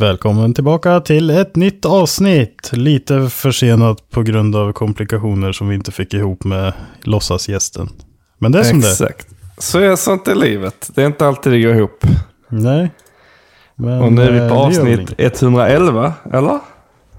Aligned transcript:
Välkommen 0.00 0.54
tillbaka 0.54 1.00
till 1.00 1.30
ett 1.30 1.56
nytt 1.56 1.84
avsnitt. 1.84 2.70
Lite 2.72 3.28
försenat 3.30 4.10
på 4.10 4.22
grund 4.22 4.56
av 4.56 4.72
komplikationer 4.72 5.52
som 5.52 5.68
vi 5.68 5.74
inte 5.74 5.92
fick 5.92 6.14
ihop 6.14 6.44
med 6.44 6.72
låtsasgästen. 7.02 7.88
Men 8.38 8.52
det 8.52 8.58
är 8.58 8.64
som 8.64 8.80
det 8.80 8.86
är. 8.86 8.90
Exakt. 8.90 9.28
Så 9.58 9.78
är 9.78 9.96
sånt 9.96 10.28
i 10.28 10.34
livet. 10.34 10.90
Det 10.94 11.02
är 11.02 11.06
inte 11.06 11.26
alltid 11.26 11.52
det 11.52 11.60
går 11.60 11.74
ihop. 11.74 12.04
Nej. 12.48 12.90
Men, 13.74 14.02
Och 14.02 14.12
nu 14.12 14.22
är 14.22 14.32
vi 14.32 14.38
eh, 14.38 14.48
på 14.48 14.54
det 14.54 14.60
avsnitt 14.60 15.14
111, 15.18 16.12
eller? 16.32 16.58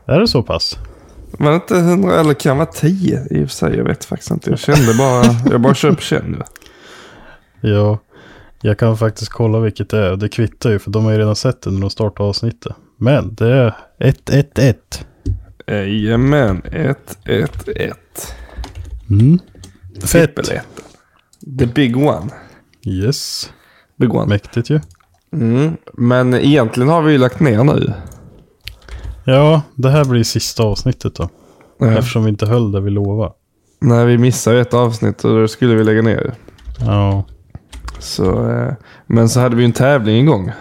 Är 0.05 0.19
det 0.19 0.27
så 0.27 0.43
pass? 0.43 0.77
Men 1.31 1.53
inte 1.53 1.75
100, 1.77 2.19
eller 2.19 2.33
kan 2.33 2.57
vara 2.57 2.65
10 2.65 3.27
i 3.31 3.43
och 3.43 3.49
för 3.49 3.55
sig. 3.55 3.75
Jag 3.75 3.83
vet 3.83 4.05
faktiskt 4.05 4.31
inte. 4.31 4.49
Jag 4.49 4.59
kände 4.59 4.93
bara, 4.93 5.23
jag 5.51 5.61
bara 5.61 5.73
kör 5.75 5.91
på 5.91 6.01
känn. 6.01 6.43
Ja. 7.61 7.99
Jag 8.61 8.77
kan 8.79 8.97
faktiskt 8.97 9.31
kolla 9.31 9.59
vilket 9.59 9.89
det 9.89 9.97
är. 9.97 10.15
Det 10.15 10.29
kvittar 10.29 10.69
ju 10.69 10.79
för 10.79 10.91
de 10.91 11.05
har 11.05 11.11
ju 11.11 11.17
redan 11.17 11.35
sett 11.35 11.61
det 11.61 11.71
när 11.71 11.81
de 11.81 11.89
startade 11.89 12.29
avsnittet. 12.29 12.75
Men 12.97 13.35
det 13.35 13.47
är 13.47 13.75
111. 13.99 14.75
Jajamän, 15.67 16.61
111. 16.65 17.47
Mm. 19.09 19.39
Fett. 20.01 20.35
Trippeletten. 20.35 20.83
The 21.59 21.65
big 21.65 21.97
one. 21.97 22.29
Yes. 22.85 23.49
Big 23.97 24.13
one. 24.13 24.29
Mäktigt 24.29 24.69
ju. 24.69 24.79
Mm. 25.33 25.77
Men 25.93 26.33
egentligen 26.33 26.89
har 26.89 27.01
vi 27.01 27.11
ju 27.11 27.17
lagt 27.17 27.39
ner 27.39 27.63
nu. 27.63 27.93
Ja, 29.25 29.61
det 29.75 29.89
här 29.89 30.05
blir 30.05 30.23
sista 30.23 30.63
avsnittet 30.63 31.15
då. 31.15 31.29
Ja. 31.79 31.91
Eftersom 31.91 32.23
vi 32.23 32.29
inte 32.29 32.45
höll 32.45 32.71
det 32.71 32.81
vi 32.81 32.89
lovade. 32.89 33.33
Nej, 33.79 34.05
vi 34.05 34.17
missade 34.17 34.61
ett 34.61 34.73
avsnitt 34.73 35.25
och 35.25 35.39
då 35.39 35.47
skulle 35.47 35.75
vi 35.75 35.83
lägga 35.83 36.01
ner. 36.01 36.33
Ja. 36.79 37.25
Så, 38.01 38.49
eh, 38.49 38.73
men 39.07 39.29
så 39.29 39.39
hade 39.39 39.55
vi 39.55 39.65
en 39.65 39.73
tävling 39.73 40.17
igång. 40.17 40.51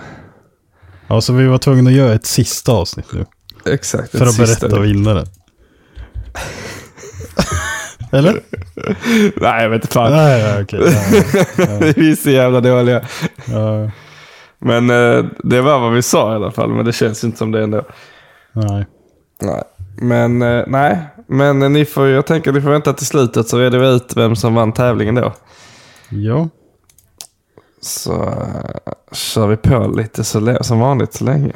Ja, 1.06 1.20
så 1.20 1.32
vi 1.32 1.46
var 1.46 1.58
tvungna 1.58 1.90
att 1.90 1.96
göra 1.96 2.14
ett 2.14 2.26
sista 2.26 2.72
avsnitt 2.72 3.12
nu. 3.12 3.26
Exakt. 3.72 4.10
För 4.18 4.26
att 4.26 4.36
berätta 4.36 4.80
vinnaren. 4.80 5.26
Eller? 8.12 8.40
Nej, 9.36 9.62
jag 9.62 9.70
vet 9.70 9.82
inte 9.82 9.94
fan. 9.94 10.12
Nej, 10.12 10.62
okej. 10.62 10.80
Nej, 11.58 11.92
vi 11.96 12.10
är 12.10 12.16
så 12.16 12.30
jävla 12.30 12.60
dåliga. 12.60 13.04
ja, 13.44 13.90
Men 14.58 14.90
eh, 14.90 15.24
det 15.44 15.60
var 15.60 15.78
vad 15.78 15.92
vi 15.92 16.02
sa 16.02 16.32
i 16.32 16.36
alla 16.36 16.50
fall. 16.50 16.70
Men 16.70 16.84
det 16.84 16.92
känns 16.92 17.24
inte 17.24 17.38
som 17.38 17.50
det 17.52 17.62
ändå. 17.62 17.84
nej. 18.52 18.86
Nej. 19.42 19.62
Men 19.96 20.42
eh, 20.42 20.64
nej. 20.66 20.98
Men 21.26 21.58
ni 21.72 21.84
får, 21.84 22.08
jag 22.08 22.26
tänker 22.26 22.50
att 22.50 22.54
ni 22.54 22.60
får 22.60 22.70
vänta 22.70 22.92
till 22.92 23.06
slutet 23.06 23.48
så 23.48 23.58
reder 23.58 23.78
vi 23.78 23.86
ut 23.88 24.16
vem 24.16 24.36
som 24.36 24.54
vann 24.54 24.72
tävlingen 24.72 25.14
då. 25.14 25.32
Ja. 26.08 26.48
Så 27.80 28.22
eh, 28.22 28.92
kör 29.12 29.46
vi 29.46 29.56
på 29.56 29.86
lite 29.96 30.24
så, 30.24 30.58
som 30.60 30.80
vanligt 30.80 31.14
så 31.14 31.24
länge. 31.24 31.52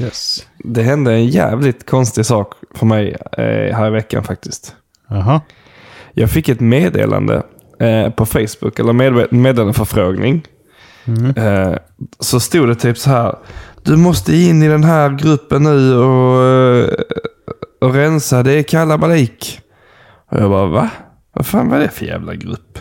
Yes. 0.00 0.46
Det 0.58 0.82
hände 0.82 1.12
en 1.12 1.26
jävligt 1.26 1.90
konstig 1.90 2.26
sak 2.26 2.52
för 2.74 2.86
mig 2.86 3.16
eh, 3.32 3.76
här 3.76 3.86
i 3.86 3.90
veckan 3.90 4.24
faktiskt. 4.24 4.74
Jaha. 5.08 5.40
Jag 6.12 6.30
fick 6.30 6.48
ett 6.48 6.60
meddelande 6.60 7.42
eh, 7.80 8.10
på 8.10 8.26
Facebook, 8.26 8.78
eller 8.78 8.92
med, 8.92 9.32
meddelandeförfrågning. 9.32 10.46
Eh, 11.36 11.74
så 12.18 12.40
stod 12.40 12.68
det 12.68 12.74
typ 12.74 12.98
så 12.98 13.10
här. 13.10 13.38
Du 13.82 13.96
måste 13.96 14.36
in 14.36 14.62
i 14.62 14.68
den 14.68 14.84
här 14.84 15.10
gruppen 15.10 15.62
nu 15.62 15.96
och, 15.96 16.44
eh, 16.44 16.88
och 17.80 17.94
rensa. 17.94 18.42
Det 18.42 18.52
är 18.52 18.62
kalabalik. 18.62 19.60
Och 20.30 20.40
jag 20.40 20.50
bara, 20.50 20.66
va? 20.66 20.90
Vad 21.32 21.46
fan 21.46 21.68
var 21.68 21.78
det 21.78 21.88
för 21.88 22.06
jävla 22.06 22.34
grupp? 22.34 22.78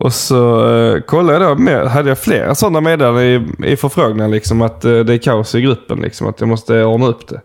Och 0.00 0.12
så 0.12 0.68
eh, 0.76 1.00
kollade 1.00 1.44
jag 1.44 1.56
då, 1.56 1.62
med, 1.62 1.86
hade 1.88 2.08
jag 2.08 2.18
flera 2.18 2.54
sådana 2.54 2.80
meddelanden 2.80 3.24
i, 3.24 3.72
i 3.72 3.76
förfrågningar. 3.76 4.28
Liksom, 4.28 4.62
att 4.62 4.84
eh, 4.84 4.98
det 4.98 5.14
är 5.14 5.18
kaos 5.18 5.54
i 5.54 5.60
gruppen. 5.60 5.98
Liksom, 6.00 6.26
att 6.26 6.40
jag 6.40 6.48
måste 6.48 6.84
ordna 6.84 7.06
upp 7.06 7.28
det. 7.28 7.40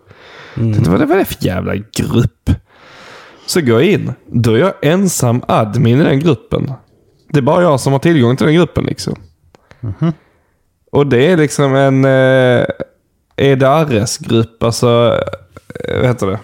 Tänkte, 0.55 0.89
vad 0.91 1.01
är 1.01 1.17
det- 1.17 1.25
för 1.25 1.45
jävla 1.45 1.75
grupp? 1.75 2.49
Så 3.45 3.61
går 3.61 3.81
jag 3.81 3.83
in. 3.91 4.13
Då 4.27 4.53
är 4.53 4.57
jag 4.59 4.73
ensam 4.81 5.41
admin 5.47 6.01
i 6.01 6.03
den 6.03 6.19
gruppen. 6.19 6.73
Det 7.29 7.37
är 7.39 7.43
bara 7.43 7.61
jag 7.63 7.79
som 7.79 7.93
har 7.93 7.99
tillgång 7.99 8.37
till 8.37 8.45
den 8.45 8.55
gruppen 8.55 8.83
liksom. 8.83 9.15
Och 10.91 11.07
det 11.07 11.25
är 11.31 11.37
liksom 11.37 11.75
en 11.75 12.05
eh, 12.05 12.65
EDRS-grupp, 13.37 14.63
alltså, 14.63 15.19
eh, 15.87 15.97
vad 15.97 16.05
heter 16.07 16.27
det? 16.27 16.39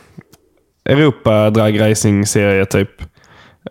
Europa 0.93 1.49
Drag 1.49 1.79
Racing-serie 1.81 2.65
typ. 2.65 2.89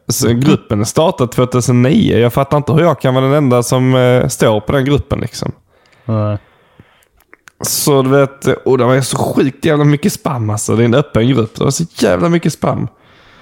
Så 0.09 0.29
gruppen 0.29 0.87
startade 0.87 1.33
2009. 1.33 2.19
Jag 2.19 2.33
fattar 2.33 2.57
inte 2.57 2.73
hur 2.73 2.81
jag 2.81 3.01
kan 3.01 3.15
vara 3.15 3.25
den 3.25 3.35
enda 3.35 3.63
som 3.63 3.95
eh, 3.95 4.29
står 4.29 4.61
på 4.61 4.73
den 4.73 4.85
gruppen 4.85 5.21
liksom. 5.21 5.53
Nej. 6.05 6.39
Så 7.61 8.03
du 8.03 8.11
vet, 8.11 8.47
och 8.47 8.79
det 8.79 8.85
var 8.85 9.01
så 9.01 9.17
sjukt 9.17 9.65
jävla 9.65 9.85
mycket 9.85 10.13
spam 10.13 10.51
alltså. 10.51 10.77
Det 10.77 10.83
är 10.83 10.85
en 10.85 10.95
öppen 10.95 11.29
grupp. 11.29 11.55
Det 11.55 11.65
var 11.65 11.71
så 11.71 11.85
jävla 11.95 12.29
mycket 12.29 12.53
spam. 12.53 12.89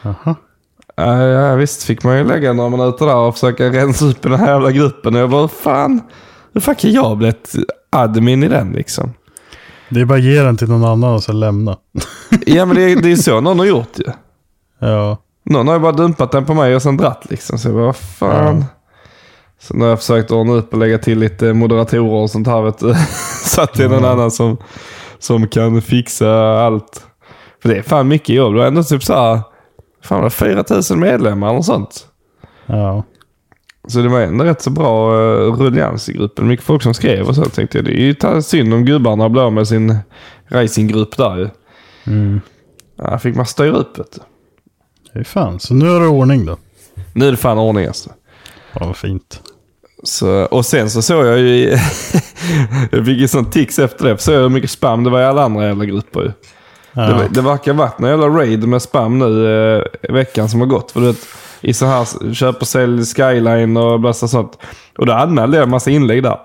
Jaha. 0.03 0.35
Ja, 0.97 1.23
ja, 1.23 1.55
visst 1.55 1.83
fick 1.85 2.05
man 2.05 2.19
ju 2.19 2.25
lägga 2.25 2.53
några 2.53 2.71
minuter 2.71 3.07
där 3.07 3.17
och 3.17 3.35
försöka 3.35 3.65
rensa 3.71 4.05
upp 4.05 4.27
i 4.27 4.29
den 4.29 4.39
här 4.41 4.51
jävla 4.53 4.71
gruppen. 4.73 5.15
Och 5.15 5.21
jag 5.21 5.31
bara, 5.31 5.49
fan, 5.49 6.01
hur 6.53 6.61
fan 6.61 6.75
kan 6.75 6.93
jag 6.93 7.17
bli 7.19 7.29
ett 7.29 7.55
admin 7.91 8.43
i 8.43 8.49
den 8.49 8.73
liksom? 8.73 9.13
Det 9.89 10.01
är 10.01 10.05
bara 10.05 10.19
att 10.19 10.25
ge 10.25 10.43
den 10.43 10.57
till 10.57 10.69
någon 10.69 10.85
annan 10.85 11.15
och 11.15 11.23
sen 11.23 11.41
lämna. 11.41 11.77
Ja, 12.47 12.65
men 12.67 12.77
det, 12.77 12.83
är- 12.83 13.03
det 13.03 13.13
är 13.13 13.17
så 13.17 13.41
någon 13.41 13.59
har 13.59 13.67
gjort 13.67 13.99
ju. 13.99 14.05
Ja. 14.79 15.19
Någon 15.45 15.69
har 15.69 15.75
ju 15.75 15.81
bara 15.81 15.93
dumpat 15.93 16.33
den 16.33 16.45
på 16.45 16.55
mig 16.55 16.75
och 16.75 16.83
sen 16.83 16.97
dratt 16.97 17.27
liksom. 17.31 17.59
Så 17.59 17.69
jag 17.69 17.75
bara, 17.75 17.85
vad 17.85 17.97
fan. 17.97 18.57
Ja. 18.57 18.67
Så 19.59 19.75
nu 19.75 19.81
har 19.81 19.89
jag 19.89 19.99
försökt 19.99 20.31
ordna 20.31 20.53
upp 20.53 20.73
och 20.73 20.79
lägga 20.79 20.99
till 20.99 21.19
lite 21.19 21.53
moderatorer 21.53 22.23
och 22.23 22.31
sånt 22.31 22.47
här 22.47 22.63
vet 22.63 22.79
du. 22.79 22.95
Så 23.45 23.63
att 23.63 23.75
det 23.75 23.85
är 23.85 23.89
någon 23.89 24.05
annan 24.05 24.31
som, 24.31 24.57
som 25.19 25.49
kan 25.49 25.83
fixa 25.83 26.61
allt. 26.61 27.07
För 27.63 27.69
det 27.69 27.77
är 27.77 27.83
fan 27.83 28.09
mycket 28.09 28.37
jobb. 28.37 28.55
Det 28.55 28.63
är 28.63 28.67
ändå 28.67 28.83
typ 28.83 29.05
så 29.05 29.15
här, 29.15 29.41
fan 30.03 30.21
det 30.21 30.27
är 30.27 30.31
4000 30.31 31.01
medlemmar 31.01 31.51
eller 31.51 31.63
sånt. 31.63 32.07
Ja. 32.67 33.05
Så 33.89 33.99
det 33.99 34.09
var 34.09 34.21
ändå 34.21 34.45
rätt 34.45 34.63
så 34.63 34.71
bra 34.71 35.15
uh, 35.15 35.53
rullians 35.53 36.09
i 36.09 36.13
gruppen. 36.13 36.49
Mycket 36.49 36.67
folk 36.67 36.83
som 36.83 36.95
skrev 36.95 37.29
och 37.29 37.35
så 37.35 37.45
tänkte 37.45 37.79
jag. 37.79 37.85
Det 37.85 38.01
är 38.01 38.35
ju 38.35 38.43
synd 38.43 38.75
om 38.75 38.85
gubbarna 38.85 39.29
blir 39.29 39.51
med 39.51 39.69
sin 39.69 39.97
racinggrupp 40.47 41.17
där 41.17 41.37
ju. 41.37 41.49
Mm. 42.07 42.41
Ja, 42.97 43.19
fick 43.19 43.37
man 43.37 43.47
styra 43.47 43.77
upp 43.77 43.99
vet 43.99 44.13
du. 44.13 44.21
Är 45.15 45.25
fan. 45.25 45.61
Så 45.61 45.75
nu 45.75 45.91
är 45.97 46.01
det 46.01 46.07
ordning 46.07 46.47
då. 46.47 46.57
Nu 47.13 47.27
är 47.27 47.31
det 47.31 47.37
fan 47.37 47.59
ordning 47.59 47.87
alltså. 47.87 48.11
Ja, 48.73 48.87
vad 48.87 48.97
fint. 48.97 49.41
Så, 50.03 50.45
och 50.45 50.67
sen 50.67 50.91
så 50.91 51.03
såg 51.03 51.27
jag 51.27 51.39
ju, 51.39 51.47
i- 51.49 51.71
jag 52.93 53.07
fick 53.07 53.19
ju 53.19 53.29
sån 53.29 53.51
tics 53.51 53.79
efter 53.79 54.05
det, 54.09 54.17
för 54.17 54.23
så 54.23 54.33
jag 54.33 54.41
hur 54.41 54.49
mycket 54.49 54.71
spam 54.71 55.05
det 55.05 55.11
var 55.11 55.21
i 55.21 55.25
alla 55.25 55.43
andra 55.45 55.67
jävla 55.67 55.85
grupper 55.85 56.21
ju. 56.21 56.33
Ja. 56.93 57.03
Det, 57.03 57.29
det 57.31 57.41
verkar 57.41 57.73
varit 57.73 57.99
någon 57.99 58.11
jävla 58.11 58.27
raid 58.29 58.69
med 58.69 58.83
spam 58.83 59.19
nu 59.19 59.47
eh, 59.77 59.83
i 60.11 60.13
veckan 60.13 60.49
som 60.49 60.61
har 60.61 60.67
gått. 60.67 60.91
För 60.91 61.01
du 61.01 61.07
vet, 61.07 61.19
i 61.61 61.73
så 61.75 61.87
här 61.87 62.35
köp 62.35 62.61
och 62.61 62.69
sälj 62.69 63.05
skyline 63.05 63.77
och 63.77 64.01
bla 64.01 64.13
sånt. 64.13 64.59
Och 64.99 65.07
då 65.07 65.13
anmälde 65.13 65.57
jag 65.57 65.65
en 65.65 65.71
massa 65.71 65.91
inlägg 65.91 66.23
där. 66.23 66.39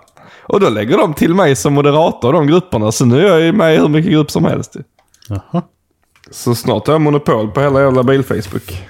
Och 0.44 0.60
då 0.60 0.70
lägger 0.70 0.98
de 0.98 1.14
till 1.14 1.34
mig 1.34 1.56
som 1.56 1.74
moderator 1.74 2.28
av 2.28 2.34
de 2.34 2.48
grupperna. 2.48 2.92
Så 2.92 3.06
nu 3.06 3.20
är 3.26 3.30
jag 3.30 3.42
ju 3.42 3.52
med 3.52 3.76
i 3.76 3.78
hur 3.78 3.88
mycket 3.88 4.12
grupp 4.12 4.32
som 4.32 4.46
helst. 4.46 4.76
Jaha. 5.28 5.62
Så 6.32 6.56
snart 6.56 6.88
har 6.88 6.94
jag 6.94 7.02
monopol 7.02 7.52
på 7.52 7.62
hela 7.62 7.82
jävla 7.82 8.04
bil-Facebook. 8.04 8.88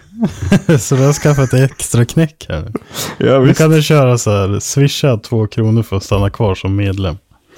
så 0.79 0.95
du 0.95 1.05
har 1.05 1.13
skaffat 1.13 1.53
ett 1.53 1.71
extra 1.71 2.05
knäck 2.05 2.45
här. 2.49 2.71
Ja, 3.17 3.39
Nu 3.39 3.53
kan 3.53 3.69
du 3.69 3.81
köra 3.81 4.17
så 4.17 4.31
här. 4.31 4.59
Swisha 4.59 5.17
två 5.17 5.47
kronor 5.47 5.83
för 5.83 5.97
att 5.97 6.03
stanna 6.03 6.29
kvar 6.29 6.55
som 6.55 6.75
medlem. 6.75 7.17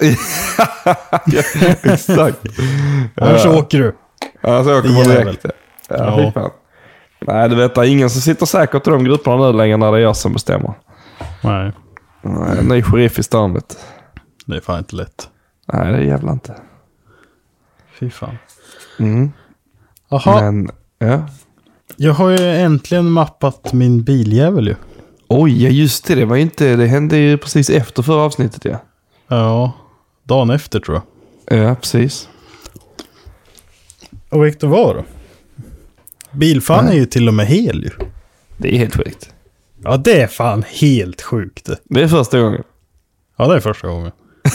Exakt. 1.82 2.38
Annars 3.16 3.46
åker 3.46 3.78
du. 3.78 3.96
Ja, 4.40 4.64
så 4.64 4.78
åker 4.78 4.88
man 4.88 5.04
direkt. 5.04 5.46
Ja, 5.88 6.32
Ja. 6.34 6.54
Nej, 7.26 7.48
du 7.48 7.56
vet, 7.56 7.74
det 7.74 7.80
är 7.80 7.84
ingen 7.84 8.10
som 8.10 8.20
sitter 8.20 8.46
säkert 8.46 8.86
i 8.86 8.90
de 8.90 9.04
grupperna 9.04 9.36
nu 9.36 9.52
längre 9.56 9.76
när 9.76 9.92
det 9.92 9.98
är 9.98 10.02
jag 10.02 10.16
som 10.16 10.32
bestämmer. 10.32 10.74
Nej, 11.40 11.72
Nej, 12.22 12.58
En 12.58 12.64
ny 12.64 12.82
sheriff 12.82 13.18
i 13.18 13.22
stan 13.22 13.60
det 14.46 14.56
är 14.56 14.60
fan 14.60 14.78
inte 14.78 14.96
lätt. 14.96 15.28
Nej, 15.72 15.92
det 15.92 15.98
är 15.98 16.02
jävla 16.02 16.32
inte. 16.32 16.54
Fy 18.00 18.10
fan. 18.10 18.38
Mm. 18.98 19.32
Jaha, 20.12 20.40
Men, 20.42 20.70
ja. 20.98 21.28
jag 21.96 22.12
har 22.12 22.30
ju 22.30 22.50
äntligen 22.50 23.10
mappat 23.10 23.72
min 23.72 24.02
biljävel 24.02 24.68
ju. 24.68 24.74
Oj, 25.28 25.64
ja 25.64 25.70
just 25.70 26.06
det. 26.06 26.14
Det 26.14 26.24
var 26.24 26.36
ju 26.36 26.42
inte, 26.42 26.76
det 26.76 26.86
hände 26.86 27.16
ju 27.16 27.38
precis 27.38 27.70
efter 27.70 28.02
förra 28.02 28.22
avsnittet 28.22 28.64
ja. 28.64 28.78
Ja, 29.28 29.72
dagen 30.24 30.50
efter 30.50 30.80
tror 30.80 31.00
jag. 31.46 31.58
Ja, 31.58 31.74
precis. 31.74 32.28
Och 34.28 34.44
vet 34.44 34.60
du 34.60 34.66
vad 34.66 34.96
då? 34.96 35.04
Bilfan 36.32 36.88
är 36.88 36.94
ju 36.94 37.06
till 37.06 37.28
och 37.28 37.34
med 37.34 37.46
hel 37.46 37.82
ju. 37.84 37.90
Det 38.56 38.74
är 38.74 38.78
helt 38.78 38.96
sjukt. 38.96 39.30
Ja, 39.84 39.96
det 39.96 40.22
är 40.22 40.26
fan 40.26 40.64
helt 40.68 41.22
sjukt 41.22 41.64
det. 41.64 41.76
Det 41.84 42.02
är 42.02 42.08
första 42.08 42.40
gången. 42.40 42.62
Ja, 43.36 43.48
det 43.48 43.56
är 43.56 43.60
första 43.60 43.88
gången. 43.88 44.12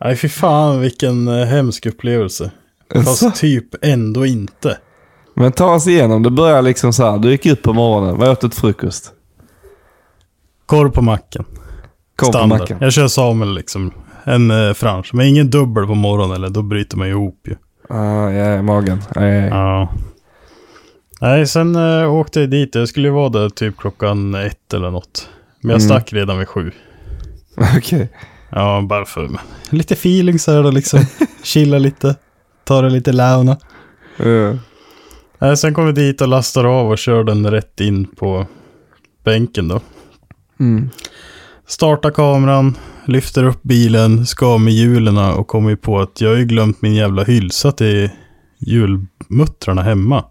Nej, 0.00 0.16
fy 0.16 0.28
fan 0.28 0.80
vilken 0.80 1.28
eh, 1.28 1.46
hemsk 1.46 1.86
upplevelse. 1.86 2.50
Fast 2.94 3.08
Alltså. 3.08 3.30
typ 3.30 3.84
ändå 3.84 4.26
inte. 4.26 4.78
Men 5.34 5.52
ta 5.52 5.74
oss 5.74 5.86
igenom. 5.86 6.22
Det 6.22 6.30
börjar 6.30 6.62
liksom 6.62 6.92
så 6.92 7.10
här. 7.10 7.18
Du 7.18 7.30
gick 7.30 7.46
upp 7.46 7.62
på 7.62 7.72
morgonen. 7.72 8.16
Vad 8.18 8.28
åt 8.28 8.40
du 8.40 8.48
till 8.48 8.58
frukost? 8.60 9.12
Korv 10.66 10.90
på 10.90 11.02
macken. 11.02 11.44
Kom 12.16 12.26
på 12.26 12.32
Standard. 12.38 12.58
macken. 12.60 12.78
Jag 12.80 12.92
kör 12.92 13.08
Samuel 13.08 13.54
liksom. 13.54 13.92
En 14.24 14.50
eh, 14.50 14.74
fransch. 14.74 15.10
Men 15.14 15.26
ingen 15.26 15.50
dubbel 15.50 15.86
på 15.86 15.94
morgonen 15.94 16.36
eller 16.36 16.48
då 16.48 16.62
bryter 16.62 16.96
man 16.96 17.08
ihop 17.08 17.40
ju. 17.48 17.54
Ah, 17.96 18.30
ja, 18.30 18.62
magen. 18.62 19.02
Ja, 19.14 19.22
ja, 19.24 19.34
ja. 19.34 19.46
Ja. 19.48 19.88
Nej, 21.20 21.46
sen 21.46 21.76
äh, 21.76 22.14
åkte 22.14 22.40
jag 22.40 22.50
dit. 22.50 22.74
Jag 22.74 22.88
skulle 22.88 23.08
ju 23.08 23.14
vara 23.14 23.28
där 23.28 23.48
typ 23.48 23.76
klockan 23.76 24.34
ett 24.34 24.74
eller 24.74 24.90
något. 24.90 25.28
Men 25.60 25.70
jag 25.70 25.80
Mm. 25.80 25.88
stack 25.88 26.12
redan 26.12 26.38
vid 26.38 26.48
sju. 26.48 26.70
Okej. 27.76 28.08
Ja, 28.50 28.80
bara 28.88 29.04
för 29.04 29.30
lite 29.70 29.94
feeling 29.94 30.38
så 30.38 30.52
här 30.52 30.62
då 30.62 30.70
liksom. 30.70 31.00
Chilla 31.42 31.78
lite. 31.78 32.16
Ta 32.68 32.82
det 32.82 32.90
lite 32.90 33.12
launa. 33.12 33.56
Ja. 34.16 34.56
Nej, 35.38 35.56
sen 35.56 35.74
kom 35.74 35.86
vi 35.86 35.92
dit 35.92 36.20
och 36.20 36.28
lastade 36.28 36.68
av 36.68 36.90
och 36.90 36.98
körde 36.98 37.32
den 37.32 37.50
rätt 37.50 37.80
in 37.80 38.06
på 38.06 38.46
bänken 39.24 39.68
då. 39.68 39.80
Mm. 40.60 40.90
Starta 41.66 42.10
kameran, 42.10 42.76
lyfter 43.04 43.44
upp 43.44 43.62
bilen, 43.62 44.26
ska 44.26 44.58
med 44.58 44.72
hjulen 44.72 45.18
och 45.18 45.46
kommer 45.46 45.76
på 45.76 46.00
att 46.00 46.20
jag 46.20 46.30
har 46.30 46.36
ju 46.36 46.44
glömt 46.44 46.82
min 46.82 46.94
jävla 46.94 47.24
hylsa 47.24 47.72
till 47.72 48.10
hjulmuttrarna 48.58 49.82
hemma. 49.82 50.24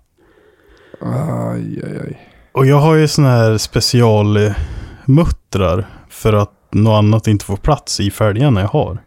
Aj, 1.01 1.81
aj, 1.83 1.99
aj. 2.07 2.29
Och 2.51 2.65
jag 2.65 2.79
har 2.79 2.95
ju 2.95 3.07
såna 3.07 3.29
här 3.29 3.57
specialmuttrar 3.57 5.87
för 6.09 6.33
att 6.33 6.53
något 6.71 6.97
annat 6.97 7.27
inte 7.27 7.45
får 7.45 7.57
plats 7.57 7.99
i 7.99 8.11
fälgarna 8.11 8.61
jag 8.61 8.67
har. 8.67 9.01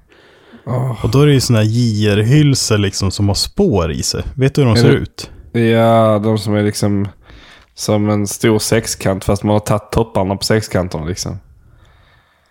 Åh. 0.71 1.05
Och 1.05 1.11
då 1.11 1.21
är 1.23 1.27
det 1.27 1.33
ju 1.33 1.41
såna 1.41 1.59
här 1.59 1.67
JR-hylsor 1.67 2.79
liksom 2.79 3.11
som 3.11 3.29
har 3.29 3.35
spår 3.35 3.93
i 3.93 4.03
sig. 4.03 4.23
Vet 4.35 4.55
du 4.55 4.61
hur 4.61 4.69
de 4.69 4.77
ser 4.77 4.89
det- 4.89 4.95
ut? 4.97 5.31
Ja, 5.53 6.19
de 6.19 6.39
som 6.39 6.55
är 6.55 6.63
liksom 6.63 7.09
som 7.75 8.09
en 8.09 8.27
stor 8.27 8.59
sexkant 8.59 9.25
fast 9.25 9.43
man 9.43 9.53
har 9.53 9.61
tagit 9.61 9.91
topparna 9.93 10.37
på 10.37 10.45
sexkanterna 10.45 11.05
liksom. 11.05 11.39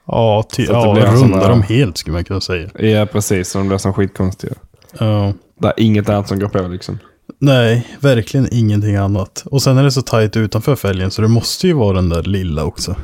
Ja, 0.08 0.44
ty- 0.52 0.66
ja 0.70 0.94
blir 0.94 1.06
en 1.06 1.18
sån 1.18 1.24
rundar 1.32 1.42
där- 1.42 1.50
de 1.50 1.62
helt 1.62 1.98
skulle 1.98 2.14
man 2.14 2.24
kunna 2.24 2.42
säga. 2.42 2.70
Ja, 2.80 3.06
precis. 3.06 3.50
Så 3.50 3.58
de 3.58 3.68
blir 3.68 3.78
som 3.78 3.94
skitkonstiga. 3.94 4.54
Ja. 5.00 5.34
Det 5.62 5.68
är 5.68 5.74
inget 5.78 6.10
annat 6.10 6.28
som 6.28 6.40
går 6.40 6.48
på 6.50 6.68
liksom. 6.68 7.00
Nej, 7.40 7.88
verkligen 8.00 8.48
ingenting 8.52 8.96
annat. 8.96 9.44
Och 9.52 9.62
sen 9.62 9.78
är 9.78 9.84
det 9.84 9.92
så 9.92 10.02
tajt 10.02 10.38
utanför 10.38 10.76
fälgen 10.76 11.12
så 11.12 11.22
det 11.22 11.28
måste 11.28 11.68
ju 11.68 11.74
vara 11.74 11.94
den 11.96 12.10
där 12.10 12.24
lilla 12.24 12.64
också. 12.64 12.96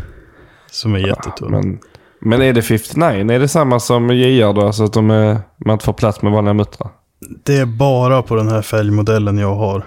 Som 0.71 0.95
är 0.95 0.99
jättetunn. 0.99 1.51
Men, 1.51 1.79
men 2.25 2.41
är 2.41 2.53
det 2.53 2.61
59? 2.61 3.31
Är 3.31 3.39
det 3.39 3.47
samma 3.47 3.79
som 3.79 4.09
JR 4.09 4.53
då? 4.53 4.61
Alltså 4.61 4.83
att 4.83 4.93
de 4.93 5.09
är, 5.09 5.39
man 5.65 5.73
inte 5.73 5.85
får 5.85 5.93
plats 5.93 6.21
med 6.21 6.31
vanliga 6.31 6.53
muttrar? 6.53 6.89
Det 7.43 7.57
är 7.57 7.65
bara 7.65 8.21
på 8.21 8.35
den 8.35 8.47
här 8.49 8.61
fälgmodellen 8.61 9.37
jag 9.37 9.55
har. 9.55 9.83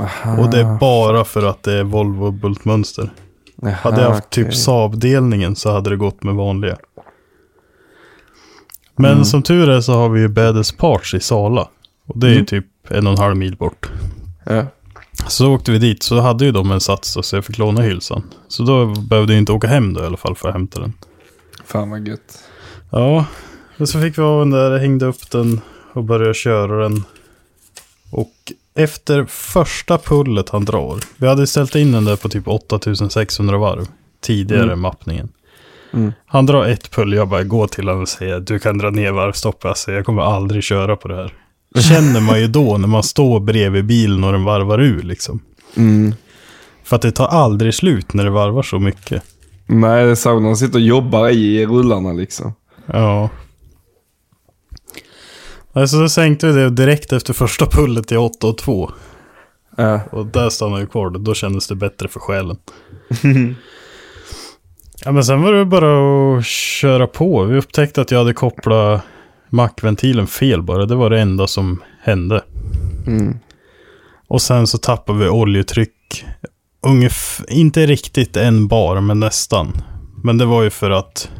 Aha. 0.00 0.38
Och 0.42 0.50
det 0.50 0.60
är 0.60 0.78
bara 0.78 1.24
för 1.24 1.46
att 1.46 1.62
det 1.62 1.72
är 1.72 1.84
Volvo 1.84 2.30
bultmönster. 2.30 3.10
Hade 3.82 4.02
jag 4.02 4.10
haft 4.10 4.30
typ 4.30 4.54
Saab-delningen 4.54 5.54
så 5.56 5.72
hade 5.72 5.90
det 5.90 5.96
gått 5.96 6.22
med 6.22 6.34
vanliga. 6.34 6.76
Men 8.96 9.12
Mm. 9.12 9.24
som 9.24 9.42
tur 9.42 9.70
är 9.70 9.80
så 9.80 9.92
har 9.92 10.08
vi 10.08 10.20
ju 10.20 10.28
Bädes 10.28 10.72
Parts 10.72 11.14
i 11.14 11.20
Sala. 11.20 11.68
Och 12.06 12.18
det 12.18 12.26
är 12.26 12.30
ju 12.30 12.34
Mm. 12.36 12.46
typ 12.46 12.66
en 12.88 13.06
och 13.06 13.12
en 13.12 13.18
halv 13.18 13.36
mil 13.36 13.56
bort. 13.56 13.90
Ja. 14.44 14.64
Så 15.28 15.52
åkte 15.54 15.72
vi 15.72 15.78
dit 15.78 16.02
så 16.02 16.20
hade 16.20 16.44
ju 16.44 16.52
de 16.52 16.70
en 16.70 16.80
sats 16.80 17.18
så 17.22 17.36
jag 17.36 17.44
fick 17.44 17.58
låna 17.58 17.80
hylsan. 17.80 18.22
Så 18.48 18.62
då 18.62 18.86
behövde 18.86 19.32
jag 19.32 19.38
inte 19.40 19.52
åka 19.52 19.66
hem 19.66 19.92
då 19.94 20.00
i 20.02 20.06
alla 20.06 20.16
fall 20.16 20.34
för 20.36 20.48
att 20.48 20.54
hämta 20.54 20.80
den. 20.80 20.92
Fan 21.66 21.90
vad 21.90 22.08
gött. 22.08 22.38
Ja, 22.90 23.26
och 23.78 23.88
så 23.88 24.00
fick 24.00 24.18
vi 24.18 24.22
av 24.22 24.38
den 24.38 24.50
där, 24.50 24.78
hängde 24.78 25.06
upp 25.06 25.30
den 25.30 25.60
och 25.92 26.04
började 26.04 26.34
köra 26.34 26.82
den. 26.82 27.04
Och 28.10 28.52
efter 28.74 29.24
första 29.24 29.98
pullet 29.98 30.48
han 30.48 30.64
drar, 30.64 30.98
vi 31.16 31.26
hade 31.26 31.46
ställt 31.46 31.74
in 31.74 31.92
den 31.92 32.04
där 32.04 32.16
på 32.16 32.28
typ 32.28 32.48
8600 32.48 33.58
varv 33.58 33.86
tidigare 34.20 34.62
Mm. 34.64 34.80
mappningen. 34.80 35.28
Mm. 35.92 36.12
Han 36.26 36.46
drar 36.46 36.64
ett 36.64 36.90
pull, 36.90 37.12
jag 37.12 37.28
bara 37.28 37.44
går 37.44 37.66
till 37.66 37.88
honom 37.88 38.02
och 38.02 38.08
säger 38.08 38.40
du 38.40 38.58
kan 38.58 38.78
dra 38.78 38.90
ner 38.90 39.12
varvstoppet, 39.12 39.64
alltså, 39.68 39.92
jag 39.92 40.06
kommer 40.06 40.22
aldrig 40.22 40.62
köra 40.62 40.96
på 40.96 41.08
det 41.08 41.14
här. 41.16 41.32
Känner 41.80 42.20
man 42.20 42.40
ju 42.40 42.46
då 42.46 42.78
när 42.78 42.88
man 42.88 43.02
står 43.02 43.40
bredvid 43.40 43.84
bilen 43.84 44.24
och 44.24 44.32
den 44.32 44.44
varvar 44.44 44.78
ur 44.82 45.02
liksom. 45.02 45.40
Mm. 45.76 46.14
För 46.84 46.96
att 46.96 47.02
det 47.02 47.12
tar 47.12 47.26
aldrig 47.26 47.74
slut 47.74 48.12
när 48.14 48.24
det 48.24 48.30
varvar 48.30 48.62
så 48.62 48.78
mycket. 48.78 49.22
Nej, 49.66 50.04
det 50.04 50.10
är 50.10 50.14
så 50.14 50.40
de 50.40 50.56
sitter 50.56 50.78
och 50.78 50.84
jobbar 50.84 51.28
i 51.28 51.66
rullarna 51.66 52.12
liksom. 52.12 52.54
Ja. 52.86 53.30
Alltså 55.72 55.96
då 55.96 56.08
sänkte 56.08 56.46
vi 56.46 56.52
det 56.52 56.70
direkt 56.70 57.12
efter 57.12 57.32
första 57.32 57.66
pullet 57.66 58.08
till 58.08 58.18
8 58.18 58.46
och 58.46 58.58
2. 58.58 58.90
Ja. 59.76 60.00
Och 60.10 60.26
där 60.26 60.50
stannade 60.50 60.80
vi 60.80 60.86
kvar. 60.86 61.10
Då 61.10 61.34
kändes 61.34 61.68
det 61.68 61.74
bättre 61.74 62.08
för 62.08 62.20
själen. 62.20 62.56
ja 65.04 65.12
men 65.12 65.24
sen 65.24 65.42
var 65.42 65.52
det 65.52 65.64
bara 65.64 66.38
att 66.38 66.46
köra 66.46 67.06
på. 67.06 67.44
Vi 67.44 67.58
upptäckte 67.58 68.00
att 68.00 68.10
jag 68.10 68.18
hade 68.18 68.34
kopplat 68.34 69.02
mackventilen 69.48 70.26
fel 70.26 70.62
bara. 70.62 70.86
Det 70.86 70.94
var 70.94 71.10
det 71.10 71.20
enda 71.20 71.46
som 71.46 71.82
hände. 72.02 72.44
Mm. 73.06 73.38
Och 74.28 74.42
sen 74.42 74.66
så 74.66 74.78
tappade 74.78 75.18
vi 75.18 75.28
oljetryck. 75.28 76.24
Ungef 76.82 77.40
inte 77.48 77.86
riktigt 77.86 78.36
en 78.36 78.68
bar, 78.68 79.00
men 79.00 79.20
nästan. 79.20 79.72
Men 80.24 80.38
det 80.38 80.44
var 80.44 80.62
ju 80.62 80.70
för 80.70 80.90
att 80.90 81.30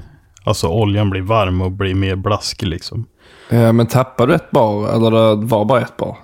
alltså, 0.45 0.69
oljan 0.69 1.11
blir 1.11 1.23
varm 1.23 1.61
och 1.63 1.73
blir 1.73 1.95
mer 1.95 2.17
blaskig 2.17 2.67
liksom. 2.69 3.07
Ja, 3.51 3.73
men 3.73 3.87
tappade 3.87 4.33
du 4.33 4.37
ett 4.37 4.51
bar 4.51 4.89
eller 4.89 5.11
det 5.37 5.47
var 5.47 5.65
bara 5.65 5.81
ett 5.81 5.97
bar? 5.97 6.17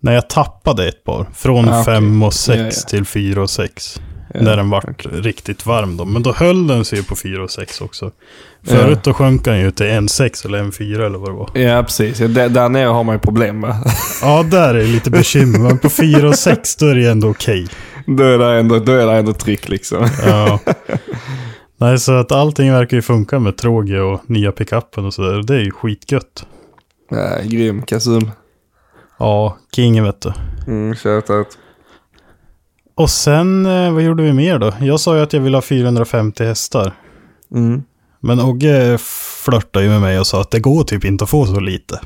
När 0.00 0.12
jag 0.12 0.28
tappade 0.28 0.88
ett 0.88 1.04
bar. 1.04 1.26
Från 1.34 1.68
Ah, 1.68 1.80
okej. 1.80 1.94
5 1.94 2.22
och 2.22 2.34
6 2.34 2.58
Ja, 2.58 2.64
ja. 2.64 2.70
till 2.88 3.04
4 3.04 3.42
och 3.42 3.50
6. 3.50 4.00
Ja, 4.34 4.42
när 4.42 4.56
den 4.56 4.70
vart 4.70 4.84
okej. 4.88 5.12
riktigt 5.12 5.66
varm 5.66 5.96
då. 5.96 6.04
Men 6.04 6.22
då 6.22 6.32
höll 6.32 6.66
den 6.66 6.84
sig 6.84 7.04
på 7.04 7.16
4 7.16 7.42
och 7.42 7.50
6 7.50 7.80
också. 7.80 8.10
Förut 8.62 8.98
då 9.02 9.12
sjönk 9.14 9.44
den 9.44 9.60
ju 9.60 9.70
till 9.70 9.86
en 9.86 10.08
6 10.08 10.44
eller 10.44 10.58
en 10.58 10.72
4 10.72 11.06
eller 11.06 11.18
vad 11.18 11.28
det 11.28 11.34
var. 11.34 11.50
Ja, 11.54 11.82
precis. 11.82 12.20
Ja, 12.20 12.28
där, 12.28 12.48
där 12.48 12.68
nere 12.68 12.88
har 12.88 13.04
man 13.04 13.14
ju 13.14 13.18
problem 13.18 13.60
va? 13.60 13.76
Ja, 14.22 14.42
där 14.42 14.74
är 14.74 14.78
det 14.78 14.86
lite 14.86 15.10
bekymmer. 15.10 15.58
Men 15.58 15.78
på 15.78 15.90
4 15.90 16.28
och 16.28 16.34
6 16.34 16.76
då 16.76 16.86
är 16.86 16.94
det 16.94 17.10
ändå 17.10 17.28
okej. 17.28 17.66
då, 18.06 18.24
är 18.24 18.38
det 18.38 18.58
ändå, 18.58 18.78
då 18.78 18.92
är 18.92 19.06
det 19.06 19.12
ändå 19.12 19.32
tryck 19.32 19.68
liksom. 19.68 20.08
Ja. 20.26 20.60
Nej, 21.76 21.98
så 21.98 22.12
att 22.12 22.32
allting 22.32 22.72
verkar 22.72 22.96
ju 22.96 23.02
funka 23.02 23.38
med 23.38 23.56
tråge 23.56 24.00
och 24.00 24.20
nya 24.30 24.52
pickuppen 24.52 25.04
och 25.04 25.14
sådär. 25.14 25.42
Det 25.42 25.54
är 25.54 25.60
ju 25.60 25.70
skitgött. 25.70 26.46
Ja, 27.10 27.38
grym. 27.44 27.82
Kasum. 27.82 28.30
Ja, 29.18 29.58
kingen 29.76 30.04
vet 30.04 30.20
du. 30.20 30.32
Mm, 30.66 30.94
shoutout. 30.96 31.58
Och 32.94 33.10
sen, 33.10 33.66
eh, 33.66 33.92
vad 33.92 34.02
gjorde 34.02 34.22
vi 34.22 34.32
mer 34.32 34.58
då? 34.58 34.72
Jag 34.80 35.00
sa 35.00 35.16
ju 35.16 35.22
att 35.22 35.32
jag 35.32 35.40
ville 35.40 35.56
ha 35.56 35.62
450 35.62 36.44
hästar. 36.44 36.92
Mm. 37.54 37.82
Men 38.20 38.40
Ogge 38.40 38.98
flörtade 39.44 39.84
ju 39.84 39.90
med 39.90 40.00
mig 40.00 40.18
och 40.20 40.26
sa 40.26 40.40
att 40.40 40.50
det 40.50 40.60
går 40.60 40.84
typ 40.84 41.04
inte 41.04 41.24
att 41.24 41.30
få 41.30 41.46
så 41.46 41.60
lite. 41.60 42.00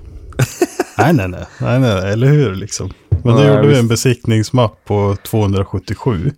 nej, 0.98 1.12
nej, 1.12 1.28
nej, 1.28 1.46
nej, 1.60 1.80
nej, 1.80 2.12
eller 2.12 2.26
hur 2.26 2.54
liksom. 2.54 2.90
Men 3.10 3.20
då 3.34 3.40
Nej, 3.40 3.48
gjorde 3.48 3.62
vi 3.62 3.68
visst. 3.68 3.80
en 3.80 3.88
besiktningsmapp 3.88 4.84
på 4.84 5.16
277. 5.22 6.32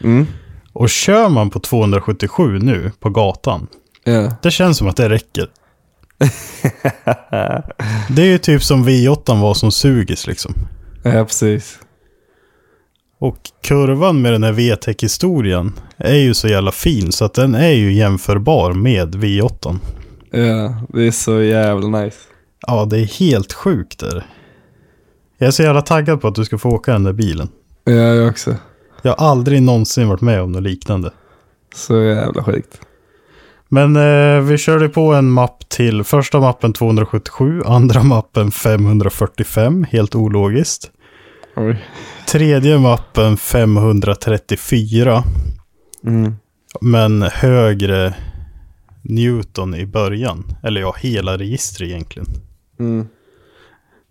Mm. 0.00 0.26
Och 0.72 0.88
kör 0.90 1.28
man 1.28 1.50
på 1.50 1.60
277 1.60 2.58
nu 2.58 2.92
på 3.00 3.10
gatan, 3.10 3.66
Ja. 4.04 4.32
det 4.42 4.50
känns 4.50 4.78
som 4.78 4.88
att 4.88 4.96
det 4.96 5.08
räcker. 5.08 5.48
det 8.08 8.22
är 8.22 8.26
ju 8.26 8.38
typ 8.38 8.62
som 8.64 8.88
V8 8.88 9.40
var 9.40 9.54
som 9.54 9.72
sugis 9.72 10.26
liksom. 10.26 10.54
ja, 11.02 11.24
precis. 11.24 11.78
Och 13.24 13.38
kurvan 13.62 14.22
med 14.22 14.32
den 14.32 14.42
här 14.42 14.52
VTEC-historien 14.52 15.72
är 15.96 16.14
ju 16.14 16.34
så 16.34 16.48
jävla 16.48 16.72
fin 16.72 17.12
så 17.12 17.24
att 17.24 17.34
den 17.34 17.54
är 17.54 17.72
ju 17.72 17.92
jämförbar 17.92 18.72
med 18.72 19.14
V8. 19.14 19.78
Ja, 20.30 20.74
det 20.88 21.06
är 21.06 21.10
så 21.10 21.42
jävla 21.42 22.00
nice. 22.00 22.16
Ja, 22.66 22.84
det 22.84 22.98
är 22.98 23.04
helt 23.04 23.52
sjukt 23.52 24.00
där. 24.00 24.26
Jag 25.38 25.46
är 25.46 25.50
så 25.50 25.62
jävla 25.62 25.82
taggad 25.82 26.20
på 26.20 26.28
att 26.28 26.34
du 26.34 26.44
ska 26.44 26.58
få 26.58 26.70
åka 26.70 26.92
den 26.92 27.04
där 27.04 27.12
bilen. 27.12 27.48
Ja, 27.84 27.92
jag 27.92 28.28
också. 28.28 28.54
Jag 29.02 29.16
har 29.16 29.30
aldrig 29.30 29.62
någonsin 29.62 30.08
varit 30.08 30.20
med 30.20 30.42
om 30.42 30.52
något 30.52 30.62
liknande. 30.62 31.10
Så 31.74 32.02
jävla 32.02 32.44
sjukt. 32.44 32.80
Men 33.68 33.96
eh, 33.96 34.40
vi 34.40 34.58
körde 34.58 34.88
på 34.88 35.14
en 35.14 35.30
mapp 35.30 35.68
till. 35.68 36.04
Första 36.04 36.40
mappen 36.40 36.72
277, 36.72 37.62
andra 37.66 38.02
mappen 38.02 38.50
545, 38.50 39.86
helt 39.90 40.14
ologiskt. 40.14 40.90
Oj. 41.56 41.84
Tredje 42.28 42.78
mappen 42.78 43.36
534, 43.36 45.22
Mm. 46.06 46.34
men 46.80 47.22
högre 47.22 48.14
Newton 49.02 49.74
i 49.74 49.86
början. 49.86 50.44
Eller 50.62 50.80
ja, 50.80 50.94
hela 50.98 51.38
registret 51.38 51.88
egentligen. 51.88 52.28
Mm. 52.78 53.06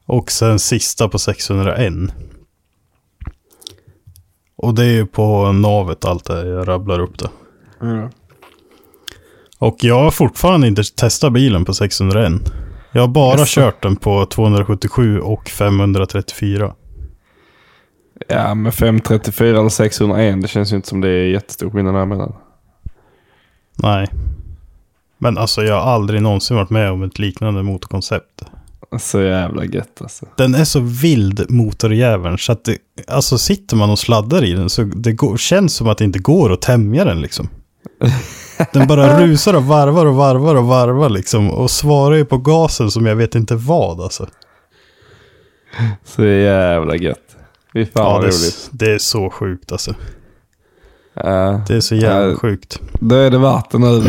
Och 0.06 0.32
sen 0.32 0.60
sista 0.60 1.10
på 1.10 1.20
601. 1.20 1.94
Och 4.56 4.74
det 4.76 4.86
är 4.86 4.92
ju 4.92 5.06
på 5.06 5.52
navet 5.52 6.06
allt 6.06 6.26
det 6.26 6.48
jag 6.48 6.68
rabblar 6.68 7.00
upp 7.00 7.20
det. 7.20 7.30
Ja. 7.80 8.10
Och 9.60 9.78
jag 9.80 10.04
har 10.04 10.12
fortfarande 10.12 10.68
inte 10.68 10.84
testat 10.84 11.34
bilen 11.34 11.66
på 11.66 11.74
601. 11.74 12.32
Jag 12.92 13.02
har 13.02 13.08
bara 13.08 13.38
Jaså? 13.40 13.62
kört 13.62 13.84
den 13.84 13.96
på 13.96 14.26
277 14.26 15.20
och 15.20 15.50
534. 15.50 16.74
Ja, 18.28 18.56
med 18.56 18.74
534 18.74 19.60
eller 19.60 19.70
601, 19.70 20.42
det 20.42 20.48
känns 20.48 20.72
ju 20.72 20.76
inte 20.76 20.88
som 20.88 21.02
det 21.02 21.10
är 21.10 21.26
jättestor 21.26 21.70
skillnad 21.70 21.96
däremellan. 21.96 22.34
Nej. 23.76 24.08
Men 25.18 25.38
alltså 25.38 25.64
jag 25.64 25.82
har 25.82 25.92
aldrig 25.92 26.22
någonsin 26.22 26.58
varit 26.58 26.70
med 26.70 26.92
om 26.92 27.04
ett 27.04 27.20
liknande 27.20 27.64
motorkoncept. 27.64 28.44
Så 29.00 29.22
jävla 29.22 29.66
gött 29.66 30.02
alltså. 30.02 30.26
Den 30.38 30.56
är 30.56 30.64
så 30.64 30.80
vild 30.80 31.46
motorjäveln 31.50 32.38
så 32.38 32.52
att 32.52 32.64
det, 32.66 32.78
alltså 33.08 33.38
sitter 33.38 33.76
man 33.76 33.90
och 33.90 34.00
sladdar 34.00 34.44
i 34.44 34.54
den 34.54 34.70
så 34.70 34.84
det 34.84 35.12
går, 35.14 35.38
känns 35.38 35.76
som 35.76 35.88
att 35.88 35.98
det 35.98 36.04
inte 36.04 36.20
går 36.20 36.54
att 36.54 36.62
tämja 36.62 37.06
den 37.06 37.22
liksom. 37.22 37.50
Den 38.74 38.88
bara 38.88 39.20
rusar 39.20 39.54
och 39.54 39.64
varvar 39.64 40.06
och 40.06 40.16
varvar 40.16 40.56
och 40.56 40.66
varvar 40.66 41.10
liksom 41.10 41.52
och 41.52 41.72
svarar 41.72 42.16
ju 42.16 42.26
på 42.26 42.38
gasen 42.38 42.92
som 42.92 43.06
jag 43.06 43.16
vet 43.16 43.36
inte 43.36 43.56
vad 43.56 44.02
alltså. 44.02 44.28
Så 46.04 46.26
jävla 46.26 46.96
gött. 46.96 47.33
Fy 47.74 47.86
fan 47.86 48.04
Ja, 48.04 48.12
vad 48.14 48.22
det, 48.22 48.28
roligt. 48.28 48.70
är, 48.74 48.78
det 48.78 48.92
är 48.94 48.98
så 48.98 49.30
sjukt 49.30 49.72
alltså. 49.72 49.96
Ja, 51.14 51.62
Det 51.68 51.76
är 51.76 51.80
så 51.82 51.96
jävla 51.96 52.30
Ja. 52.32 52.36
sjukt. 52.38 52.80
då 53.00 53.16
är 53.16 53.32
det 53.32 53.38
värt 53.38 53.72
det 53.72 53.78
nu. 53.80 54.04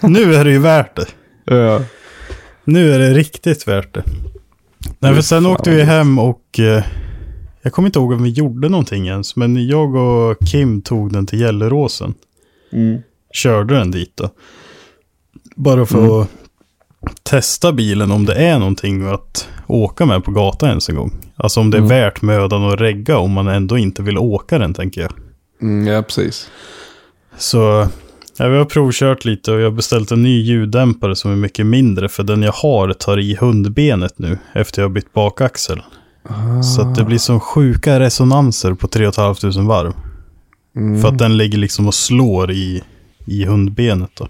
Nu 0.00 0.34
är 0.34 0.44
det 0.44 0.50
ju 0.50 0.58
värt 0.58 0.96
det. 0.96 1.06
ja. 1.54 1.80
Nu 2.64 2.92
är 2.94 2.98
det 2.98 3.10
riktigt 3.14 3.68
värt 3.68 3.94
det. 3.94 4.02
Nej, 4.98 5.14
för 5.14 5.22
sen 5.22 5.46
åkte 5.46 5.70
vi 5.70 5.82
hem 5.82 6.18
och 6.18 6.58
eh, 6.60 6.84
jag 7.62 7.72
kommer 7.72 7.88
inte 7.88 7.98
ihåg 7.98 8.12
om 8.12 8.22
vi 8.22 8.30
gjorde 8.30 8.68
någonting 8.68 9.06
ens. 9.08 9.36
Men 9.36 9.66
jag 9.66 9.94
och 9.94 10.36
Kim 10.46 10.82
tog 10.82 11.12
den 11.12 11.26
till 11.26 11.38
Gelleråsen. 11.38 12.14
Mm. 12.72 13.00
Körde 13.32 13.74
den 13.78 13.90
dit 13.90 14.12
då. 14.16 14.30
Bara 15.56 15.86
för 15.86 16.22
att 16.22 16.28
testa 17.22 17.72
bilen 17.72 18.10
om 18.10 18.24
det 18.26 18.34
är 18.34 18.58
någonting 18.58 19.06
att 19.06 19.48
åka 19.66 20.06
med 20.06 20.24
på 20.24 20.30
gatan 20.30 20.68
ens 20.68 20.88
en 20.88 20.96
gång. 20.96 21.12
Alltså 21.36 21.60
om 21.60 21.70
det 21.70 21.76
är 21.76 21.78
Mm. 21.82 21.88
värt 21.88 22.22
mödan 22.22 22.64
att 22.64 22.80
regga 22.80 23.18
om 23.18 23.32
man 23.32 23.48
ändå 23.48 23.78
inte 23.78 24.02
vill 24.02 24.18
åka 24.18 24.58
den 24.58 24.74
tänker 24.74 25.00
jag. 25.00 25.12
Mm, 25.62 25.86
ja, 25.86 26.02
precis. 26.02 26.50
Så 27.38 27.88
ja, 28.38 28.48
vi 28.48 28.56
har 28.58 28.64
provkört 28.64 29.24
lite 29.24 29.52
och 29.52 29.60
jag 29.60 29.64
har 29.64 29.70
beställt 29.76 30.10
en 30.10 30.22
ny 30.22 30.40
ljuddämpare 30.42 31.16
som 31.16 31.32
är 31.32 31.36
mycket 31.36 31.66
mindre. 31.66 32.08
För 32.08 32.22
den 32.22 32.42
jag 32.42 32.52
har 32.52 32.92
tar 32.92 33.18
i 33.18 33.34
hundbenet 33.40 34.18
nu 34.18 34.38
efter 34.52 34.82
jag 34.82 34.88
har 34.88 34.94
bytt 34.94 35.12
bakaxel. 35.12 35.82
Så 36.74 36.82
att 36.82 36.94
det 36.94 37.04
blir 37.04 37.18
som 37.18 37.40
sjuka 37.40 38.00
resonanser 38.00 38.74
på 38.74 38.88
3 38.88 39.12
500 39.12 39.62
varv. 39.62 39.92
Mm. 40.76 41.02
För 41.02 41.08
att 41.08 41.18
den 41.18 41.36
ligger 41.36 41.58
liksom 41.58 41.86
och 41.86 41.94
slår 41.94 42.50
i, 42.50 42.82
i 43.26 43.44
hundbenet 43.44 44.10
då. 44.14 44.28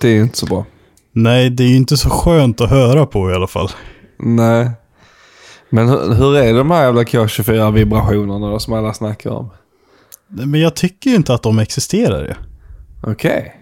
Det 0.00 0.08
är 0.08 0.20
inte 0.22 0.38
så 0.38 0.46
bra. 0.46 0.66
Nej, 1.12 1.50
det 1.50 1.64
är 1.64 1.68
ju 1.68 1.76
inte 1.76 1.96
så 1.96 2.10
skönt 2.10 2.60
att 2.60 2.70
höra 2.70 3.06
på 3.06 3.30
i 3.30 3.34
alla 3.34 3.46
fall. 3.46 3.68
Nej. 4.22 4.70
Men 5.70 5.88
hur, 5.88 6.14
hur 6.14 6.36
är 6.36 6.54
de 6.54 6.70
här 6.70 6.82
jävla 6.84 7.02
K24-vibrationerna 7.02 8.50
då 8.50 8.58
som 8.58 8.72
alla 8.74 8.94
snackar 8.94 9.30
om? 9.30 9.50
Men 10.28 10.60
jag 10.60 10.76
tycker 10.76 11.10
ju 11.10 11.16
inte 11.16 11.34
att 11.34 11.42
de 11.42 11.58
existerar 11.58 12.22
ju. 12.24 12.34
Okej. 13.10 13.56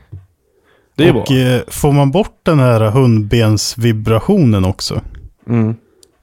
Det 0.94 1.08
är 1.08 1.16
och 1.16 1.24
bra. 1.28 1.36
eh, 1.36 1.60
får 1.68 1.92
man 1.92 2.10
bort 2.10 2.40
den 2.42 2.58
här 2.58 2.80
hundbensvibrationen 2.90 4.64
också, 4.64 5.00
Mm. 5.48 5.76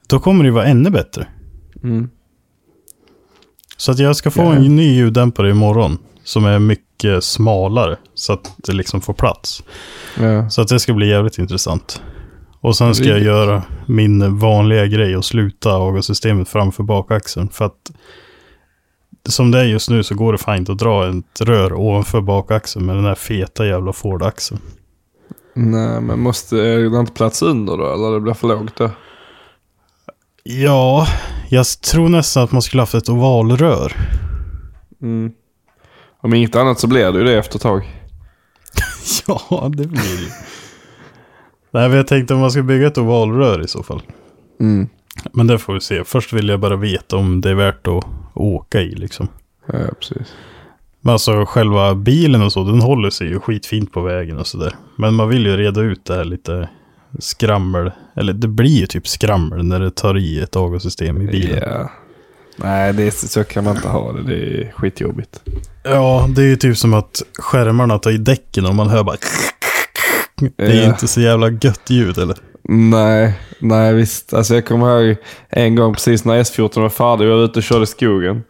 då 0.06 0.18
kommer 0.20 0.44
det 0.44 0.48
ju 0.48 0.54
vara 0.54 0.64
ännu 0.64 0.90
bättre. 0.90 1.26
Mm. 1.82 2.10
Så 3.76 3.92
att 3.92 3.98
jag 3.98 4.16
ska 4.16 4.30
få 4.30 4.42
Ja. 4.42 4.54
en 4.54 4.76
ny 4.76 4.94
ljuddämpare 4.96 5.50
imorgon. 5.50 5.98
Som 6.24 6.44
är 6.44 6.58
mycket 6.58 7.24
smalare. 7.24 7.96
Så 8.14 8.32
att 8.32 8.54
det 8.56 8.72
liksom 8.72 9.00
får 9.00 9.14
plats. 9.14 9.62
Ja. 10.20 10.50
Så 10.50 10.62
att 10.62 10.68
det 10.68 10.80
ska 10.80 10.92
bli 10.94 11.08
jävligt 11.08 11.38
intressant. 11.38 12.02
Och 12.60 12.76
sen 12.76 12.94
ska 12.94 13.04
jag 13.04 13.22
göra 13.22 13.62
min 13.86 14.38
vanliga 14.38 14.86
grej 14.86 15.16
och 15.16 15.24
sluta 15.24 15.72
avgassystemet 15.72 16.48
framför 16.48 16.82
bakaxeln. 16.82 17.48
För 17.48 17.64
att 17.64 17.90
som 19.28 19.50
det 19.50 19.58
är 19.58 19.64
just 19.64 19.90
nu 19.90 20.02
så 20.02 20.14
går 20.14 20.32
det 20.32 20.38
fint 20.38 20.68
att 20.68 20.78
dra 20.78 21.08
ett 21.08 21.40
rör 21.40 21.72
ovanför 21.72 22.20
bakaxeln 22.20 22.86
med 22.86 22.96
den 22.96 23.04
här 23.04 23.14
feta 23.14 23.66
jävla 23.66 23.92
Ford-axeln. 23.92 24.60
Nej, 25.54 26.00
men 26.00 26.20
måste 26.20 26.56
är 26.56 26.90
det 26.90 27.00
inte 27.00 27.12
plats 27.12 27.42
under 27.42 27.76
då? 27.76 27.92
Eller 27.94 28.14
det 28.14 28.20
blir 28.20 28.34
för 28.34 28.48
lågt 28.48 28.76
då? 28.76 28.90
Ja, 30.42 31.06
jag 31.48 31.66
tror 31.66 32.08
nästan 32.08 32.44
att 32.44 32.52
man 32.52 32.62
skulle 32.62 32.82
haft 32.82 32.94
ett 32.94 33.08
ovalrör. 33.08 33.92
Mm. 35.02 35.32
Om 36.22 36.34
inget 36.34 36.56
annat 36.56 36.80
så 36.80 36.86
blir 36.86 37.12
det 37.12 37.18
ju 37.18 37.24
det 37.24 37.38
efter 37.38 37.56
ett 37.56 37.62
tag. 37.62 37.82
Ja, 39.26 39.70
det 39.76 39.86
blir 39.86 40.16
det 40.16 40.22
ju. 40.22 40.30
Nej, 41.76 41.88
men 41.88 41.96
jag 41.96 42.06
tänkte 42.06 42.34
om 42.34 42.40
man 42.40 42.50
ska 42.50 42.62
bygga 42.62 42.86
ett 42.86 42.98
ovalrör 42.98 43.64
i 43.64 43.68
så 43.68 43.82
fall. 43.82 44.02
Mm. 44.60 44.88
Men 45.32 45.46
det 45.46 45.58
får 45.58 45.74
vi 45.74 45.80
se. 45.80 46.04
Först 46.04 46.32
vill 46.32 46.48
jag 46.48 46.60
bara 46.60 46.76
veta 46.76 47.16
om 47.16 47.40
det 47.40 47.50
är 47.50 47.54
värt 47.54 47.86
att 47.86 48.04
åka 48.34 48.80
i 48.80 48.94
liksom. 48.94 49.28
Ja, 49.66 49.78
precis. 50.00 50.34
Men 51.00 51.12
alltså 51.12 51.44
själva 51.46 51.94
bilen 51.94 52.42
och 52.42 52.52
så, 52.52 52.64
den 52.64 52.80
håller 52.80 53.10
sig 53.10 53.28
ju 53.28 53.40
skitfint 53.40 53.92
på 53.92 54.00
vägen 54.00 54.38
och 54.38 54.46
sådär. 54.46 54.74
Men 54.96 55.14
man 55.14 55.28
vill 55.28 55.46
ju 55.46 55.56
reda 55.56 55.80
ut 55.80 56.04
det 56.04 56.14
här 56.14 56.24
lite 56.24 56.68
skrammel. 57.18 57.90
Eller 58.14 58.32
det 58.32 58.48
blir 58.48 58.80
ju 58.80 58.86
typ 58.86 59.08
skrammel 59.08 59.64
när 59.64 59.80
det 59.80 59.90
tar 59.90 60.18
i 60.18 60.40
ett 60.40 60.56
avgassystem 60.56 61.22
i 61.22 61.26
bilen. 61.26 61.62
Ja. 61.66 61.90
Nej, 62.56 62.92
det 62.92 63.06
är, 63.06 63.10
så 63.10 63.44
kan 63.44 63.64
man 63.64 63.76
inte 63.76 63.88
ha 63.88 64.12
det. 64.12 64.22
Det 64.22 64.62
är 64.62 64.72
skitjobbigt. 64.72 65.40
Ja, 65.82 66.28
det 66.36 66.42
är 66.42 66.46
ju 66.46 66.56
typ 66.56 66.76
som 66.76 66.94
att 66.94 67.22
skärmarna 67.38 67.98
tar 67.98 68.10
i 68.10 68.18
däcken 68.18 68.66
och 68.66 68.74
man 68.74 68.88
hör 68.88 69.04
bara... 69.04 69.16
Det 70.56 70.64
är 70.64 70.86
inte 70.88 71.08
så 71.08 71.20
jävla 71.20 71.48
gött 71.50 71.90
ljud 71.90 72.18
eller? 72.18 72.36
Nej, 72.68 73.32
nej 73.60 73.94
visst. 73.94 74.34
Alltså 74.34 74.54
jag 74.54 74.66
kommer 74.66 75.00
ihåg 75.02 75.16
en 75.48 75.74
gång 75.74 75.94
precis 75.94 76.24
när 76.24 76.42
S14 76.42 76.80
var 76.80 76.88
färdig 76.88 77.24
jag 77.26 77.36
var 77.36 77.44
ute 77.44 77.58
och 77.58 77.62
körde 77.62 77.82
i 77.82 77.86
skogen. 77.86 78.42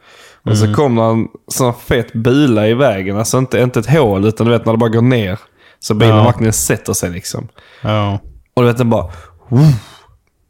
Och 0.44 0.58
så 0.58 0.74
kom 0.74 0.96
det 0.96 1.02
en 1.02 1.28
sån 1.48 1.74
fet 1.74 2.12
bila 2.12 2.68
i 2.68 2.74
vägen. 2.74 3.18
Alltså 3.18 3.38
inte, 3.38 3.60
inte 3.60 3.80
ett 3.80 3.90
hål 3.90 4.24
utan 4.24 4.46
du 4.46 4.52
vet 4.52 4.64
när 4.66 4.72
det 4.72 4.78
bara 4.78 4.90
går 4.90 5.02
ner. 5.02 5.38
Så 5.78 5.94
bilen 5.94 6.16
Ja. 6.16 6.24
verkligen 6.24 6.52
sätter 6.52 6.92
sig 6.92 7.10
liksom. 7.10 7.48
Ja. 7.82 8.18
Och 8.54 8.62
du 8.62 8.68
vet 8.68 8.78
den 8.78 8.90
bara... 8.90 9.10
Woof, 9.48 9.74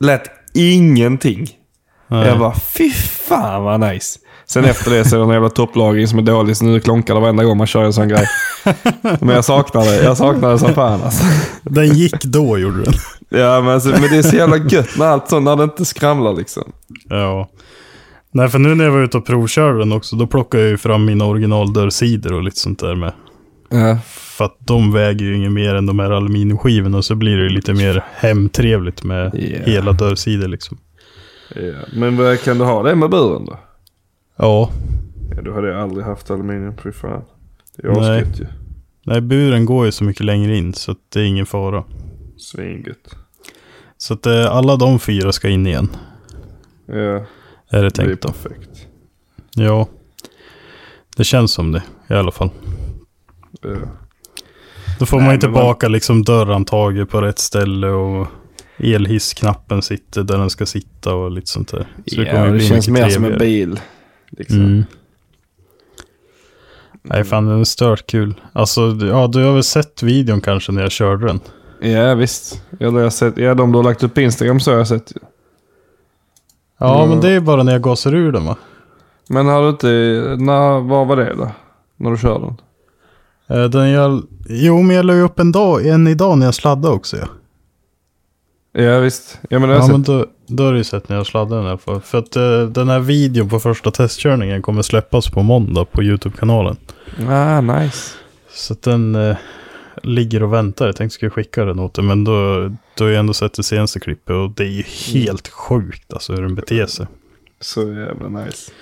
lät 0.01 0.23
ingenting. 0.55 1.49
Nej. 2.09 2.29
Jag 2.29 2.39
bara 2.39 2.55
fy 2.55 2.91
fan 2.91 3.63
vad 3.65 3.81
nice. 3.81 4.19
Sen 4.49 4.65
efter 4.65 4.91
det 4.91 5.05
så 5.05 5.17
är 5.17 5.19
det 5.21 5.25
en 5.27 5.31
jävla 5.31 5.49
topplagring 5.49 6.09
som 6.09 6.19
är 6.19 6.23
dålig 6.23 6.57
så 6.57 6.65
nu 6.65 6.81
klonkar 6.81 7.15
det 7.15 7.21
varenda 7.21 7.45
gång 7.45 7.59
man 7.59 7.67
kör 7.67 7.85
en 7.85 7.93
sån 7.93 8.09
grej. 8.09 8.27
Men 9.21 9.29
jag 9.29 9.45
saknar 9.45 9.85
det. 9.85 10.03
Jag 10.05 10.17
saknar 10.17 10.51
det 10.53 10.59
som 10.59 10.75
fan 10.75 11.03
alltså. 11.03 11.25
Den 11.63 11.95
gick 11.95 12.25
då 12.25 12.59
gjorde 12.59 12.83
den. 12.85 12.95
Ja 13.29 13.61
men, 13.61 13.75
alltså, 13.75 13.89
men 13.89 14.03
det 14.03 14.17
är 14.17 14.23
så 14.23 14.37
jävla 14.37 14.57
gött 14.57 14.89
när 14.99 15.07
allt 15.07 15.29
sånt, 15.29 15.45
när 15.45 15.57
det 15.57 15.65
inte 15.65 15.85
skramlar 15.85 16.33
liksom. 16.35 16.73
Ja. 17.09 17.49
Nej, 18.31 18.49
för 18.49 18.59
nu 18.59 18.75
när 18.75 18.85
jag 18.85 18.93
var 18.93 19.03
ute 19.03 19.17
och 19.19 19.27
provkörde 19.27 19.79
den 19.79 19.93
också, 19.93 20.17
då 20.17 20.27
plockade 20.27 20.63
jag 20.63 20.71
ju 20.71 20.77
fram 20.79 21.05
mina 21.05 21.25
originaldörrsidor 21.25 22.33
och 22.33 22.43
lite 22.43 22.59
sånt 22.59 22.79
där 22.79 22.95
med. 22.95 23.13
Ja. 23.71 23.99
För 24.07 24.45
att 24.45 24.57
de 24.59 24.93
väger 24.93 25.25
ju 25.27 25.37
inget 25.37 25.53
mer 25.53 25.75
än 25.75 25.87
de 25.87 25.99
här 25.99 26.11
aluminiumskivorna, 26.11 27.03
så 27.03 27.15
blir 27.15 27.37
det 27.37 27.43
ju 27.43 27.49
lite 27.49 27.73
mer 27.73 28.05
hemtrevligt 28.15 29.03
med 29.05 29.31
Ja. 29.35 29.73
hela 29.73 29.93
dörrsidor 29.93 30.49
liksom. 30.49 30.79
ja. 31.55 31.73
Men 31.93 32.39
kan 32.39 32.59
du 32.59 32.65
ha 32.65 32.83
det 32.83 32.95
med 32.95 33.11
buren 33.11 33.45
då? 33.47 33.59
Ja, 34.37 34.71
Ja, 35.37 35.43
då 35.43 35.53
hade 35.55 35.69
jag 35.69 35.81
aldrig 35.83 36.05
haft 36.07 36.31
aluminium, 36.31 36.75
fy 36.83 36.93
fan. 36.93 37.23
Det 37.77 37.89
är 37.89 37.93
Nej. 37.93 38.21
asgött 38.23 38.41
ju. 38.41 38.47
nej 39.03 39.21
buren 39.21 39.65
går 39.67 39.87
ju 39.87 39.93
så 39.93 40.05
mycket 40.05 40.25
längre 40.27 40.57
in 40.57 40.75
så 40.75 40.93
att 40.93 40.99
det 41.13 41.21
är 41.21 41.25
ingen 41.25 41.47
fara. 41.47 41.85
Svingött. 42.39 43.17
Så 43.97 44.15
att 44.15 44.27
eh, 44.27 44.47
alla 44.57 44.77
de 44.77 44.99
fyra 44.99 45.33
ska 45.33 45.49
in 45.49 45.67
igen, 45.67 45.89
Ja, 46.87 46.95
är 46.95 47.27
det 47.71 47.81
det 47.81 47.87
är 47.87 47.91
tänkt 47.91 48.23
då. 48.23 48.29
perfekt. 48.29 48.87
Ja, 49.55 49.89
det 51.17 51.25
känns 51.25 51.53
som 51.53 51.73
det 51.73 51.83
i 52.11 52.15
alla 52.15 52.31
fall. 52.33 52.51
Ja. 53.61 53.77
Då 54.99 55.07
får 55.07 55.17
Nej, 55.17 55.27
man 55.27 55.35
ju 55.35 55.41
tillbaka 55.41 55.89
liksom 55.89 56.23
dörrhandtaget 56.23 57.09
på 57.11 57.21
rätt 57.21 57.39
ställe 57.39 57.89
och 57.89 58.27
elhissknappen 58.79 59.83
sitter 59.83 60.23
där 60.23 60.39
den 60.39 60.51
ska 60.51 60.67
sitta 60.67 61.15
och 61.15 61.31
lite 61.31 61.47
sånt 61.51 61.69
där. 61.71 61.87
Så 62.07 62.23
ja, 62.23 62.45
det, 62.45 62.51
bli 62.51 62.69
känns 62.69 62.89
mer 62.89 63.09
som 63.09 63.25
en 63.25 63.39
bil. 63.39 63.81
Liksom. 64.37 64.61
Mm. 64.61 64.85
Nej, 67.03 67.25
fan 67.25 67.47
den 67.47 67.61
är 67.61 67.65
stört 67.65 68.07
kul. 68.07 68.35
Alltså, 68.53 68.81
ja, 69.01 69.27
du 69.27 69.45
har 69.45 69.53
väl 69.55 69.63
sett 69.63 70.03
videon 70.03 70.41
kanske 70.41 70.73
när 70.73 70.83
jag 70.83 70.91
körde 70.93 71.27
den? 71.27 71.41
Ja, 71.93 72.15
visst. 72.15 72.63
Ja, 72.79 72.87
det 72.91 72.93
har 72.97 73.01
jag 73.01 73.13
sett. 73.13 73.39
ja, 73.39 73.55
de 73.55 73.73
du 73.73 73.79
har 73.79 73.83
lagt 73.85 74.03
upp 74.03 74.15
på 74.15 74.21
Instagram 74.21 74.61
så 74.61 74.71
har 74.71 74.79
jag 74.79 74.89
sett. 74.89 75.13
Ja, 76.79 76.97
Mm. 77.05 77.11
men 77.11 77.21
det 77.21 77.31
är 77.31 77.41
bara 77.41 77.63
när 77.63 77.73
jag 77.73 77.83
gasar 77.83 78.15
ur 78.15 78.33
den 78.33 78.45
va? 78.47 78.57
Men 79.29 79.47
har 79.47 79.63
du 79.63 79.69
inte... 79.69 79.87
När, 80.45 80.81
vad 80.89 81.07
var 81.07 81.17
det 81.17 81.35
då? 81.35 81.51
När 81.97 82.11
du 82.11 82.17
kör 82.17 82.39
den? 82.41 82.57
Eh, 83.59 83.71
Den 83.71 83.91
jag, 83.91 84.23
jo, 84.49 84.83
men 84.83 84.97
jag 84.97 85.05
la 85.05 85.15
upp 85.15 85.39
en, 85.39 85.53
dag, 85.53 85.87
en 85.87 86.07
idag 86.07 86.39
när 86.39 86.47
jag 86.47 86.55
sladdade 86.55 86.95
också. 86.95 87.17
Ja, 87.17 87.27
Ja, 88.79 88.99
visst. 88.99 89.39
Ja, 89.51 89.59
men 89.59 89.69
det 89.69 89.75
ja 89.75 89.87
men 89.87 90.03
då, 90.03 90.27
då 90.47 90.65
har 90.65 90.73
du 90.73 90.79
ju 90.79 90.85
sett 90.85 91.09
när 91.09 91.17
jag 91.17 91.27
sladdade 91.27 91.61
den 91.61 91.67
alla 91.67 91.79
fall. 91.79 92.01
För 92.01 92.19
att 92.19 92.37
eh, 92.37 92.63
den 92.63 92.89
här 92.89 93.01
videon 93.01 93.49
på 93.49 93.61
första 93.61 93.91
testkörningen 93.91 94.63
kommer 94.63 94.83
släppas 94.83 95.31
på 95.31 95.43
måndag 95.43 95.85
på 95.85 96.03
YouTube-kanalen. 96.03 96.77
Ah, 97.29 97.61
nice. 97.61 98.15
Så 98.51 98.73
att 98.73 98.83
den 98.83 99.15
eh, 99.15 99.37
ligger 100.03 100.43
och 100.43 100.53
väntar. 100.53 100.87
Jag 100.87 100.97
tänkte 100.97 101.15
skulle 101.15 101.31
skicka 101.31 101.65
den 101.65 101.79
åt 101.79 101.95
dig. 101.95 102.05
Men 102.05 102.25
då, 102.25 102.69
då 102.95 103.05
har 103.05 103.11
jag 103.11 103.19
ändå 103.21 103.35
sett 103.35 103.55
det 103.55 103.63
senaste 103.63 104.01
klippet. 104.01 104.35
Och 104.35 104.51
det 104.51 104.65
är 104.65 104.69
ju 104.69 104.83
helt 104.83 105.49
sjukt 105.49 106.13
alltså 106.13 106.33
hur 106.35 106.43
den 106.43 106.55
beter 106.55 106.87
sig. 106.87 107.07
Så 107.61 107.81
jävla 107.81 108.29
nice. 108.29 108.73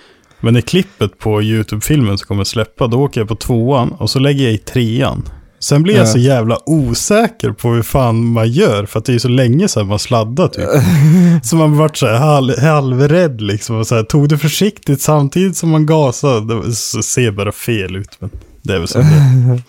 Men 0.40 0.56
i 0.56 0.62
klippet 0.62 1.18
på 1.18 1.42
YouTube-filmen 1.42 2.18
som 2.18 2.26
kommer 2.26 2.44
släppa, 2.44 2.86
då 2.86 3.02
åker 3.02 3.20
jag 3.20 3.28
på 3.28 3.36
tvåan 3.36 3.92
och 3.92 4.10
så 4.10 4.18
lägger 4.18 4.44
jag 4.44 4.52
i 4.52 4.58
trean. 4.58 5.28
Sen 5.64 5.83
blir 5.83 5.94
jag 5.94 6.02
Ja. 6.02 6.06
så 6.06 6.18
jävla 6.18 6.59
osäker 6.66 7.50
på 7.50 7.68
hur 7.68 7.83
fan 7.83 8.25
man 8.25 8.50
gör, 8.50 8.87
för 8.87 8.99
att 8.99 9.04
det 9.04 9.14
är 9.14 9.18
så 9.18 9.28
länge 9.28 9.68
sedan 9.68 9.87
man 9.87 9.99
sladdade 9.99 10.49
typ. 10.54 10.68
så 11.44 11.56
man 11.56 11.76
vart 11.76 11.97
så 11.97 12.06
här 12.06 12.14
halv, 12.14 12.59
halvrädd 12.61 13.40
liksom. 13.40 13.76
Och 13.76 13.87
så 13.87 13.94
här, 13.94 14.02
tog 14.02 14.28
det 14.28 14.38
försiktigt 14.38 15.00
samtidigt 15.00 15.56
som 15.56 15.71
man 15.71 15.87
gasade. 15.87 16.62
Det 16.66 16.73
ser 17.02 17.30
bara 17.30 17.52
fel 17.52 17.97
ut, 17.97 18.11
men 18.18 18.30
det 18.62 18.75
är 18.75 18.78
väl 18.78 18.88
så 18.88 18.99
det. 18.99 19.06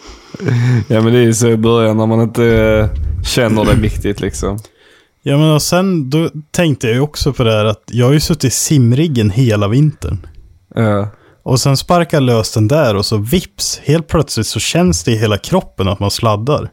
Ja, 0.88 1.02
men 1.02 1.14
det 1.14 1.20
är 1.20 1.24
ju 1.24 1.34
så 1.34 1.48
i 1.48 1.58
början 1.58 1.98
när 1.98 2.06
man 2.06 2.22
inte 2.22 2.46
eh, 2.46 2.90
känner 3.24 3.66
det 3.66 3.72
riktigt 3.74 4.20
liksom. 4.22 4.60
Ja 5.24 5.38
men 5.38 5.52
och 5.52 5.62
sen 5.62 6.10
då 6.10 6.30
tänkte 6.52 6.88
jag 6.88 6.94
ju 6.96 7.02
också 7.02 7.34
på 7.34 7.44
det 7.44 7.52
här 7.52 7.66
att 7.66 7.84
jag 7.92 8.06
har 8.06 8.14
ju 8.14 8.20
suttit 8.20 8.44
i 8.44 8.50
simriggen 8.50 9.30
hela 9.30 9.68
vintern. 9.68 10.18
Ja. 10.76 11.08
Och 11.46 11.60
sen 11.60 11.78
sparkar 11.78 12.18
jag 12.18 12.24
lös 12.24 12.52
den 12.52 12.68
där 12.68 12.96
och 12.96 13.06
så 13.06 13.18
vips, 13.18 13.80
helt 13.84 14.08
plötsligt 14.08 14.48
så 14.48 14.60
känns 14.60 15.04
det 15.04 15.12
i 15.12 15.16
hela 15.18 15.38
kroppen 15.38 15.88
att 15.88 16.00
man 16.00 16.12
sladdar. 16.12 16.72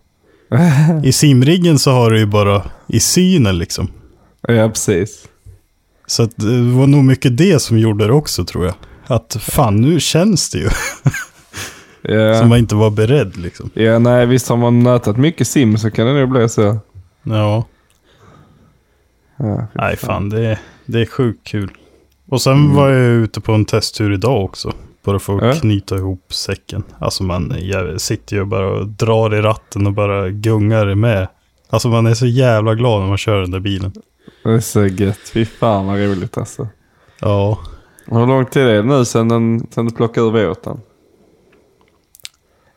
I 1.05 1.13
simriggen 1.13 1.79
så 1.79 1.91
har 1.91 2.11
du 2.11 2.19
ju 2.19 2.27
bara 2.27 2.63
i 2.87 3.01
synen 3.01 3.59
liksom. 3.59 3.89
ja, 4.49 4.69
precis. 4.69 5.29
Så 6.07 6.29
det 6.37 6.61
var 6.61 6.87
nog 6.87 7.05
mycket 7.05 7.37
det 7.37 7.63
som 7.63 7.79
gjorde 7.79 8.07
det 8.07 8.13
också 8.13 8.45
tror 8.45 8.65
jag. 8.65 8.75
Att 9.07 9.37
fan 9.41 9.77
nu 9.77 10.01
känns 10.01 10.51
det 10.51 10.59
ju. 10.59 10.69
Ja. 12.05 12.39
Som 12.39 12.49
man 12.49 12.59
inte 12.59 12.75
var 12.75 12.91
beredd 12.91 13.37
liksom. 13.37 13.71
ja, 13.75 13.99
nej, 13.99 14.27
visst 14.27 14.49
har 14.49 14.57
man 14.57 14.83
nötat 14.83 15.17
mycket 15.17 15.49
sim 15.49 15.79
så 15.79 15.91
kan 15.91 16.07
det 16.07 16.13
nog 16.13 16.29
bli 16.29 16.49
så. 16.49 16.79
Ja, 17.23 17.65
Ja, 19.37 19.67
nej 19.73 19.97
fan 19.97 20.29
det 20.29 20.47
är, 20.47 20.59
det 20.87 21.01
är 21.01 21.07
sjukt 21.07 21.47
kul. 21.47 21.71
Och 22.33 22.43
sen 22.43 22.75
var 22.75 22.89
jag 22.89 23.11
ute 23.13 23.41
på 23.41 23.53
en 23.53 23.65
testtur 23.65 24.13
idag 24.13 24.45
också. 24.45 24.73
Bara 25.05 25.19
för 25.19 25.37
att 25.37 25.55
Ja. 25.57 25.61
knyta 25.61 25.97
ihop 25.97 26.35
säcken. 26.35 26.83
Alltså 26.99 27.25
man 27.25 27.55
jag 27.61 28.01
sitter 28.01 28.37
ju 28.37 28.45
bara 28.45 28.69
och 28.71 28.89
drar 28.89 29.35
i 29.35 29.41
ratten 29.41 29.87
och 29.87 29.93
bara 29.93 30.31
gungar 30.31 30.95
med. 30.95 31.29
Alltså 31.71 31.89
man 31.89 32.07
är 32.07 32.15
så 32.15 32.27
jävla 32.27 32.75
glad 32.75 33.01
när 33.01 33.09
man 33.09 33.19
kör 33.19 33.41
den 33.41 33.51
där 33.51 33.61
bilen. 33.61 33.93
Det 34.45 34.51
är 34.51 34.61
så 34.61 34.87
gött. 34.87 35.19
Fy 35.33 35.45
fan 35.45 35.87
vad 35.87 35.99
roligt 35.99 36.39
alltså. 36.39 36.69
Ja, 37.21 37.59
Hur 38.07 38.27
lång 38.27 38.47
tid 38.47 38.63
är 38.63 38.75
det 38.75 38.83
nu 38.83 39.05
sen, 39.05 39.29
den, 39.29 39.67
sen 39.71 39.87
du 39.87 39.95
plockade 39.95 40.27
ur 40.27 40.47
våten? 40.49 40.81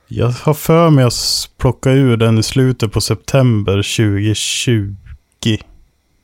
jag 0.08 0.28
har 0.30 0.54
för 0.54 0.90
mig 0.90 1.06
att 1.06 1.14
plocka 1.58 1.92
ur 1.92 2.18
den 2.18 2.38
i 2.38 2.44
slutet 2.44 2.92
på 2.92 3.02
september 3.02 3.74
2020. 3.76 4.96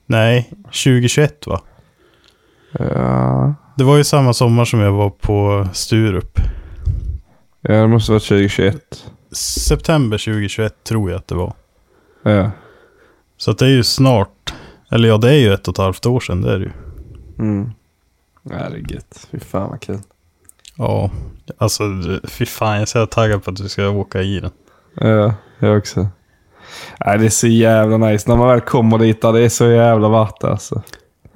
Nej, 0.06 0.50
2021 0.64 1.48
va? 1.48 1.62
Ja. 2.72 3.54
Det 3.76 3.84
var 3.84 3.98
ju 3.98 4.04
samma 4.04 4.34
sommar 4.34 4.66
som 4.66 4.80
jag 4.80 4.92
var 4.92 5.10
på 5.10 5.68
Sturup. 5.74 6.40
Ja, 7.62 7.74
det 7.74 7.88
måste 7.88 8.12
vara 8.12 8.20
2021. 8.20 9.06
September 9.68 10.18
2021 10.18 10.84
tror 10.84 11.12
jag 11.12 11.18
att 11.18 11.28
det 11.28 11.36
var. 11.36 11.54
Ja. 12.24 12.52
Så 13.38 13.52
att 13.52 13.58
det 13.58 13.66
är 13.66 13.70
ju 13.70 13.84
snart, 13.84 14.54
eller 14.92 15.10
ja 15.10 15.18
det 15.18 15.30
är 15.30 15.38
ju 15.38 15.54
ett 15.54 15.68
och 15.68 15.74
ett 15.74 15.78
halvt 15.78 16.06
år 16.06 16.20
sedan 16.20 16.42
det 16.42 16.54
är 16.54 16.60
det 16.60 16.66
ju. 16.66 16.72
Mm. 17.40 17.72
Ja, 18.44 18.70
det 18.70 18.78
är 18.78 18.94
gött. 18.94 19.28
Fy 19.32 19.40
fan 19.40 19.70
vad 19.70 19.82
kul. 19.82 20.00
Ja, 20.78 21.10
alltså 21.58 21.84
fy 22.24 22.46
fan 22.46 22.74
jag 22.74 22.82
är 22.82 22.86
så 22.86 23.06
taggad 23.06 23.44
på 23.44 23.50
att 23.50 23.56
du 23.56 23.70
ska 23.70 23.90
åka 23.90 24.22
i 24.22 24.40
den. 24.40 24.52
Ja, 24.94 25.34
jag 25.60 25.78
också. 25.78 26.08
Nej, 27.06 27.18
det 27.18 27.26
är 27.26 27.30
så 27.30 27.48
jävla 27.48 27.98
nice. 27.98 28.30
När 28.30 28.36
man 28.36 28.48
väl 28.48 28.62
kommer 28.62 28.98
dit 28.98 29.22
det 29.22 29.42
är 29.42 29.50
så 29.50 29.66
jävla 29.66 30.30
det 30.42 30.50
alltså. 30.52 30.82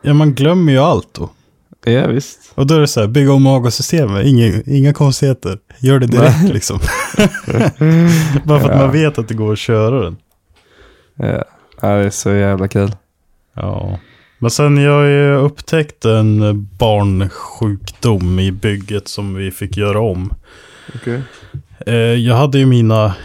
Ja 0.05 0.13
man 0.13 0.33
glömmer 0.33 0.71
ju 0.71 0.79
allt 0.79 1.13
då. 1.13 1.29
Ja, 1.85 2.07
visst. 2.07 2.39
Och 2.55 2.67
då 2.67 2.75
är 2.75 2.79
det 2.79 2.87
så 2.87 2.99
här, 2.99 3.07
bygga 3.07 3.31
om 3.33 3.47
avgassystemet, 3.47 4.25
inga, 4.25 4.61
inga 4.65 4.93
konstigheter. 4.93 5.59
Gör 5.79 5.99
det 5.99 6.07
direkt 6.07 6.53
liksom. 6.53 6.79
Bara 8.43 8.59
för 8.59 8.69
att 8.69 8.75
Ja. 8.75 8.77
man 8.77 8.91
vet 8.91 9.17
att 9.19 9.27
det 9.27 9.33
går 9.33 9.53
att 9.53 9.59
köra 9.59 10.03
den. 10.03 10.17
Ja. 11.15 11.43
ja, 11.81 11.87
det 11.87 12.05
är 12.05 12.09
så 12.09 12.31
jävla 12.31 12.67
kul. 12.67 12.91
Ja. 13.53 13.99
Men 14.39 14.51
sen 14.51 14.77
jag 14.77 14.91
har 14.91 15.03
ju 15.03 15.35
upptäckt 15.35 16.05
en 16.05 16.67
barnsjukdom 16.79 18.39
i 18.39 18.51
bygget 18.51 19.07
som 19.07 19.35
vi 19.35 19.51
fick 19.51 19.77
göra 19.77 19.99
om. 19.99 20.33
Okej. 20.95 21.21
Eh, 21.85 21.93
jag 21.95 22.35
hade 22.35 22.59
ju 22.59 22.65
mina, 22.65 23.15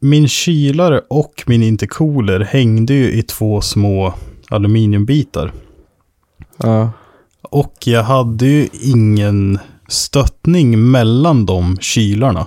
min 0.00 0.28
kylare 0.28 1.00
och 1.10 1.42
min 1.46 1.62
intercooler 1.62 2.40
hängde 2.40 2.94
ju 2.94 3.12
i 3.12 3.22
två 3.22 3.60
små 3.60 4.14
aluminiumbitar. 4.48 5.52
Ja. 6.56 6.90
Och 7.42 7.74
jag 7.84 8.02
hade 8.02 8.46
ju 8.46 8.68
ingen 8.72 9.58
stöttning 9.88 10.90
mellan 10.90 11.46
de 11.46 11.78
kylarna. 11.80 12.46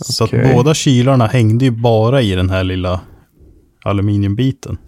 Så 0.00 0.24
att 0.24 0.30
båda 0.30 0.74
kylarna 0.74 1.26
hängde 1.26 1.64
ju 1.64 1.70
bara 1.70 2.22
i 2.22 2.34
den 2.34 2.50
här 2.50 2.64
lilla 2.64 3.00
aluminiumbiten. 3.84 4.78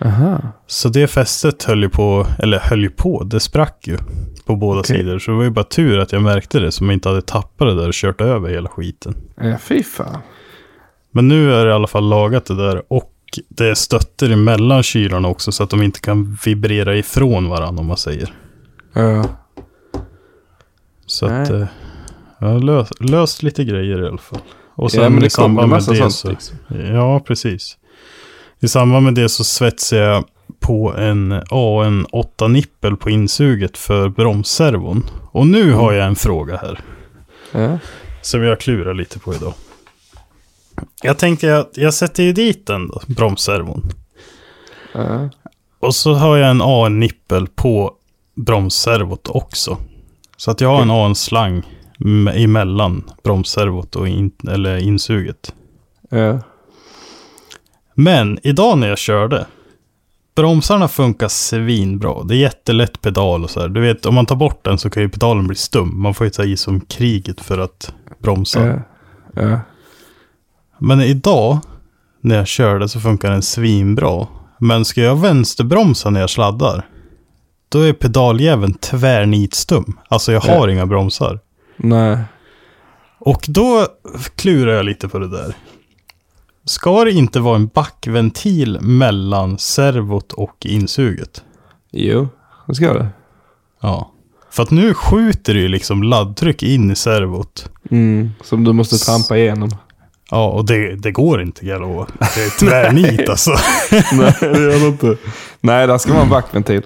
Aha. 0.00 0.38
Så 0.66 0.88
det 0.88 1.06
fästet 1.06 1.62
höll 1.64 1.82
ju 1.82 1.88
på, 1.88 2.26
eller 2.38 2.58
höll 2.58 2.82
ju 2.82 2.90
på, 2.90 3.24
det 3.24 3.40
sprack 3.40 3.86
ju 3.86 3.98
på 4.44 4.56
båda 4.56 4.80
Okej. 4.80 4.96
sidor. 4.96 5.18
Så 5.18 5.30
det 5.30 5.36
var 5.36 5.44
ju 5.44 5.50
bara 5.50 5.64
tur 5.64 5.98
att 5.98 6.12
jag 6.12 6.22
märkte 6.22 6.60
det 6.60 6.80
man 6.80 6.90
inte 6.90 7.08
hade 7.08 7.22
tappat 7.22 7.68
det 7.68 7.74
där 7.74 7.88
och 7.88 7.94
kört 7.94 8.20
över 8.20 8.50
hela 8.50 8.68
skiten. 8.68 9.16
Ja, 9.36 9.58
fy 9.58 9.82
fan. 9.82 10.18
Men 11.10 11.28
nu 11.28 11.54
är 11.54 11.64
det 11.64 11.70
i 11.70 11.74
alla 11.74 11.86
fall 11.86 12.08
lagat 12.08 12.46
det 12.46 12.54
där 12.54 12.82
och 12.88 13.13
det 13.48 13.66
är 13.66 13.74
stötter 13.74 14.30
emellan 14.30 14.82
kylarna 14.82 15.28
också 15.28 15.52
så 15.52 15.62
att 15.62 15.70
de 15.70 15.82
inte 15.82 16.00
kan 16.00 16.38
vibrera 16.44 16.96
ifrån 16.96 17.48
varandra 17.48 17.80
om 17.80 17.86
man 17.86 17.96
säger. 17.96 18.32
Ja. 18.92 19.24
Så 21.06 21.28
Nej. 21.28 21.42
att 21.42 21.50
eh, 21.50 21.66
jag 22.38 22.48
har 22.48 22.60
löst, 22.60 22.92
löst 23.00 23.42
lite 23.42 23.64
grejer 23.64 24.04
i 24.04 24.08
alla 24.08 24.18
fall. 24.18 24.40
Och 24.74 24.90
sen 24.90 25.02
ja, 25.02 25.08
men 25.08 25.18
i 25.18 25.22
det 25.22 25.34
kommer 25.34 25.62
samband 25.62 25.70
med 25.70 25.98
det 25.98 26.10
så, 26.10 26.30
liksom. 26.30 26.56
Ja, 26.92 27.20
precis. 27.20 27.78
I 28.60 28.68
samband 28.68 29.04
med 29.04 29.14
det 29.14 29.28
så 29.28 29.44
svetsar 29.44 29.96
jag 29.96 30.24
på 30.60 30.94
en 30.96 31.32
AN 31.32 32.06
8-nippel 32.06 32.96
på 32.96 33.10
insuget 33.10 33.78
för 33.78 34.08
bromsservon. 34.08 35.04
Och 35.32 35.46
nu 35.46 35.72
har 35.72 35.92
jag 35.92 36.06
en 36.06 36.16
fråga 36.16 36.56
här. 36.56 36.80
Ja. 37.52 37.78
Som 38.22 38.42
jag 38.42 38.60
klurar 38.60 38.94
lite 38.94 39.18
på 39.18 39.34
idag. 39.34 39.54
Jag 41.02 41.18
tänkte 41.18 41.58
att 41.58 41.70
jag 41.76 41.94
sätter 41.94 42.22
ju 42.22 42.32
dit 42.32 42.66
den 42.66 42.88
då, 42.88 43.00
bromsservon. 43.06 43.90
Ja. 44.94 45.28
Och 45.80 45.94
så 45.94 46.14
har 46.14 46.36
jag 46.36 46.50
en 46.50 46.62
AN-nippel 46.62 47.46
på 47.46 47.92
bromsservot 48.36 49.28
också. 49.28 49.76
Så 50.36 50.50
att 50.50 50.60
jag 50.60 50.68
har 50.68 50.82
en 50.82 50.90
AN-slang 50.90 51.62
m- 52.04 52.28
emellan 52.34 53.10
bromsservot 53.24 53.96
och 53.96 54.08
in, 54.08 54.30
eller 54.48 54.76
insuget. 54.78 55.54
Ja. 56.10 56.38
Men 57.94 58.38
idag 58.42 58.78
när 58.78 58.88
jag 58.88 58.98
körde. 58.98 59.46
Bromsarna 60.34 60.88
funkar 60.88 61.28
svinbra. 61.28 62.22
Det 62.24 62.34
är 62.34 62.38
jättelätt 62.38 63.00
pedal 63.00 63.44
och 63.44 63.50
så 63.50 63.60
här. 63.60 63.68
Du 63.68 63.80
vet, 63.80 64.06
om 64.06 64.14
man 64.14 64.26
tar 64.26 64.36
bort 64.36 64.64
den 64.64 64.78
så 64.78 64.90
kan 64.90 65.02
ju 65.02 65.08
pedalen 65.08 65.46
bli 65.46 65.56
stum. 65.56 66.02
Man 66.02 66.14
får 66.14 66.26
ju 66.26 66.30
ta 66.30 66.44
i 66.44 66.56
som 66.56 66.80
kriget 66.80 67.40
för 67.40 67.58
att 67.58 67.94
bromsa. 68.18 68.82
Ja. 69.34 69.60
Men 70.78 71.00
idag 71.00 71.58
när 72.20 72.36
jag 72.36 72.46
körde 72.46 72.88
så 72.88 73.00
funkar 73.00 73.30
den 73.30 73.42
svinbra. 73.42 74.26
Men 74.58 74.84
ska 74.84 75.00
jag 75.00 75.16
vänsterbromsa 75.16 76.10
när 76.10 76.20
jag 76.20 76.30
sladdar. 76.30 76.88
Då 77.68 77.80
är 77.80 77.92
pedaljäveln 77.92 78.74
tvärnitstum. 78.74 79.98
Alltså 80.08 80.32
jag 80.32 80.40
har 80.40 80.68
inga 80.68 80.86
bromsar. 80.86 81.40
Nej. 81.76 82.18
Och 83.18 83.44
då 83.48 83.86
klurar 84.34 84.72
jag 84.72 84.84
lite 84.84 85.08
på 85.08 85.18
det 85.18 85.28
där. 85.28 85.54
Ska 86.64 87.04
det 87.04 87.12
inte 87.12 87.40
vara 87.40 87.56
en 87.56 87.66
backventil 87.66 88.80
mellan 88.80 89.58
servot 89.58 90.32
och 90.32 90.66
insuget? 90.66 91.44
Jo, 91.90 92.28
det 92.66 92.74
ska 92.74 92.92
det. 92.92 93.08
Ja. 93.80 94.10
För 94.50 94.62
att 94.62 94.70
nu 94.70 94.94
skjuter 94.94 95.54
det 95.54 95.60
ju 95.60 95.68
liksom 95.68 96.02
laddtryck 96.02 96.62
in 96.62 96.90
i 96.90 96.96
servot. 96.96 97.70
Mm, 97.90 98.30
som 98.42 98.64
du 98.64 98.72
måste 98.72 98.96
trampa 98.96 99.38
igenom. 99.38 99.70
Ja, 100.30 100.48
och 100.50 100.66
det, 100.66 100.94
det 100.96 101.12
går 101.12 101.42
inte 101.42 101.64
lovar. 101.78 102.06
Det 102.18 102.24
är 102.44 102.58
tvärnit 102.58 103.28
alltså. 103.28 103.50
Nej, 103.90 104.34
det 104.40 104.46
gör 104.62 104.80
det 104.80 104.86
inte. 104.86 105.16
Nej, 105.60 105.86
där 105.86 105.98
ska 105.98 106.08
man 106.10 106.16
ha 106.18 106.24
en 106.24 106.30
backventil. 106.30 106.82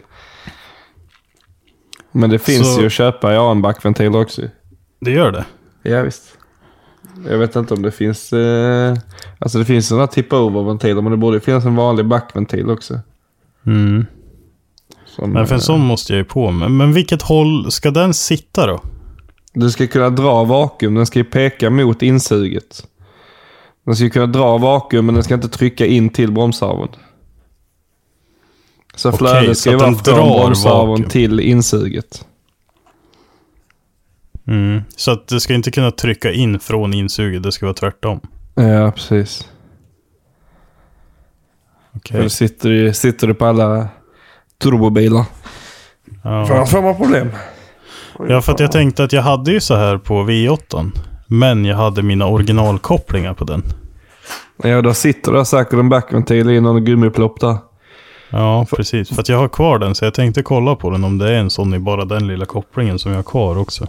Men 2.13 2.31
det 2.31 2.39
finns 2.39 2.75
Så- 2.75 2.81
ju 2.81 2.87
att 2.87 2.93
köpa, 2.93 3.27
har 3.29 3.51
en 3.51 3.63
backventil 3.63 4.15
också. 4.17 4.43
Det 5.01 5.11
gör 5.11 5.33
det. 5.33 5.45
Ja, 5.83 6.03
visst. 6.03 6.23
Jag 7.29 7.39
vet 7.39 7.57
inte 7.57 7.75
om 7.75 7.83
det 7.83 7.91
finns... 7.91 8.33
Eh, 8.33 8.97
alltså 9.39 9.59
det 9.59 9.65
finns 9.65 9.87
sådana 9.89 10.07
tip-over-ventiler, 10.07 11.03
men 11.03 11.11
det 11.11 11.17
borde 11.17 11.41
finnas 11.41 11.65
en 11.65 11.77
vanlig 11.77 12.07
backventil 12.07 12.71
också. 12.71 13.01
Mm. 13.67 14.07
Som, 15.07 15.31
Men 15.33 15.47
för 15.47 15.55
en 15.55 15.59
eh, 15.61 15.63
sån 15.65 15.81
måste 15.81 16.13
jag 16.13 16.19
ju 16.19 16.25
på 16.25 16.51
med. 16.51 16.71
Men 16.71 16.93
vilket 16.93 17.23
håll 17.23 17.71
ska 17.73 17.91
den 17.91 18.15
sitta 18.15 18.67
då? 18.67 18.81
Du 19.53 19.71
ska 19.71 19.87
kunna 19.87 20.11
dra 20.11 20.45
vakuum, 20.45 20.95
den 20.95 21.07
ska 21.07 21.19
ju 21.19 21.25
peka 21.25 21.71
mot 21.71 22.03
insuget. 22.03 22.87
Den 23.89 23.97
ska 23.97 24.05
ju 24.05 24.11
kunna 24.11 24.27
dra 24.27 24.59
vakuum, 24.59 25.07
men 25.07 25.15
den 25.15 25.25
ska 25.25 25.35
inte 25.35 25.49
trycka 25.49 25.87
in 25.87 26.09
till 26.11 26.33
bromsarven. 26.33 26.89
Så 28.95 29.09
Okej, 29.09 29.19
flödet 29.19 29.59
ska 29.59 29.71
ju 29.71 29.77
vara 29.77 29.95
från 29.95 30.15
bromsarven 30.15 31.05
till 31.05 31.41
insuget. 31.41 32.27
Mm. 34.47 34.83
Så 34.97 35.11
att 35.11 35.29
det 35.29 35.41
ska 35.41 35.55
inte 35.55 35.71
kunna 35.71 35.91
trycka 35.91 36.33
in 36.33 36.61
från 36.61 36.95
insuget, 36.95 37.43
det 37.43 37.53
ska 37.53 37.67
vara 37.67 37.75
tvärtom. 37.75 38.21
Ja, 38.55 38.93
precis. 38.93 39.49
Det 42.11 42.31
sitter, 42.31 42.69
ju- 42.71 42.93
sitter 42.93 43.27
det 43.27 43.35
på 43.35 43.47
alla 43.47 43.89
turbobilar. 44.59 45.25
Ja. 46.25 46.67
Får 46.67 46.83
man 46.83 46.97
problem. 46.97 47.29
ja, 48.29 48.43
för 48.43 48.53
att 48.53 48.61
jag 48.61 48.73
tänkte 48.73 49.05
att 49.05 49.13
jag 49.13 49.23
hade 49.23 49.53
ju 49.53 49.61
så 49.61 49.75
här 49.77 49.99
på 49.99 50.15
V8. 50.23 50.91
Men 51.29 51.65
jag 51.65 51.77
hade 51.77 52.03
mina 52.03 52.27
originalkopplingar 52.27 53.35
på 53.35 53.45
den. 53.45 53.63
Ja, 54.63 54.83
då 54.83 54.95
sitter 54.95 55.33
det 55.33 55.45
säkert 55.45 55.73
en 55.73 55.89
backventil 55.89 56.51
i 56.51 56.61
någon 56.61 56.85
gummiplopp 56.85 57.41
där. 57.41 57.57
Ja, 58.31 58.67
precis. 58.77 59.09
För 59.09 59.21
att 59.21 59.29
jag 59.29 59.39
har 59.39 59.49
kvar 59.49 59.79
den, 59.79 59.95
så 59.95 60.05
jag 60.05 60.15
tänkte 60.15 60.43
kolla 60.43 60.77
på 60.77 60.91
den 60.91 61.05
om 61.05 61.19
det 61.19 61.31
är 61.31 61.39
en 61.39 61.51
sån 61.51 61.75
i 61.75 61.79
bara 61.79 62.05
den 62.05 62.27
lilla 62.27 62.45
kopplingen 62.45 62.99
som 62.99 63.11
jag 63.13 63.19
har 63.19 63.23
kvar 63.23 63.59
också. 63.59 63.87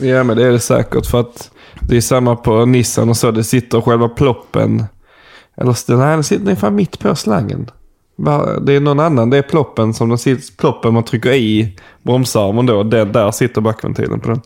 Ja, 0.00 0.24
men 0.24 0.36
det 0.36 0.46
är 0.46 0.50
det 0.50 0.60
säkert 0.60 1.06
för 1.06 1.20
att 1.20 1.50
det 1.80 1.96
är 1.96 2.00
samma 2.00 2.36
på 2.36 2.64
Nissan 2.64 3.08
och 3.08 3.16
så. 3.16 3.30
Det 3.30 3.44
sitter 3.44 3.80
själva 3.80 4.08
ploppen. 4.08 4.84
Eller 5.56 5.96
nej, 5.96 6.10
den 6.10 6.24
sitter 6.24 6.44
den 6.44 6.56
fan 6.56 6.74
mitt 6.74 6.98
på 6.98 7.14
slangen. 7.14 7.70
Det 8.62 8.72
är 8.72 8.80
någon 8.80 9.00
annan. 9.00 9.30
Det 9.30 9.38
är 9.38 9.42
ploppen 9.42 9.94
som 9.94 10.08
den 10.08 10.18
sitter, 10.18 10.56
ploppen 10.56 10.94
man 10.94 11.04
trycker 11.04 11.32
i 11.32 11.76
bromsarmen 12.02 12.66
då. 12.66 12.82
Det, 12.82 13.04
där 13.04 13.30
sitter 13.30 13.60
backventilen 13.60 14.20
på 14.20 14.28
den. 14.28 14.40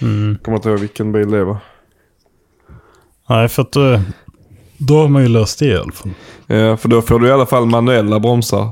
Mm. 0.00 0.38
Kommer 0.42 0.56
inte 0.58 0.68
ihåg 0.68 0.78
vilken 0.78 1.12
bil 1.12 1.30
det 1.30 1.44
var. 1.44 1.56
Nej, 3.32 3.48
för 3.48 3.62
att 3.62 3.72
då, 3.72 4.00
då 4.78 5.00
har 5.00 5.08
man 5.08 5.22
ju 5.22 5.28
löst 5.28 5.58
det 5.58 5.66
i 5.66 5.76
alla 5.76 5.92
fall. 5.92 6.10
Ja, 6.46 6.76
för 6.76 6.88
då 6.88 7.02
får 7.02 7.18
du 7.20 7.28
i 7.28 7.32
alla 7.32 7.46
fall 7.46 7.66
manuella 7.66 8.20
bromsar. 8.20 8.68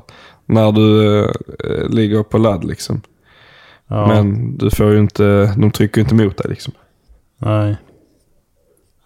När 0.46 0.72
du 0.72 1.18
eh, 1.64 1.88
ligger 1.88 2.22
på 2.22 2.38
ladd 2.38 2.64
liksom. 2.64 3.00
Ja, 3.88 4.06
Men 4.06 4.56
du 4.58 4.70
får 4.70 4.92
ju 4.92 4.98
inte, 4.98 5.54
de 5.56 5.70
trycker 5.70 5.98
ju 5.98 6.02
inte 6.02 6.14
mot 6.14 6.36
dig 6.36 6.46
liksom. 6.50 6.72
nej. 7.38 7.76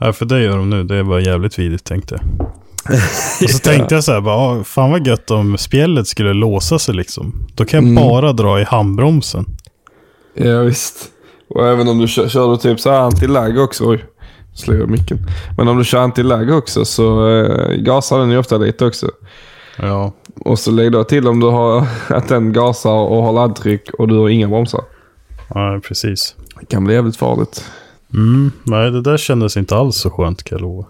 Nej, 0.00 0.12
för 0.12 0.24
det 0.26 0.40
gör 0.42 0.56
de 0.56 0.70
nu. 0.70 0.84
Det 0.84 0.96
är 0.96 1.02
bara 1.02 1.20
jävligt 1.20 1.58
vidrigt 1.58 1.84
tänkte 1.84 2.14
jag. 2.20 2.46
Och 3.42 3.50
så 3.50 3.58
tänkte 3.58 3.94
jag 3.94 4.04
så 4.04 4.12
här, 4.12 4.20
bara, 4.20 4.36
"Ah, 4.36 4.64
fan 4.64 4.90
vad 4.90 5.06
gött 5.06 5.30
om 5.30 5.58
spjället 5.58 6.06
skulle 6.06 6.32
låsa 6.32 6.78
sig 6.78 6.94
liksom. 6.94 7.46
Då 7.54 7.64
kan 7.64 7.78
jag 7.84 7.90
Mm. 7.90 8.02
bara 8.08 8.32
dra 8.32 8.60
i 8.60 8.64
handbromsen. 8.64 9.44
Ja 10.34 10.60
visst. 10.60 11.08
Och 11.48 11.66
även 11.68 11.88
om 11.88 11.98
du 11.98 12.08
kör, 12.08 12.28
kör 12.28 12.50
du 12.50 12.56
typ 12.56 12.80
så 12.80 12.90
här 12.90 13.00
anti-lag 13.00 13.58
också. 13.58 13.90
Oj, 13.90 14.04
jag 14.66 14.90
micken. 14.90 15.18
Men 15.56 15.68
om 15.68 15.78
du 15.78 15.84
kör 15.84 15.98
anti-lag 15.98 16.50
också 16.50 16.84
så 16.84 17.28
eh, 17.28 17.76
gasar 17.76 18.18
den 18.18 18.30
ju 18.30 18.38
ofta 18.38 18.58
lite 18.58 18.86
också. 18.86 19.10
Ja. 19.78 20.12
Och 20.40 20.58
så 20.58 20.70
lägg 20.70 20.92
då 20.92 21.04
till 21.04 21.28
om 21.28 21.40
du 21.40 21.46
har 21.46 21.86
att 22.08 22.28
den 22.28 22.52
gasar 22.52 22.90
och 22.90 23.22
har 23.22 23.32
laddtryck 23.32 23.90
och 23.98 24.08
du 24.08 24.16
har 24.16 24.28
inga 24.28 24.48
bromsar. 24.48 24.80
Ja, 25.54 25.80
precis. 25.88 26.34
Det 26.60 26.66
kan 26.66 26.84
bli 26.84 26.94
jävligt 26.94 27.16
farligt. 27.16 27.64
Mm, 28.14 28.50
nej, 28.62 28.90
det 28.90 29.00
där 29.00 29.16
kändes 29.16 29.56
inte 29.56 29.76
alls 29.76 29.96
så 29.96 30.10
skönt 30.10 30.42
kan 30.42 30.58
jag 30.58 30.62
lova. 30.62 30.86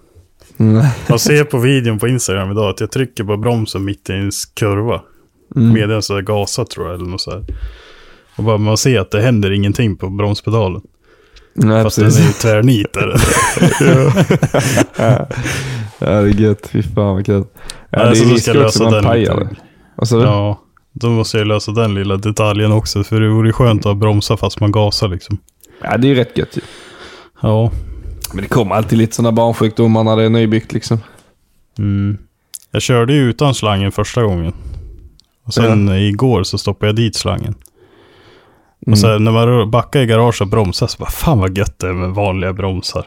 Nej. 0.57 0.93
Man 1.09 1.19
ser 1.19 1.45
på 1.45 1.59
videon 1.59 1.99
på 1.99 2.09
Instagram 2.09 2.51
idag 2.51 2.71
att 2.71 2.81
jag 2.81 2.91
trycker 2.91 3.25
på 3.25 3.37
bromsen 3.37 3.85
mitt 3.85 4.11
i 4.11 4.13
en 4.13 4.31
kurva. 4.55 5.01
Mm. 5.57 5.73
Medan 5.73 6.03
så 6.03 6.21
gasa 6.21 6.65
tror 6.65 6.87
jag 6.87 6.95
eller 6.95 7.07
något 7.07 7.21
så 7.21 7.31
här. 7.31 7.45
Och 8.37 8.45
bara 8.45 8.59
man 8.59 8.77
ser 8.77 9.01
att 9.01 9.11
det 9.11 9.21
händer 9.21 9.51
ingenting 9.51 9.97
på 9.97 10.11
bromspedalen. 10.11 10.83
Nej, 11.55 11.83
Fast 11.83 11.97
den 11.97 12.05
precis. 12.05 12.21
är 12.21 12.27
ju 12.27 12.33
tvärnit 12.33 12.97
ja, 14.99 15.27
det 15.99 16.07
är 16.07 16.41
gött. 16.41 16.69
Fy 16.73 16.83
fan 16.83 17.15
vad 17.15 17.27
kul. 17.27 17.45
Ja, 17.91 18.05
det 18.05 18.17
så 18.17 18.25
är 18.25 18.29
då 18.29 18.35
risk 18.35 18.49
också 18.49 18.61
lösa 18.63 18.85
att 18.85 18.93
man 18.93 19.03
den 19.03 19.05
pajar. 19.05 19.49
Vad 19.97 20.09
sa 20.09 20.17
du? 20.17 20.23
Ja, 20.23 20.61
då 20.93 21.09
måste 21.11 21.39
jag 21.39 21.47
lösa 21.47 21.73
den 21.73 21.95
lilla 21.95 22.17
detaljen 22.17 22.73
också. 22.73 23.05
För 23.05 23.21
det 23.21 23.29
vore 23.29 23.53
skönt 23.53 23.87
att 23.87 23.97
bromsa 23.97 24.37
fast 24.37 24.61
man 24.61 24.73
gasar 24.73 25.09
liksom. 25.09 25.39
Ja, 25.83 25.97
det 25.97 26.07
är 26.07 26.09
ju 26.09 26.15
rätt 26.15 26.39
gött 26.39 26.57
ju. 26.57 26.61
Ja. 27.41 27.71
Men 28.33 28.43
det 28.43 28.49
kommer 28.49 28.75
alltid 28.75 28.99
lite 28.99 29.15
sådana 29.17 29.33
barnsjukdomar 29.33 30.05
när 30.05 30.17
det 30.17 30.23
är 30.25 30.31
nybyggt 30.31 30.73
liksom. 30.73 30.99
Mm. 31.79 32.19
Jag 32.71 32.83
körde 32.83 33.13
ju 33.15 33.21
utan 33.31 33.55
slangen 33.55 33.93
första 33.93 34.23
gången. 34.23 34.53
Och 35.45 35.55
sen 35.55 35.89
igår 35.89 36.43
så 36.43 36.59
stoppade 36.59 36.89
jag 36.89 36.97
dit 36.97 37.17
slangen. 37.17 37.55
Och 38.87 38.99
sen 38.99 39.25
när 39.25 39.33
man 39.33 39.71
backar 39.71 40.01
i 40.01 40.07
garaget 40.07 40.41
och 40.41 40.47
bromsar 40.47 40.87
så 40.87 40.99
bara 40.99 41.11
fan 41.11 41.39
vad 41.39 41.59
gött 41.59 41.79
det 41.79 41.89
är 41.89 41.93
med 41.93 42.11
vanliga 42.11 42.53
bromsar. 42.53 43.07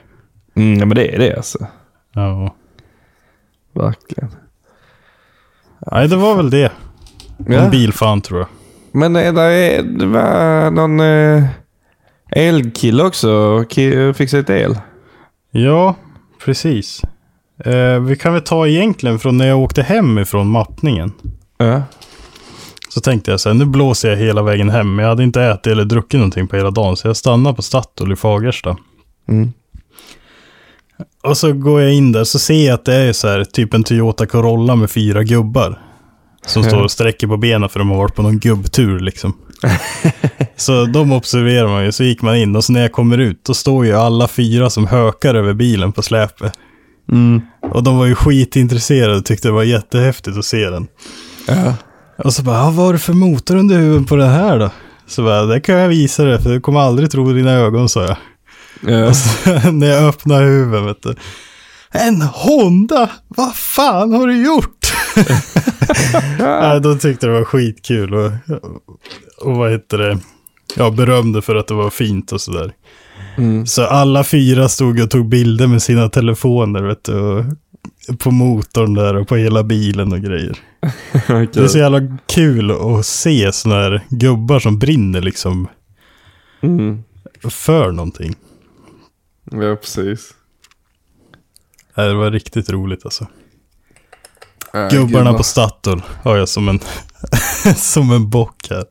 Mm, 0.55 0.79
ja, 0.79 0.85
men 0.85 0.95
det 0.95 1.15
är 1.15 1.19
det 1.19 1.35
alltså. 1.35 1.67
Ja. 2.13 2.55
Verkligen. 3.73 4.29
Nej, 5.91 6.07
det 6.07 6.15
var 6.15 6.35
väl 6.35 6.49
det. 6.49 6.71
Ja. 7.47 7.53
En 7.53 7.71
bilfan 7.71 8.21
tror 8.21 8.39
jag. 8.39 8.47
Men 8.91 9.15
är 9.15 9.31
det, 9.33 9.81
det 9.81 10.05
var 10.05 10.71
någon 10.71 10.99
eh, 10.99 11.43
elkille 12.31 13.03
också. 13.03 13.63
Fixade 14.15 14.41
lite 14.41 14.53
el. 14.53 14.77
Ja, 15.51 15.95
precis. 16.45 17.01
Eh, 17.65 17.99
vi 17.99 18.15
kan 18.15 18.33
väl 18.33 18.41
ta 18.41 18.67
egentligen 18.67 19.19
från 19.19 19.37
när 19.37 19.47
jag 19.47 19.59
åkte 19.59 19.83
hem 19.83 20.17
ifrån 20.17 20.47
mappningen. 20.47 21.13
Ja. 21.57 21.81
Så 22.89 23.01
tänkte 23.01 23.31
jag 23.31 23.39
så 23.39 23.49
här, 23.49 23.53
nu 23.53 23.65
blåser 23.65 24.09
jag 24.09 24.17
hela 24.17 24.43
vägen 24.43 24.69
hem. 24.69 24.95
Men 24.95 25.03
jag 25.03 25.09
hade 25.09 25.23
inte 25.23 25.43
ätit 25.43 25.67
eller 25.67 25.85
druckit 25.85 26.19
någonting 26.19 26.47
på 26.47 26.55
hela 26.55 26.71
dagen. 26.71 26.97
Så 26.97 27.07
jag 27.07 27.17
stannade 27.17 27.55
på 27.55 27.61
Statoil 27.61 28.11
i 28.11 28.15
Fagersta. 28.15 28.77
Mm. 29.29 29.53
Och 31.23 31.37
så 31.37 31.53
går 31.53 31.81
jag 31.81 31.93
in 31.93 32.11
där 32.11 32.23
så 32.23 32.39
ser 32.39 32.67
jag 32.67 32.73
att 32.73 32.85
det 32.85 32.95
är 32.95 33.13
så 33.13 33.27
här, 33.27 33.43
typ 33.43 33.73
en 33.73 33.83
Toyota 33.83 34.25
Corolla 34.25 34.75
med 34.75 34.91
fyra 34.91 35.23
gubbar. 35.23 35.81
Som 36.45 36.63
står 36.63 36.83
och 36.83 36.91
sträcker 36.91 37.27
på 37.27 37.37
benen 37.37 37.69
för 37.69 37.79
de 37.79 37.89
har 37.89 37.97
varit 37.97 38.15
på 38.15 38.21
någon 38.21 38.39
gubbtur 38.39 38.99
liksom. 38.99 39.33
så 40.55 40.85
de 40.85 41.11
observerar 41.11 41.67
man 41.67 41.85
ju, 41.85 41.91
så 41.91 42.03
gick 42.03 42.21
man 42.21 42.35
in 42.35 42.55
och 42.55 42.63
så 42.63 42.73
när 42.73 42.81
jag 42.81 42.91
kommer 42.91 43.17
ut 43.17 43.43
då 43.43 43.53
står 43.53 43.85
ju 43.85 43.93
alla 43.93 44.27
fyra 44.27 44.69
som 44.69 44.87
hökar 44.87 45.35
över 45.35 45.53
bilen 45.53 45.91
på 45.91 46.01
släpet. 46.01 46.53
Mm. 47.11 47.41
Och 47.61 47.83
de 47.83 47.97
var 47.97 48.05
ju 48.05 48.15
skitintresserade 48.15 49.15
och 49.15 49.25
tyckte 49.25 49.47
det 49.47 49.51
var 49.51 49.63
jättehäftigt 49.63 50.37
att 50.37 50.45
se 50.45 50.69
den. 50.69 50.87
Ja. 51.47 51.73
Och 52.23 52.33
så 52.33 52.43
bara, 52.43 52.61
"Ah, 52.61 52.65
vad 52.65 52.73
var 52.73 52.93
det 52.93 52.99
för 52.99 53.13
motor 53.13 53.55
under 53.55 53.77
huven 53.77 54.05
på 54.05 54.15
den 54.15 54.29
här 54.29 54.59
då? 54.59 54.69
Så 55.07 55.23
bara, 55.23 55.45
det 55.45 55.59
kan 55.59 55.75
jag 55.75 55.89
visa 55.89 56.23
dig 56.23 56.41
för 56.41 56.49
du 56.49 56.61
kommer 56.61 56.79
aldrig 56.79 57.11
tro 57.11 57.33
dina 57.33 57.51
ögon, 57.51 57.89
sa 57.89 58.05
jag. 58.05 58.17
Ja. 58.93 59.13
Så, 59.13 59.49
när 59.71 59.87
jag 59.87 60.03
öppnar 60.03 60.43
huven, 60.43 60.85
vet 60.85 61.03
du. 61.03 61.15
En 61.91 62.21
Honda? 62.21 63.09
Vad 63.27 63.55
fan 63.55 64.13
har 64.13 64.27
du 64.27 64.45
gjort? 64.45 64.93
Nej, 66.39 66.81
de 66.81 66.99
tyckte 66.99 67.27
det 67.27 67.33
var 67.33 67.43
skitkul 67.43 68.13
och, 68.13 68.31
och 69.41 69.55
vad 69.55 69.71
heter 69.71 69.97
det? 69.97 70.19
Ja, 70.75 70.89
berömde 70.91 71.41
för 71.41 71.55
att 71.55 71.67
det 71.67 71.73
var 71.73 71.89
fint 71.89 72.31
och 72.31 72.41
sådär. 72.41 72.71
Mm. 73.37 73.65
Så 73.65 73.85
alla 73.85 74.23
fyra 74.23 74.69
stod 74.69 74.99
och 74.99 75.09
tog 75.09 75.29
bilder 75.29 75.67
med 75.67 75.81
sina 75.81 76.09
telefoner, 76.09 76.83
vet 76.83 77.03
du. 77.03 77.13
Och 77.19 77.45
på 78.19 78.31
motorn 78.31 78.93
där 78.93 79.15
och 79.15 79.27
på 79.27 79.35
hela 79.35 79.63
bilen 79.63 80.13
och 80.13 80.19
grejer. 80.21 80.57
Det 81.27 81.57
är 81.57 81.67
så 81.67 81.77
jävla 81.77 82.17
kul 82.25 82.71
att 82.71 83.05
se 83.05 83.51
sådana 83.53 83.81
här 83.81 84.01
gubbar 84.09 84.59
som 84.59 84.79
brinner 84.79 85.21
liksom 85.21 85.67
Mm. 86.61 87.03
för 87.49 87.91
någonting. 87.91 88.35
Ja, 89.51 89.75
precis. 89.75 90.33
Det 91.95 92.13
var 92.13 92.31
riktigt 92.31 92.69
roligt 92.69 93.05
alltså. 93.05 93.27
Ja, 94.73 94.89
Gubbarna 94.89 95.29
gud, 95.29 95.37
på 95.37 95.43
Statoil 95.43 96.01
har 96.23 96.37
jag 96.37 96.49
som 96.49 96.69
en, 96.69 96.79
som 97.75 98.11
en 98.11 98.29
bock 98.29 98.67
här. 98.69 98.85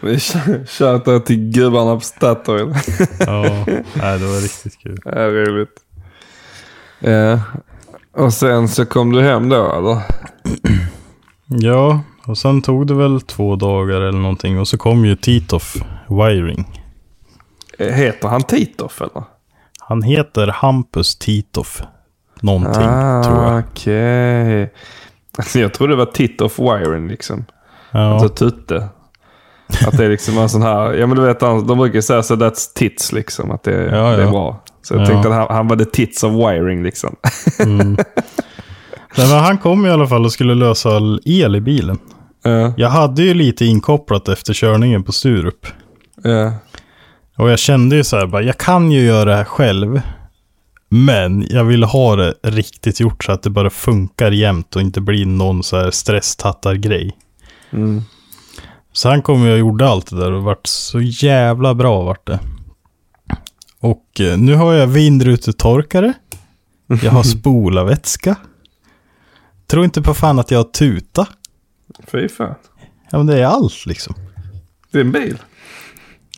vad- 0.00 0.68
Shoutout 0.68 1.26
till 1.26 1.50
gubbarna 1.52 1.94
på 1.94 2.00
Statoil. 2.00 2.74
Ja, 3.20 3.42
nej, 3.94 4.18
det 4.18 4.26
var 4.26 4.40
riktigt 4.42 4.78
kul. 4.78 4.98
Ja, 5.04 5.12
roligt. 5.30 5.80
Ja. 6.98 7.40
Och 8.16 8.32
sen 8.32 8.68
så 8.68 8.86
kom 8.86 9.12
du 9.12 9.22
hem 9.22 9.48
då 9.48 9.72
eller? 9.72 10.02
Ja, 11.46 12.00
och 12.26 12.38
sen 12.38 12.62
tog 12.62 12.86
det 12.86 12.94
väl 12.94 13.20
två 13.20 13.56
dagar 13.56 14.00
eller 14.00 14.18
någonting 14.18 14.60
och 14.60 14.68
så 14.68 14.78
kom 14.78 15.04
ju 15.04 15.16
Titoff 15.16 15.76
Wiring. 16.08 16.82
Heter 17.78 18.28
han 18.28 18.42
Titoff 18.42 19.00
eller? 19.00 19.24
Han 19.78 20.02
heter 20.02 20.46
Hampus 20.46 21.16
Titoff. 21.16 21.82
Någonting, 22.40 22.86
ah, 22.88 23.22
tror 23.24 23.42
jag. 23.44 23.64
Okej. 23.72 24.72
Alltså, 25.38 25.58
jag 25.58 25.74
trodde 25.74 25.92
det 25.92 25.96
var 25.96 26.06
tit 26.06 26.40
of 26.40 26.58
wiring 26.58 27.08
liksom. 27.08 27.44
Ja. 27.90 28.12
Alltså 28.12 28.28
tutte. 28.28 28.88
Att 29.86 29.96
det 29.96 30.04
är 30.04 30.08
liksom 30.08 30.38
en 30.38 30.48
sån 30.48 30.62
här, 30.62 30.94
ja 30.94 31.06
men 31.06 31.16
du 31.16 31.22
vet 31.22 31.40
de 31.40 31.78
brukar 31.78 32.00
säga 32.00 32.22
så 32.22 32.34
that's 32.34 32.74
tits 32.74 33.12
liksom. 33.12 33.50
Att 33.50 33.62
det, 33.62 33.84
Ja, 33.84 34.10
det 34.10 34.16
är 34.16 34.20
ja. 34.20 34.30
bra. 34.30 34.62
Så 34.86 34.94
jag 34.94 35.02
Ja. 35.02 35.06
tänkte 35.06 35.28
att 35.28 35.34
han, 35.34 35.56
han 35.56 35.68
var 35.68 35.76
the 35.76 35.84
tits 35.84 36.22
of 36.24 36.32
wiring 36.32 36.82
liksom. 36.82 37.16
Mm. 37.60 37.96
Nej, 39.18 39.28
men 39.28 39.38
han 39.38 39.58
kom 39.58 39.86
i 39.86 39.90
alla 39.90 40.06
fall 40.06 40.24
och 40.24 40.32
skulle 40.32 40.54
lösa 40.54 40.96
all 40.96 41.20
el 41.24 41.56
i 41.56 41.60
bilen. 41.60 41.98
Ja, 42.42 42.72
Jag 42.76 42.88
hade 42.88 43.22
ju 43.22 43.34
lite 43.34 43.64
inkopplat 43.64 44.28
efter 44.28 44.54
körningen 44.54 45.02
på 45.02 45.12
Sturup. 45.12 45.66
ja. 46.22 46.52
Och 47.38 47.50
jag 47.50 47.58
kände 47.58 47.96
ju 47.96 48.04
så 48.04 48.16
här, 48.16 48.26
bara, 48.26 48.42
jag 48.42 48.58
kan 48.58 48.92
ju 48.92 49.00
göra 49.00 49.24
det 49.30 49.36
här 49.36 49.44
själv. 49.44 50.00
Men 50.88 51.46
jag 51.50 51.64
vill 51.64 51.84
ha 51.84 52.16
det 52.16 52.34
riktigt 52.42 53.00
gjort 53.00 53.24
så 53.24 53.32
att 53.32 53.42
det 53.42 53.50
bara 53.50 53.70
funkar 53.70 54.30
jämt 54.30 54.76
och 54.76 54.82
inte 54.82 55.00
blir 55.00 55.26
någon 55.26 55.62
så 55.62 55.76
här 55.76 55.90
stresstattar-grej. 55.90 57.12
Mm. 57.72 58.02
Så 58.92 59.08
han 59.08 59.22
kom 59.22 59.44
ju 59.44 59.52
och 59.52 59.58
gjorde 59.58 59.88
allt 59.88 60.10
det 60.10 60.16
där 60.16 60.32
och 60.32 60.42
vart 60.42 60.66
så 60.66 61.00
jävla 61.00 61.74
bra 61.74 62.02
vart 62.02 62.26
det. 62.26 62.38
Och 63.86 64.20
eh, 64.20 64.38
nu 64.38 64.54
har 64.54 64.72
jag 64.72 64.86
vindrutetorkare. 64.86 66.12
Jag 67.02 67.10
har 67.10 67.22
spolarvätska. 67.38 68.36
Tror 69.66 69.84
inte 69.84 70.02
på 70.02 70.14
fan 70.14 70.38
att 70.38 70.50
jag 70.50 70.58
har 70.58 70.64
tuta. 70.64 71.26
Fy 72.06 72.28
fan. 72.28 72.54
Ja 73.10 73.18
men 73.18 73.26
det 73.26 73.38
är 73.40 73.44
allt 73.46 73.86
liksom. 73.86 74.14
Det 74.90 74.98
är 74.98 75.04
en 75.04 75.12
bil. 75.12 75.38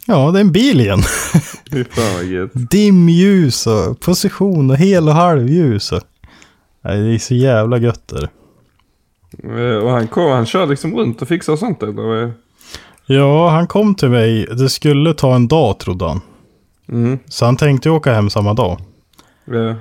Ja 0.07 0.31
det 0.31 0.39
är 0.39 0.41
en 0.41 0.53
bil 0.53 0.81
igen. 0.81 1.03
Fy 1.73 1.85
fan 1.85 2.15
vad 2.15 2.25
gött. 2.25 2.51
Dimljus 2.55 3.67
och 3.67 4.01
position 4.01 4.71
och 4.71 4.77
hel 4.77 5.09
och 5.09 5.15
halvljus. 5.15 5.93
Och... 5.93 6.01
Nej, 6.85 7.01
det 7.01 7.15
är 7.15 7.19
så 7.19 7.35
jävla 7.35 7.79
gött 7.79 8.09
där. 8.09 8.29
Eh, 9.45 9.77
Och 9.77 9.91
han 9.91 10.09
kom, 10.09 10.31
han 10.31 10.47
kör 10.47 10.67
liksom 10.67 10.95
runt 10.97 11.23
och 11.23 11.29
fixar 11.29 11.57
sånt 11.57 11.83
eller? 11.83 12.33
Ja, 13.07 13.51
han 13.51 13.67
kom 13.67 13.95
till 13.95 14.09
mig. 14.11 14.47
Det 14.47 14.69
skulle 14.69 15.15
ta 15.15 15.35
en 15.35 15.49
dag 15.49 15.79
trodde 15.79 16.05
han. 16.09 16.21
Mm. 16.89 17.19
Så 17.27 17.45
han 17.45 17.57
tänkte 17.57 17.91
åka 17.91 18.15
hem 18.15 18.31
samma 18.31 18.55
dag. 18.55 18.81
Ja. 19.45 19.75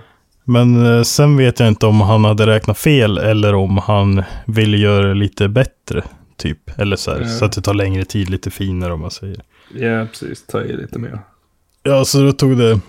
Men 0.43 0.85
eh, 0.97 1.03
sen 1.03 1.37
vet 1.37 1.59
jag 1.59 1.67
inte 1.69 1.85
om 1.85 2.01
han 2.01 2.25
hade 2.25 2.47
räknat 2.47 2.77
fel 2.77 3.17
eller 3.17 3.55
om 3.55 3.77
han 3.77 4.23
ville 4.45 4.77
göra 4.77 5.07
det 5.07 5.13
lite 5.13 5.47
bättre. 5.49 6.03
Typ. 6.37 6.79
Eller 6.79 6.95
så 6.95 7.11
här, 7.11 7.21
Ja. 7.21 7.27
så 7.27 7.45
att 7.45 7.51
det 7.51 7.61
tar 7.61 7.73
längre 7.73 8.05
tid, 8.05 8.29
lite 8.29 8.51
finare 8.51 8.93
om 8.93 9.01
man 9.01 9.11
säger. 9.11 9.41
ja, 9.73 10.05
precis. 10.05 10.45
Ta 10.47 10.61
i 10.61 10.77
lite 10.77 10.99
mer. 10.99 11.19
Ja, 11.83 12.05
så 12.05 12.21
då 12.21 12.31
tog 12.31 12.57
det 12.57 12.79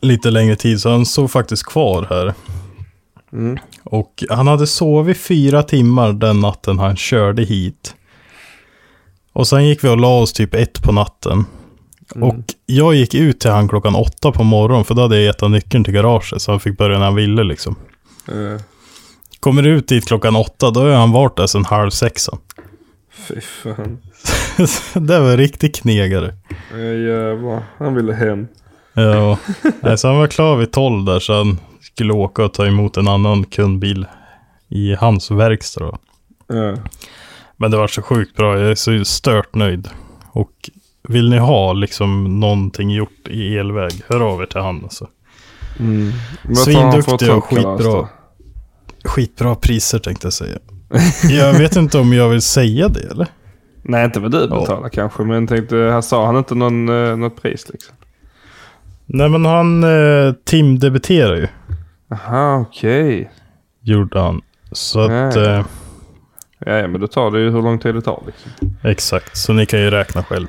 lite 0.00 0.30
längre 0.30 0.56
tid. 0.56 0.80
Så 0.80 0.90
han 0.90 1.06
stod 1.06 1.30
faktiskt 1.30 1.66
kvar 1.66 2.06
här. 2.10 2.34
Mm. 3.32 3.58
Och 3.84 4.24
han 4.30 4.46
hade 4.46 4.66
sovit 4.66 5.18
fyra 5.18 5.62
timmar 5.62 6.12
den 6.12 6.40
natten 6.40 6.78
han 6.78 6.96
körde 6.96 7.42
hit. 7.42 7.94
Och 9.32 9.48
sen 9.48 9.68
gick 9.68 9.84
vi 9.84 9.88
och 9.88 9.96
la 9.98 10.18
oss 10.18 10.32
typ 10.32 10.54
ett 10.54 10.82
på 10.82 10.92
natten. 10.92 11.44
Och 12.14 12.44
jag 12.66 12.94
gick 12.94 13.14
ut 13.14 13.40
till 13.40 13.50
han 13.50 13.68
klockan 13.68 13.94
åtta 13.94 14.32
på 14.32 14.44
morgonen 14.44 14.84
för 14.84 14.94
då 14.94 15.02
hade 15.02 15.14
jag 15.14 15.24
gett 15.24 15.40
han 15.40 15.52
nyckeln 15.52 15.84
till 15.84 15.94
garaget 15.94 16.42
så 16.42 16.50
han 16.50 16.60
fick 16.60 16.78
börja 16.78 16.98
när 16.98 17.04
han 17.04 17.14
ville 17.14 17.44
liksom. 17.44 17.76
Ja. 18.26 18.58
Kommer 19.40 19.66
ut 19.66 19.88
dit 19.88 20.06
klockan 20.06 20.36
åtta 20.36 20.70
då 20.70 20.80
har 20.80 20.90
han 20.90 21.12
varit 21.12 21.36
där 21.36 21.46
sedan 21.46 21.64
halv 21.64 21.90
sexan. 21.90 22.38
Fy 23.14 23.40
fan. 23.40 23.98
det 25.06 25.20
var 25.20 25.36
riktigt 25.36 25.76
knegare. 25.76 26.34
Ja, 26.72 26.78
jävlar. 26.78 27.62
Han 27.78 27.94
ville 27.94 28.12
hem. 28.12 28.46
Ja, 28.94 29.38
Nej, 29.80 29.98
så 29.98 30.08
han 30.08 30.18
var 30.18 30.26
klar 30.26 30.56
vid 30.56 30.72
tolv 30.72 31.04
där 31.04 31.18
så 31.18 31.32
han 31.34 31.58
skulle 31.80 32.12
åka 32.12 32.44
och 32.44 32.54
ta 32.54 32.66
emot 32.66 32.96
en 32.96 33.08
annan 33.08 33.44
kundbil 33.44 34.06
i 34.68 34.94
hans 34.94 35.30
verkstad 35.30 35.80
då. 35.80 35.98
Ja. 36.46 36.76
Men 37.56 37.70
det 37.70 37.76
var 37.76 37.88
så 37.88 38.02
sjukt 38.02 38.36
bra. 38.36 38.58
Jag 38.58 38.70
är 38.70 38.74
så 38.74 39.04
stört 39.04 39.54
nöjd. 39.54 39.88
Och 40.32 40.70
vill 41.08 41.30
ni 41.30 41.38
ha 41.38 41.72
liksom 41.72 42.40
någonting 42.40 42.90
gjort 42.90 43.28
i 43.28 43.56
elväg, 43.58 43.92
hör 44.08 44.20
av 44.20 44.42
er 44.42 44.46
till 44.46 44.60
han 44.60 44.80
alltså. 44.82 45.08
Mm. 45.78 46.12
Svinduktig 46.56 47.32
och 47.34 47.44
skitbra. 47.44 48.08
Skitbra 49.04 49.54
priser 49.54 49.98
tänkte 49.98 50.26
jag 50.26 50.32
säga. 50.32 50.58
jag 51.30 51.52
vet 51.58 51.76
inte 51.76 51.98
om 51.98 52.12
jag 52.12 52.28
vill 52.28 52.42
säga 52.42 52.88
det 52.88 53.10
eller? 53.10 53.26
Nej, 53.82 54.04
inte 54.04 54.20
vad 54.20 54.30
du 54.30 54.48
betalar 54.48 54.88
kanske. 54.88 55.22
Men 55.22 55.46
tänkte, 55.46 55.76
här 55.76 56.00
sa 56.00 56.26
han 56.26 56.36
inte 56.36 56.54
någon, 56.54 56.88
eh, 56.88 57.16
något 57.16 57.42
pris 57.42 57.68
liksom. 57.68 57.94
Nej 59.06 59.28
men 59.28 59.44
han 59.44 59.84
eh, 59.84 60.32
timdebiterar 60.44 61.36
ju. 61.36 61.48
Aha, 62.12 62.56
okej. 62.68 63.30
Gjorde 63.80 64.20
han. 64.20 64.40
Så 64.72 65.00
att, 65.00 65.10
Ja, 65.36 65.42
ja. 65.42 65.58
eh, 65.58 65.64
Ja, 66.66 66.72
ja, 66.72 66.88
men 66.88 67.00
då 67.00 67.06
tar 67.06 67.30
det 67.30 67.40
ju 67.40 67.50
hur 67.50 67.62
lång 67.62 67.78
tid 67.78 67.94
det 67.94 68.00
tar 68.02 68.22
liksom. 68.26 68.76
exakt. 68.82 69.36
Så 69.36 69.52
ni 69.52 69.66
kan 69.66 69.80
ju 69.80 69.90
räkna 69.90 70.22
själv. 70.24 70.46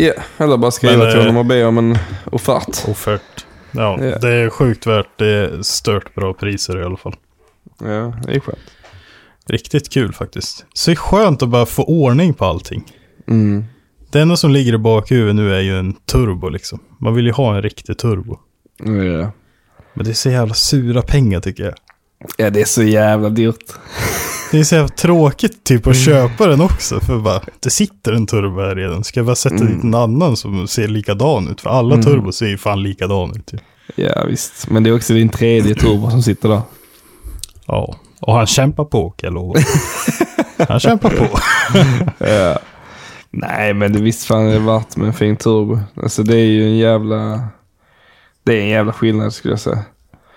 Ja, 0.00 0.12
eller 0.38 0.56
bara 0.56 0.70
skriva 0.70 0.96
Men, 0.96 1.10
till 1.10 1.20
eh, 1.20 1.26
honom 1.26 1.36
och 1.36 1.46
be 1.46 1.64
om 1.64 1.78
en 1.78 1.98
offert. 2.32 2.88
Offert. 2.88 3.46
Ja, 3.70 3.98
Ja. 4.04 4.18
det 4.18 4.32
är 4.34 4.50
sjukt 4.50 4.86
värt. 4.86 5.06
Det 5.16 5.26
är 5.26 5.62
stört 5.62 6.14
bra 6.14 6.34
priser 6.34 6.80
i 6.80 6.84
alla 6.84 6.96
fall. 6.96 7.14
Ja, 7.80 8.14
det 8.26 8.34
är 8.34 8.40
skönt. 8.40 8.58
Riktigt 9.46 9.92
kul 9.92 10.12
faktiskt. 10.12 10.64
Så 10.72 10.90
det 10.90 10.94
är 10.94 10.96
skönt 10.96 11.42
att 11.42 11.48
bara 11.48 11.66
få 11.66 11.84
ordning 11.84 12.34
på 12.34 12.44
allting. 12.44 12.84
Mm. 13.28 13.64
Det 14.10 14.20
enda 14.20 14.36
som 14.36 14.50
ligger 14.50 14.74
i 14.74 14.78
bakhuvudet 14.78 15.34
nu 15.34 15.54
är 15.54 15.60
ju 15.60 15.78
en 15.78 15.92
turbo 15.92 16.48
liksom. 16.48 16.78
Man 17.00 17.14
vill 17.14 17.26
ju 17.26 17.32
ha 17.32 17.56
en 17.56 17.62
riktig 17.62 17.98
turbo. 17.98 18.38
Ja. 18.78 19.30
Men 19.94 20.04
det 20.04 20.10
är 20.10 20.14
så 20.14 20.30
jävla 20.30 20.54
sura 20.54 21.02
pengar 21.02 21.40
tycker 21.40 21.64
jag. 21.64 21.74
ja, 22.36 22.50
det 22.50 22.60
är 22.60 22.64
så 22.64 22.82
jävla 22.82 23.28
dyrt. 23.28 23.56
Det 24.50 24.58
är 24.58 24.64
så 24.64 24.74
jävla 24.74 24.88
tråkigt 24.88 25.64
typ 25.64 25.86
att 25.86 25.96
köpa 25.96 26.46
den 26.46 26.60
också. 26.60 27.00
För 27.00 27.18
bara, 27.18 27.40
det 27.60 27.70
sitter 27.70 28.12
en 28.12 28.26
turbo 28.26 28.60
här 28.60 28.74
redan. 28.76 29.04
Ska 29.04 29.20
jag 29.20 29.26
bara 29.26 29.36
sätta 29.36 29.64
dit 29.64 29.82
en 29.84 29.94
annan 29.94 30.36
som 30.36 30.68
ser 30.68 30.88
likadan 30.88 31.48
ut? 31.48 31.60
För 31.60 31.70
alla 31.70 31.94
Mm. 31.94 32.06
turbos 32.06 32.36
ser 32.36 32.46
ju 32.46 32.58
fan 32.58 32.82
likadan 32.82 33.30
ut. 33.36 33.52
Ju. 33.52 33.58
Ja, 34.04 34.24
visst. 34.24 34.70
Men 34.70 34.82
det 34.82 34.90
är 34.90 34.94
också 34.96 35.12
din 35.12 35.28
tredje 35.28 35.74
turbo 35.74 36.10
som 36.10 36.22
sitter 36.22 36.48
där. 36.48 36.60
Ja, 37.66 37.96
och 38.20 38.34
han 38.34 38.46
kämpar 38.46 38.84
på 38.84 39.10
kan 39.10 39.26
jag 39.26 39.34
lova. 39.34 39.60
Han 40.68 40.80
kämpar 40.80 41.10
på. 41.10 41.38
Ja. 42.26 42.58
Nej, 43.30 43.74
men 43.74 43.92
det 43.92 44.00
visst 44.02 44.24
fan 44.26 44.46
är 44.46 44.52
det 44.52 44.58
värt 44.58 44.96
med 44.96 45.06
en 45.06 45.12
fin 45.14 45.36
turbo. 45.36 45.78
Alltså 46.02 46.22
det 46.22 46.36
är 46.36 46.44
ju 46.46 46.64
en 46.64 46.76
jävla... 46.78 47.40
Det 48.44 48.52
är 48.58 48.60
en 48.62 48.68
jävla 48.68 48.92
skillnad 48.92 49.32
skulle 49.32 49.52
jag 49.52 49.60
säga. 49.60 49.82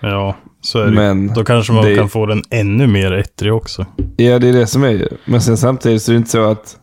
Ja, 0.02 0.36
så 0.62 0.80
är 0.80 0.86
det. 0.86 0.92
Men 0.92 1.28
Då 1.28 1.44
kanske 1.44 1.74
man 1.74 1.86
det- 1.86 1.96
kan 1.96 2.10
få 2.10 2.26
den 2.26 2.42
ännu 2.50 2.88
mer 2.88 3.12
ettrig 3.12 3.54
också. 3.54 3.86
Ja, 4.18 4.40
det 4.40 4.50
är 4.50 4.54
det 4.54 4.68
som 4.68 4.84
är 4.84 4.90
ju. 4.90 5.08
Men 5.26 5.42
sen 5.42 5.58
samtidigt 5.58 6.02
så 6.02 6.12
är 6.12 6.14
det 6.14 6.18
inte 6.18 6.30
så 6.30 6.44
att 6.52 6.78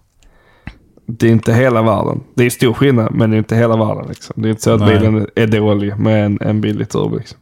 det 1.07 1.27
är 1.27 1.31
inte 1.31 1.53
hela 1.55 1.83
världen. 1.83 2.21
Det 2.35 2.45
är 2.47 2.51
stor 2.51 2.73
skillnad, 2.73 3.15
men 3.15 3.31
det 3.31 3.37
är 3.37 3.39
inte 3.39 3.57
hela 3.57 3.77
världen. 3.77 4.07
Liksom. 4.09 4.35
Det 4.43 4.49
är 4.49 4.51
inte 4.51 4.63
så 4.63 4.71
att 4.75 4.81
Nej. 4.81 4.99
bilen 4.99 5.27
är 5.37 5.47
dålig 5.47 5.99
med 5.99 6.25
en, 6.27 6.39
en 6.41 6.61
billig 6.61 6.89
turbo. 6.89 7.17
Liksom. 7.17 7.39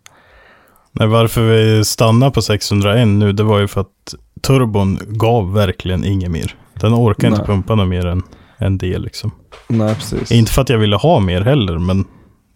Nej, 0.92 1.08
varför 1.08 1.42
vi 1.48 1.84
stannar 1.84 2.30
på 2.30 2.42
601 2.42 3.08
nu, 3.08 3.32
det 3.32 3.42
var 3.42 3.58
ju 3.58 3.68
för 3.68 3.80
att 3.80 4.14
turbon 4.42 4.98
gav 5.06 5.52
verkligen 5.52 6.04
inget 6.04 6.30
mer. 6.30 6.54
Den 6.80 6.94
orkar 6.94 7.28
inte 7.28 7.42
pumpa 7.44 7.74
något 7.74 7.88
mer 7.88 8.06
än 8.06 8.22
en 8.58 8.78
del 8.78 9.02
liksom. 9.02 9.30
Nej, 9.68 9.94
precis. 9.94 10.32
Inte 10.32 10.52
för 10.52 10.62
att 10.62 10.68
jag 10.68 10.78
ville 10.78 10.96
ha 10.96 11.20
mer 11.20 11.40
heller, 11.40 11.78
men 11.78 12.04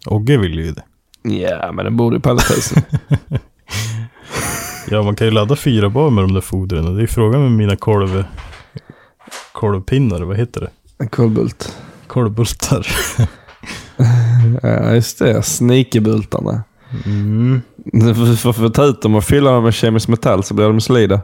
Ogge 0.05 0.37
ville 0.37 0.61
ju 0.61 0.71
det. 0.71 0.83
Ja, 1.21 1.71
men 1.71 1.85
den 1.85 1.97
borde 1.97 2.15
ju 2.15 2.21
palla. 2.21 2.41
Ja, 4.89 5.03
man 5.03 5.15
kan 5.15 5.27
ju 5.27 5.31
ladda 5.31 5.55
fyra 5.55 5.89
bar 5.89 6.09
med 6.09 6.23
de 6.23 6.33
där 6.33 6.41
fodren. 6.41 6.95
Det 6.95 7.03
är 7.03 7.07
frågan 7.07 7.41
med 7.41 7.51
mina 7.51 7.75
kolv... 7.75 8.23
Kolvpinnar, 9.51 10.21
vad 10.21 10.37
heter 10.37 10.61
det? 10.61 10.69
en 11.01 11.09
kolbult. 11.09 11.77
Kolvbultar. 12.07 12.87
Ja, 14.61 14.93
just 14.93 15.19
det. 15.19 15.43
Sneakerbultarna. 15.43 16.63
Mm. 17.05 17.61
Du 17.75 18.37
får, 18.37 18.69
ta 18.69 18.85
ut 18.85 19.01
dem 19.01 19.15
och 19.15 19.23
fylla 19.23 19.51
dem 19.51 19.63
med 19.63 19.73
kemisk 19.73 20.07
metall 20.07 20.43
så 20.43 20.53
blir 20.53 20.65
de 20.65 20.81
solida. 20.81 21.21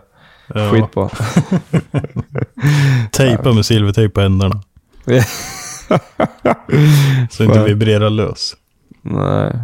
Ja, 0.48 0.72
Skitbra. 0.72 1.10
Tejpa 3.12 3.54
med 3.54 3.66
silvertejp 3.66 4.14
på 4.14 4.22
ändarna. 4.22 4.62
Ja. 5.06 5.24
Så 7.32 7.44
inte 7.44 7.64
vibrerar 7.64 8.10
lös. 8.10 8.56
Nej. 9.02 9.60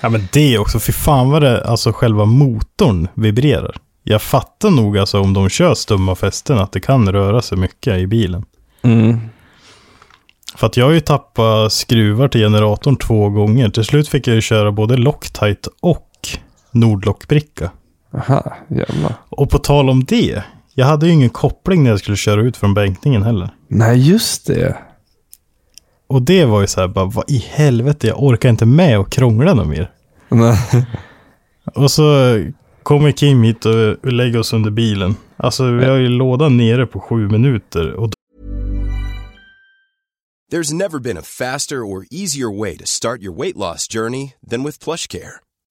Ja 0.00 0.08
men 0.08 0.28
det 0.32 0.58
också, 0.58 0.78
för 0.78 0.92
fan 0.92 1.30
vad 1.30 1.42
det, 1.42 1.64
alltså 1.64 1.92
själva 1.92 2.24
motorn 2.24 3.08
vibrerar. 3.14 3.76
Jag 4.02 4.22
fattar 4.22 4.70
nog 4.70 4.98
alltså 4.98 5.20
om 5.20 5.32
de 5.32 5.48
kör 5.48 5.74
stumma 5.74 6.14
fästen 6.14 6.58
att 6.58 6.72
det 6.72 6.80
kan 6.80 7.12
röra 7.12 7.42
sig 7.42 7.58
mycket 7.58 7.98
i 7.98 8.06
bilen. 8.06 8.44
Mm. 8.82 9.20
För 10.56 10.66
att 10.66 10.76
jag 10.76 10.84
har 10.84 10.92
ju 10.92 11.00
tappat 11.00 11.72
skruvar 11.72 12.28
till 12.28 12.40
generatorn 12.40 12.96
två 12.96 13.28
gånger. 13.30 13.68
Till 13.68 13.84
slut 13.84 14.08
fick 14.08 14.26
jag 14.26 14.34
ju 14.34 14.40
köra 14.40 14.72
både 14.72 14.96
Loctite 14.96 15.70
och 15.80 16.10
Nordlockbricka. 16.70 17.70
Aha, 18.14 18.56
jävlar. 18.68 19.14
Och 19.28 19.50
på 19.50 19.58
tal 19.58 19.90
om 19.90 20.04
det, 20.04 20.42
jag 20.74 20.86
hade 20.86 21.06
ju 21.06 21.12
ingen 21.12 21.30
koppling 21.30 21.82
när 21.82 21.90
jag 21.90 21.98
skulle 21.98 22.16
köra 22.16 22.40
ut 22.40 22.56
från 22.56 22.74
bänkningen 22.74 23.22
heller. 23.22 23.50
Nej, 23.68 24.10
just 24.10 24.46
det. 24.46 24.76
Och 26.06 26.22
det 26.22 26.44
var 26.44 26.60
ju 26.60 26.66
så 26.66 26.80
här 26.80 26.88
bara, 26.88 27.04
vad 27.04 27.30
i 27.30 27.38
helvete, 27.38 28.06
jag 28.06 28.22
orkar 28.22 28.48
inte 28.48 28.66
med 28.66 28.98
och 28.98 29.12
krångla 29.12 29.54
något 29.54 29.68
mer. 29.68 29.90
Nej. 30.28 30.58
Och 31.74 31.90
så 31.90 32.04
kommer 32.82 33.10
Kim 33.10 33.42
hit 33.42 33.64
och 33.64 34.12
lägger 34.12 34.38
oss 34.38 34.52
under 34.52 34.70
bilen. 34.70 35.16
Alltså 35.36 35.70
vi 35.70 35.84
har 35.84 35.96
ju 35.96 36.08
lådan 36.08 36.56
nere 36.56 36.86
på 36.86 37.00
sju 37.00 37.28
minuter. 37.28 37.92
Och 37.92 38.10
There's 40.52 40.74
never 40.74 40.98
been 40.98 41.16
a 41.16 41.22
faster 41.22 41.76
or 41.76 42.04
easier 42.10 42.60
way 42.60 42.76
to 42.76 42.86
start 42.86 43.22
your 43.22 43.32
weight 43.32 43.56
loss 43.56 43.88
journey 43.88 44.34
than 44.50 44.62
with 44.62 44.84
PlushCare. 44.84 45.43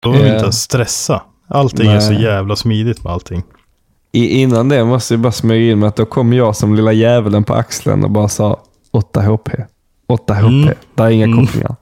Då 0.00 0.10
vill 0.10 0.22
vi 0.22 0.28
inte 0.28 0.42
ens 0.42 0.62
stressa. 0.62 1.22
Allting 1.48 1.90
är 1.90 2.00
så 2.00 2.12
Nej. 2.12 2.22
jävla 2.22 2.56
smidigt 2.56 3.04
med 3.04 3.12
allting. 3.12 3.42
I, 4.12 4.26
innan 4.40 4.68
det 4.68 4.84
måste 4.84 5.14
jag 5.14 5.20
bara 5.20 5.32
smyga 5.32 5.72
in 5.72 5.78
med 5.78 5.88
att 5.88 5.96
då 5.96 6.06
kom 6.06 6.32
jag 6.32 6.56
som 6.56 6.74
lilla 6.74 6.92
djävulen 6.92 7.44
på 7.44 7.54
axeln 7.54 8.04
och 8.04 8.10
bara 8.10 8.28
sa 8.28 8.60
8 8.90 9.20
HP. 9.22 9.48
8 10.08 10.34
HP. 10.34 10.44
Mm. 10.44 10.74
Det 10.94 11.02
är 11.02 11.10
inga 11.10 11.24
Mm. 11.24 11.46
kopplingar. 11.46 11.76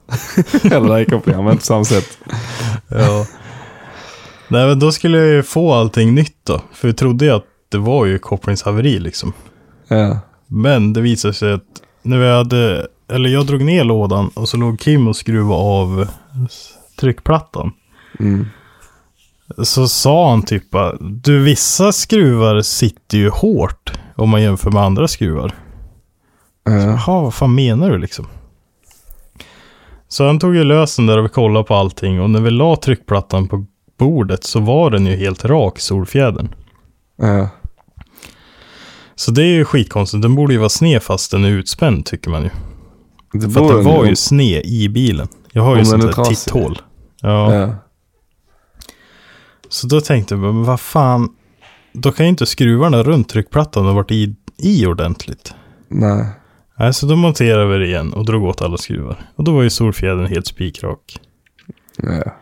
Eller 0.75 0.95
det 0.95 0.99
är 1.01 1.05
kopplingar, 1.05 1.41
men 1.41 1.57
på 1.57 1.63
samma 1.63 1.85
sätt. 1.85 2.17
Ja. 2.87 3.25
Nej 4.47 4.67
men 4.67 4.79
då 4.79 4.91
skulle 4.91 5.17
jag 5.17 5.27
ju 5.27 5.43
få 5.43 5.73
allting 5.73 6.15
nytt 6.15 6.37
då. 6.43 6.61
För 6.73 6.87
vi 6.87 6.93
trodde 6.93 7.25
ju 7.25 7.31
att 7.31 7.45
det 7.71 7.77
var 7.77 8.05
ju 8.05 8.19
kopplingshaveri 8.19 8.99
liksom. 8.99 9.33
Ja. 9.87 10.19
Men 10.47 10.93
det 10.93 11.01
visade 11.01 11.33
sig 11.33 11.53
att 11.53 11.63
när 12.01 12.17
vi 12.17 12.29
hade, 12.31 12.87
eller 13.11 13.29
jag 13.29 13.45
drog 13.45 13.61
ner 13.61 13.83
lådan 13.83 14.31
och 14.35 14.49
så 14.49 14.57
låg 14.57 14.79
Kim 14.79 15.07
och 15.07 15.15
skruvade 15.15 15.61
av 15.61 16.07
tryckplattan. 16.99 17.71
Mm. 18.19 18.45
Så 19.63 19.87
sa 19.87 20.29
han 20.29 20.43
typ 20.43 20.63
du 20.99 21.43
vissa 21.43 21.91
skruvar 21.91 22.61
sitter 22.61 23.17
ju 23.17 23.29
hårt 23.29 23.91
om 24.15 24.29
man 24.29 24.41
jämför 24.41 24.71
med 24.71 24.83
andra 24.83 25.07
skruvar. 25.07 25.55
Ja. 26.63 26.71
Jaha, 26.71 27.21
vad 27.21 27.33
fan 27.33 27.55
menar 27.55 27.89
du 27.89 27.97
liksom? 27.97 28.27
Så 30.07 30.27
han 30.27 30.39
tog 30.39 30.55
ju 30.55 30.63
lös 30.63 30.95
den 30.95 31.05
där 31.05 31.17
och 31.17 31.25
vi 31.25 31.29
kollade 31.29 31.65
på 31.65 31.75
allting 31.75 32.21
och 32.21 32.29
när 32.29 32.41
vi 32.41 32.51
la 32.51 32.75
tryckplattan 32.75 33.47
på 33.47 33.65
bordet 33.97 34.43
så 34.43 34.59
var 34.59 34.89
den 34.89 35.05
ju 35.05 35.15
helt 35.15 35.45
rak, 35.45 35.79
solfjädern. 35.79 36.49
Ja. 37.17 37.49
Så 39.15 39.31
det 39.31 39.43
är 39.43 39.53
ju 39.53 39.65
skitkonstigt, 39.65 40.21
den 40.21 40.35
borde 40.35 40.53
ju 40.53 40.59
vara 40.59 40.69
sned 40.69 41.03
fast 41.03 41.31
den 41.31 41.45
är 41.45 41.49
utspänd 41.49 42.05
tycker 42.05 42.29
man 42.29 42.43
ju. 42.43 42.49
Det 43.33 43.49
För 43.49 43.61
att 43.61 43.67
den 43.67 43.83
var 43.83 44.05
ju 44.05 44.15
sned 44.15 44.65
i 44.65 44.89
bilen. 44.89 45.27
Jag 45.51 45.63
har 45.63 45.77
ju 45.77 45.85
sånt 45.85 46.03
är 46.03 46.07
där 46.07 46.23
titthål. 46.23 46.81
Ja. 47.21 47.55
Ja. 47.55 47.75
Så 49.69 49.87
då 49.87 50.01
tänkte 50.01 50.33
jag, 50.33 50.41
men 50.41 50.63
vad 50.63 50.79
fan. 50.79 51.29
Då 51.93 52.11
kan 52.11 52.25
ju 52.25 52.29
inte 52.29 52.45
skruvarna 52.45 53.03
runt 53.03 53.29
tryckplattan 53.29 53.85
ha 53.85 53.93
varit 53.93 54.11
i, 54.11 54.35
i 54.57 54.85
ordentligt. 54.85 55.53
Nej. 55.87 56.25
Nej, 56.79 56.93
så 56.93 57.05
då 57.05 57.15
monterade 57.15 57.67
vi 57.67 57.77
det 57.77 57.87
igen 57.87 58.13
och 58.13 58.25
drog 58.25 58.43
åt 58.43 58.61
alla 58.61 58.77
skruvar. 58.77 59.29
Och 59.35 59.43
då 59.43 59.53
var 59.53 59.63
ju 59.63 59.69
solfjädern 59.69 60.25
helt 60.25 60.47
spikrak. 60.47 61.19
Ja. 61.97 62.35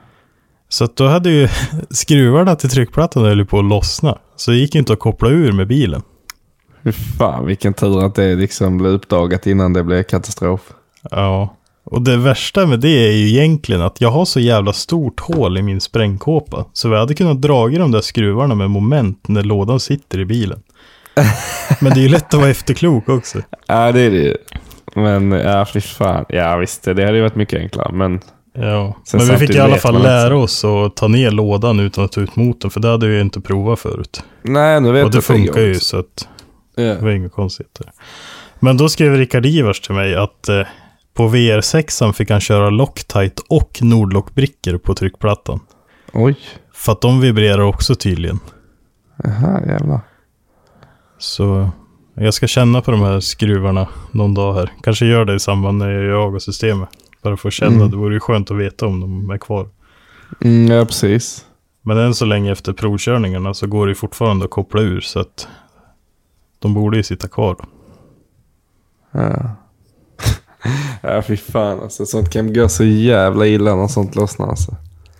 Så 0.69 0.83
att 0.83 0.95
då 0.95 1.07
hade 1.07 1.29
ju 1.29 1.47
skruvarna 1.89 2.55
till 2.55 2.69
tryckplattan 2.69 3.23
höll 3.23 3.45
på 3.45 3.59
att 3.59 3.65
lossna. 3.65 4.17
Så 4.35 4.51
det 4.51 4.57
gick 4.57 4.75
ju 4.75 4.79
inte 4.79 4.93
att 4.93 4.99
koppla 4.99 5.29
ur 5.29 5.51
med 5.51 5.67
bilen. 5.67 6.01
Fy 6.83 6.91
fan 6.91 7.45
vilken 7.45 7.73
tur 7.73 8.05
att 8.05 8.15
det 8.15 8.35
liksom 8.35 8.77
blev 8.77 8.91
uppdagat 8.91 9.47
innan 9.47 9.73
det 9.73 9.83
blev 9.83 10.03
katastrof. 10.03 10.73
Ja. 11.11 11.56
Och 11.91 12.01
det 12.01 12.17
värsta 12.17 12.65
med 12.65 12.79
det 12.79 13.07
är 13.07 13.11
ju 13.11 13.27
egentligen 13.29 13.81
att 13.81 14.01
jag 14.01 14.11
har 14.11 14.25
så 14.25 14.39
jävla 14.39 14.73
stort 14.73 15.19
hål 15.19 15.57
i 15.57 15.61
min 15.61 15.81
sprängkåpa. 15.81 16.65
Så 16.73 16.89
vi 16.89 16.95
hade 16.97 17.13
kunnat 17.13 17.41
dra 17.41 17.71
i 17.71 17.75
de 17.75 17.91
där 17.91 18.01
skruvarna 18.01 18.55
med 18.55 18.69
moment 18.69 19.27
när 19.27 19.43
lådan 19.43 19.79
sitter 19.79 20.19
i 20.19 20.25
bilen. 20.25 20.59
Men 21.81 21.93
det 21.93 21.99
är 21.99 22.01
ju 22.01 22.09
lätt 22.09 22.33
att 22.33 22.39
vara 22.39 22.49
efterklok 22.49 23.09
också. 23.09 23.41
Ja 23.67 23.91
det 23.91 24.01
är 24.01 24.11
det 24.11 24.17
ju. 24.17 24.35
Men 24.95 25.31
ja 25.31 25.65
fy 25.73 25.81
fan. 25.81 26.25
Ja 26.29 26.57
visst 26.57 26.83
det 26.83 26.89
hade 27.05 27.15
ju 27.15 27.21
varit 27.21 27.35
mycket 27.35 27.59
enklare. 27.59 27.91
Men 27.93 28.19
Ja, 28.59 28.97
Sen 29.05 29.17
men 29.17 29.27
vi 29.29 29.37
fick 29.47 29.55
i 29.55 29.59
alla 29.59 29.75
fall 29.77 30.01
lära 30.03 30.37
oss 30.37 30.65
att 30.65 30.95
ta 30.95 31.07
ner 31.07 31.31
lådan 31.31 31.79
utan 31.79 32.05
att 32.05 32.11
ta 32.11 32.21
ut 32.21 32.35
motorn. 32.35 32.71
För 32.71 32.79
det 32.79 32.87
hade 32.87 33.07
vi 33.07 33.15
ju 33.15 33.21
inte 33.21 33.41
provat 33.41 33.79
förut. 33.79 34.23
nej 34.43 34.81
nu 34.81 34.91
vet 34.91 35.05
Och 35.05 35.11
det 35.11 35.21
funkar 35.21 35.61
ju 35.61 35.75
så 35.75 35.97
att 35.99 36.27
Ja. 36.75 36.83
det 36.83 37.01
var 37.01 37.09
inga 37.09 37.29
konstigheter. 37.29 37.91
Men 38.59 38.77
då 38.77 38.89
skrev 38.89 39.15
Rickard 39.15 39.45
Ivars 39.45 39.79
till 39.81 39.95
mig 39.95 40.15
att 40.15 40.49
eh, 40.49 40.61
på 41.17 41.27
VR6 41.27 42.13
fick 42.13 42.29
han 42.29 42.39
köra 42.39 42.69
Loctite 42.69 43.43
och 43.49 43.79
Nordlock-brickor 43.81 44.77
på 44.77 44.93
tryckplattan. 44.93 45.59
Oj. 46.13 46.37
För 46.73 46.91
att 46.91 47.01
de 47.01 47.21
vibrerar 47.21 47.61
också 47.61 47.95
tydligen. 47.95 48.39
Jaha 49.23 49.61
jävlar. 49.65 49.99
Så 51.17 51.69
jag 52.13 52.33
ska 52.33 52.47
känna 52.47 52.81
på 52.81 52.91
de 52.91 53.01
här 53.01 53.19
skruvarna 53.19 53.87
någon 54.11 54.33
dag 54.33 54.53
här. 54.53 54.71
Kanske 54.83 55.05
gör 55.05 55.25
det 55.25 55.35
i 55.35 55.39
samband 55.39 55.77
med 55.77 56.05
jag 56.05 56.35
och 56.35 56.41
systemet. 56.41 56.89
Bara 57.21 57.37
för 57.37 57.47
att 57.47 57.53
känna. 57.53 57.75
Mm. 57.75 57.91
Det 57.91 57.97
vore 57.97 58.13
ju 58.13 58.19
skönt 58.19 58.51
att 58.51 58.57
veta 58.57 58.85
om 58.85 58.99
de 58.99 59.29
är 59.29 59.37
kvar. 59.37 59.69
Mm, 60.41 60.67
ja 60.71 60.85
precis. 60.85 61.45
Men 61.81 61.97
än 61.97 62.13
så 62.13 62.25
länge 62.25 62.51
efter 62.51 62.73
provkörningarna 62.73 63.53
så 63.53 63.67
går 63.67 63.85
det 63.85 63.91
ju 63.91 63.95
fortfarande 63.95 64.45
att 64.45 64.51
koppla 64.51 64.81
ur. 64.81 65.01
Så 65.01 65.19
att 65.19 65.47
de 66.59 66.73
borde 66.73 66.97
ju 66.97 67.03
sitta 67.03 67.27
kvar. 67.27 67.55
Ja. 69.11 69.51
ja 71.01 71.21
fy 71.21 71.37
fan 71.37 71.79
alltså. 71.79 72.05
Sånt 72.05 72.29
kan 72.29 72.53
gå 72.53 72.69
så 72.69 72.83
jävla 72.83 73.47
illa 73.47 73.75
när 73.75 73.87
sånt 73.87 74.15
lossnar 74.15 74.47
alltså. 74.47 74.75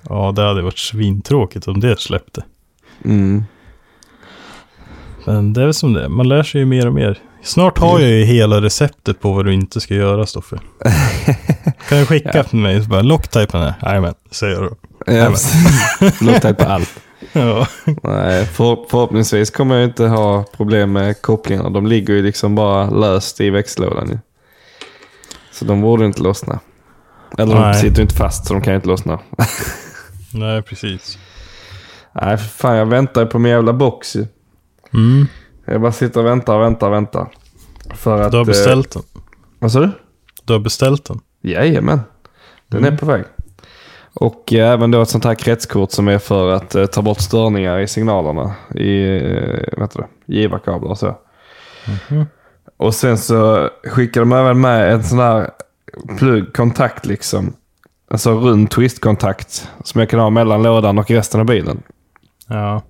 Ja, 0.09 0.31
det 0.35 0.41
hade 0.47 0.61
varit 0.61 0.77
svintråkigt 0.77 1.67
om 1.67 1.79
det 1.79 1.99
släppte. 1.99 2.43
Mm. 3.05 3.43
Men 5.25 5.53
det 5.53 5.61
är 5.61 5.65
väl 5.65 5.73
som 5.73 5.93
det 5.93 6.03
är. 6.03 6.07
Man 6.09 6.29
lär 6.29 6.43
sig 6.43 6.59
ju 6.61 6.65
mer 6.65 6.87
och 6.87 6.93
mer. 6.93 7.19
Snart 7.43 7.77
har 7.77 7.99
jag 7.99 8.09
ju 8.09 8.23
hela 8.23 8.61
receptet 8.61 9.19
på 9.21 9.33
vad 9.33 9.45
du 9.45 9.53
inte 9.53 9.81
ska 9.81 9.93
göra, 9.93 10.25
Stoffe. 10.25 10.59
Kan 11.89 11.99
du 11.99 12.05
skicka 12.05 12.31
Ja. 12.33 12.43
till 12.43 12.57
mig? 12.59 12.83
Så 12.83 12.89
bara, 12.89 13.01
Locktypen 13.01 13.61
här. 13.61 13.73
Jajamän, 13.81 14.13
säger 14.31 14.61
då. 14.61 14.69
Ja. 15.13 15.33
Luktar 16.21 16.53
på 16.53 16.63
allt. 16.65 16.89
Ja. 17.33 17.67
Nej, 18.03 18.45
för, 18.45 18.77
förhoppningsvis 18.89 19.51
kommer 19.51 19.75
jag 19.75 19.83
inte 19.83 20.05
ha 20.07 20.43
problem 20.57 20.91
med 20.91 21.21
kopplingarna. 21.21 21.69
De 21.69 21.87
ligger 21.87 22.13
ju 22.13 22.23
liksom 22.23 22.55
bara 22.55 22.89
löst 22.89 23.41
i 23.41 23.49
växellådan. 23.49 24.19
Så 25.57 25.65
de 25.65 25.81
borde 25.81 26.05
inte 26.05 26.21
lossna. 26.21 26.59
Eller 27.37 27.55
de 27.55 27.61
Nej. 27.61 27.81
sitter 27.81 27.95
ju 27.97 28.01
inte 28.01 28.15
fast 28.15 28.45
så 28.47 28.53
de 28.53 28.61
kan 28.61 28.75
inte 28.75 28.87
lossna. 28.87 29.19
Nej, 30.33 30.61
precis. 30.61 31.17
Nej, 32.21 32.37
för 32.37 32.45
fan 32.47 32.75
jag 32.75 32.85
väntar 32.85 33.25
på 33.25 33.39
min 33.39 33.51
jävla 33.51 33.73
box 33.73 34.15
ju. 34.15 34.25
Mm. 34.93 35.27
Jag 35.65 35.81
bara 35.81 35.91
sitter 35.91 36.19
och 36.19 36.25
väntar 36.25 36.55
och 36.55 36.61
väntar 36.61 36.87
och 36.87 36.93
väntar. 36.93 37.27
För 37.95 38.21
att... 38.21 38.31
Du 38.31 38.37
har 38.37 38.43
eh, 38.43 38.47
beställt 38.47 38.91
den. 38.93 39.03
Vad 39.59 39.71
sa 39.71 39.79
du? 39.79 39.89
Du 40.45 40.53
har 40.53 40.59
beställt 40.59 41.05
den. 41.05 41.19
Jajamän. 41.41 41.99
Den 42.67 42.79
Mm. 42.79 42.93
är 42.93 42.97
på 42.97 43.05
väg. 43.05 43.23
Och 44.13 44.53
eh, 44.53 44.71
även 44.71 44.91
då 44.91 45.01
ett 45.01 45.09
sånt 45.09 45.25
här 45.25 45.35
kretskort 45.35 45.91
som 45.91 46.07
är 46.07 46.19
för 46.19 46.49
att 46.51 46.75
eh, 46.75 46.85
ta 46.85 47.01
bort 47.01 47.19
störningar 47.19 47.79
i 47.79 47.87
signalerna. 47.87 48.55
I 48.75 49.15
eh, 49.17 49.63
vad 49.77 49.81
heter 49.81 49.99
det? 49.99 50.33
givarkablar 50.33 50.89
och 50.89 50.97
så. 50.97 51.15
Mhm. 52.09 52.25
Och 52.77 52.93
sen 52.93 53.17
så 53.17 53.69
skickar 53.83 54.21
de 54.21 54.31
även 54.31 54.61
med 54.61 54.93
en 54.93 55.03
sån 55.03 55.19
här 55.19 55.49
plugg, 56.17 56.53
kontakt 56.53 57.05
liksom. 57.05 57.53
Alltså 58.11 58.33
rund 58.33 58.69
twistkontakt 58.69 59.69
som 59.83 59.99
jag 59.99 60.09
kan 60.09 60.19
ha 60.19 60.29
mellan 60.29 60.63
lådan 60.63 60.99
och 60.99 61.11
resten 61.11 61.39
av 61.39 61.45
bilen. 61.45 61.83
Ja. 62.47 62.81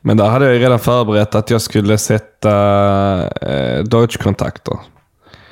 Men 0.00 0.16
där 0.16 0.28
hade 0.28 0.44
jag 0.44 0.54
ju 0.54 0.60
redan 0.60 0.78
förberett 0.78 1.34
att 1.34 1.50
jag 1.50 1.60
skulle 1.60 1.98
sätta 1.98 2.52
eh, 3.28 3.84
Deutsch-kontakter. 3.84 4.78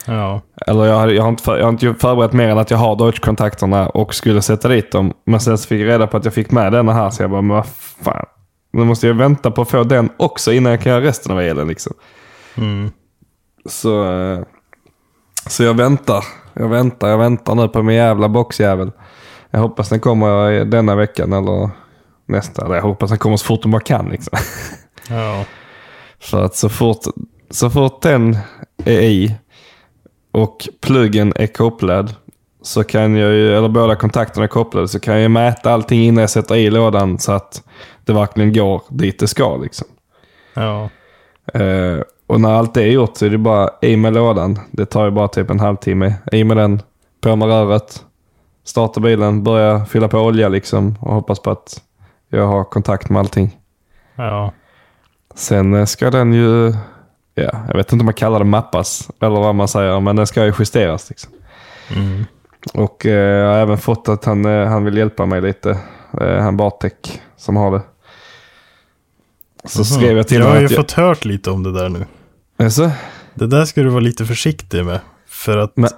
Ja. 0.06 0.40
Eller 0.66 0.84
jag, 0.84 0.98
hade, 0.98 1.12
jag, 1.12 1.22
har 1.22 1.28
inte 1.28 1.42
för, 1.42 1.58
jag 1.58 1.64
har 1.64 1.72
inte 1.72 1.94
förberett 1.94 2.32
mer 2.32 2.48
än 2.48 2.58
att 2.58 2.70
jag 2.70 2.78
har 2.78 2.96
Deutsch-kontakterna 2.96 3.88
och 3.88 4.14
skulle 4.14 4.42
sätta 4.42 4.68
dit 4.68 4.92
dem. 4.92 5.12
Men 5.26 5.40
sen 5.40 5.58
så 5.58 5.68
fick 5.68 5.80
jag 5.80 5.88
reda 5.88 6.06
på 6.06 6.16
att 6.16 6.24
jag 6.24 6.34
fick 6.34 6.50
med 6.50 6.72
denna 6.72 6.92
här 6.92 7.10
så 7.10 7.22
jag 7.22 7.30
bara, 7.30 7.42
men 7.42 7.56
vad 7.56 7.66
fan. 8.04 8.26
Nu 8.72 8.84
måste 8.84 9.06
jag 9.06 9.14
vänta 9.14 9.50
på 9.50 9.62
att 9.62 9.70
få 9.70 9.82
den 9.82 10.10
också 10.16 10.52
innan 10.52 10.72
jag 10.72 10.80
kan 10.80 10.92
göra 10.92 11.04
resten 11.04 11.32
av 11.32 11.40
elen. 11.40 11.68
Liksom. 11.68 11.92
Mm. 12.56 12.90
Så, 13.66 14.12
eh, 14.12 14.40
så 15.46 15.62
jag 15.62 15.74
väntar. 15.74 16.24
Jag 16.54 16.68
väntar, 16.68 17.08
jag 17.08 17.18
väntar 17.18 17.54
nu 17.54 17.68
på 17.68 17.82
min 17.82 17.96
jävla 17.96 18.28
boxjävel. 18.28 18.92
Jag 19.50 19.60
hoppas 19.60 19.88
den 19.88 20.00
kommer 20.00 20.64
denna 20.64 20.94
veckan 20.94 21.32
eller 21.32 21.70
nästa. 22.26 22.74
Jag 22.74 22.82
hoppas 22.82 23.10
den 23.10 23.18
kommer 23.18 23.36
så 23.36 23.44
fort 23.44 23.62
den 23.62 23.70
bara 23.70 23.80
kan. 23.80 24.08
Liksom. 24.08 24.38
Ja. 25.08 25.44
För 26.20 26.44
att 26.44 26.56
så 26.56 26.68
fort, 26.68 27.04
så 27.50 27.70
fort 27.70 28.02
den 28.02 28.38
är 28.84 29.00
i 29.00 29.34
och 30.32 30.68
pluggen 30.80 31.32
är 31.36 31.46
kopplad 31.46 32.14
så 32.62 32.84
kan 32.84 33.16
jag 33.16 33.32
ju, 33.32 33.56
eller 33.56 33.68
båda 33.68 33.96
kontakterna 33.96 34.44
är 34.44 34.48
kopplade, 34.48 34.88
så 34.88 35.00
kan 35.00 35.20
jag 35.20 35.30
mäta 35.30 35.72
allting 35.72 36.02
innan 36.02 36.20
jag 36.20 36.30
sätter 36.30 36.56
i 36.56 36.70
lådan 36.70 37.18
så 37.18 37.32
att 37.32 37.62
det 38.04 38.12
verkligen 38.12 38.52
går 38.52 38.82
dit 38.88 39.18
det 39.18 39.28
ska. 39.28 39.56
Liksom. 39.56 39.86
Ja. 40.54 40.90
Eh, 41.54 41.98
och 42.30 42.40
när 42.40 42.52
allt 42.52 42.76
är 42.76 42.86
gjort 42.86 43.16
så 43.16 43.26
är 43.26 43.30
det 43.30 43.38
bara 43.38 43.70
i 43.82 43.96
med 43.96 44.12
lådan. 44.12 44.58
Det 44.70 44.86
tar 44.86 45.04
ju 45.04 45.10
bara 45.10 45.28
typ 45.28 45.50
en 45.50 45.60
halvtimme. 45.60 46.14
I 46.32 46.44
med 46.44 46.56
den, 46.56 46.82
på 47.20 47.36
med 47.36 47.48
röret, 47.48 48.04
starta 48.64 49.00
bilen, 49.00 49.44
börja 49.44 49.84
fylla 49.84 50.08
på 50.08 50.18
olja 50.18 50.48
liksom 50.48 50.94
och 51.00 51.14
hoppas 51.14 51.42
på 51.42 51.50
att 51.50 51.82
jag 52.28 52.46
har 52.46 52.64
kontakt 52.64 53.10
med 53.10 53.20
allting. 53.20 53.56
Ja. 54.16 54.52
Sen 55.34 55.74
eh, 55.74 55.84
ska 55.84 56.10
den 56.10 56.32
ju, 56.32 56.74
ja, 57.34 57.50
jag 57.68 57.76
vet 57.76 57.92
inte 57.92 58.02
om 58.02 58.06
man 58.06 58.14
kallar 58.14 58.38
det 58.38 58.44
mappas 58.44 59.10
eller 59.20 59.40
vad 59.40 59.54
man 59.54 59.68
säger, 59.68 60.00
men 60.00 60.16
den 60.16 60.26
ska 60.26 60.44
ju 60.44 60.52
justeras. 60.58 61.10
Liksom. 61.10 61.32
Mm. 61.96 62.24
Och 62.74 63.06
eh, 63.06 63.38
jag 63.38 63.52
har 63.52 63.58
även 63.58 63.78
fått 63.78 64.08
att 64.08 64.24
han, 64.24 64.44
eh, 64.44 64.66
han 64.66 64.84
vill 64.84 64.96
hjälpa 64.96 65.26
mig 65.26 65.40
lite. 65.40 65.78
Eh, 66.20 66.36
han 66.36 66.56
Bartek 66.56 67.20
som 67.36 67.56
har 67.56 67.70
det. 67.70 67.82
Så 69.64 69.84
skrev 69.84 70.16
jag 70.16 70.28
till 70.28 70.38
Mhm. 70.38 70.46
Jag 70.46 70.54
har 70.54 70.56
honom 70.56 70.70
ju 70.70 70.78
att 70.78 70.90
fått 70.90 70.92
hört 70.92 71.24
lite 71.24 71.50
om 71.50 71.62
det 71.62 71.72
där 71.72 71.88
nu. 71.88 72.06
Alltså, 72.60 72.90
Det 73.34 73.46
där 73.46 73.64
ska 73.64 73.82
du 73.82 73.88
vara 73.88 74.00
lite 74.00 74.24
försiktig 74.26 74.84
med. 74.84 75.00
För 75.28 75.58
att 75.58 75.76
Men- 75.76 75.90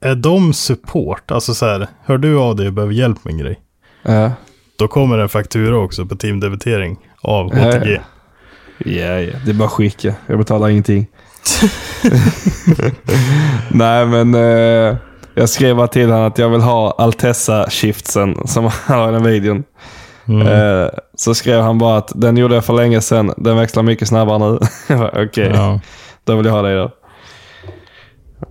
är 0.00 0.14
de 0.14 0.52
support, 0.52 1.30
alltså 1.30 1.54
så 1.54 1.66
här, 1.66 1.88
hör 2.04 2.18
du 2.18 2.38
av 2.38 2.56
dig 2.56 2.66
och 2.66 2.72
behöver 2.72 2.94
hjälp 2.94 3.24
med 3.24 3.32
en 3.32 3.38
grej. 3.38 3.60
ja. 4.02 4.30
Då 4.78 4.88
kommer 4.88 5.18
en 5.18 5.28
faktura 5.28 5.76
också 5.78 6.06
på 6.06 6.16
teamdebitering 6.16 6.98
av 7.20 7.54
HTG. 7.54 7.90
ja. 7.94 8.00
Ja, 8.78 9.20
ja, 9.20 9.32
det 9.44 9.50
är 9.50 9.54
bara 9.54 9.68
skicka. 9.68 10.14
Jag 10.26 10.38
betalar 10.38 10.68
ingenting. 10.68 11.06
Nej, 13.70 14.06
men 14.06 14.34
eh, 14.34 14.96
jag 15.34 15.48
skrev 15.48 15.76
bara 15.76 15.88
till 15.88 16.10
honom 16.10 16.26
att 16.26 16.38
jag 16.38 16.48
vill 16.48 16.60
ha 16.60 16.94
Altessa-shiftsen 16.98 18.46
som 18.46 18.70
han 18.84 18.98
har 18.98 19.08
i 19.08 19.12
den 19.12 19.24
videon. 19.24 19.64
Mm. 20.28 20.46
Eh, 20.46 20.88
så 21.14 21.34
skrev 21.34 21.60
han 21.60 21.78
bara 21.78 21.98
att 21.98 22.12
den 22.14 22.36
gjorde 22.36 22.54
jag 22.54 22.64
för 22.64 22.72
länge 22.74 23.00
sedan. 23.00 23.34
Den 23.36 23.56
växlar 23.56 23.82
mycket 23.82 24.08
snabbare 24.08 24.38
nu. 24.38 24.58
Okej, 25.26 25.50
Ja. 25.54 25.80
då 26.24 26.36
vill 26.36 26.46
jag 26.46 26.52
ha 26.52 26.62
det 26.62 26.76
då. 26.76 26.90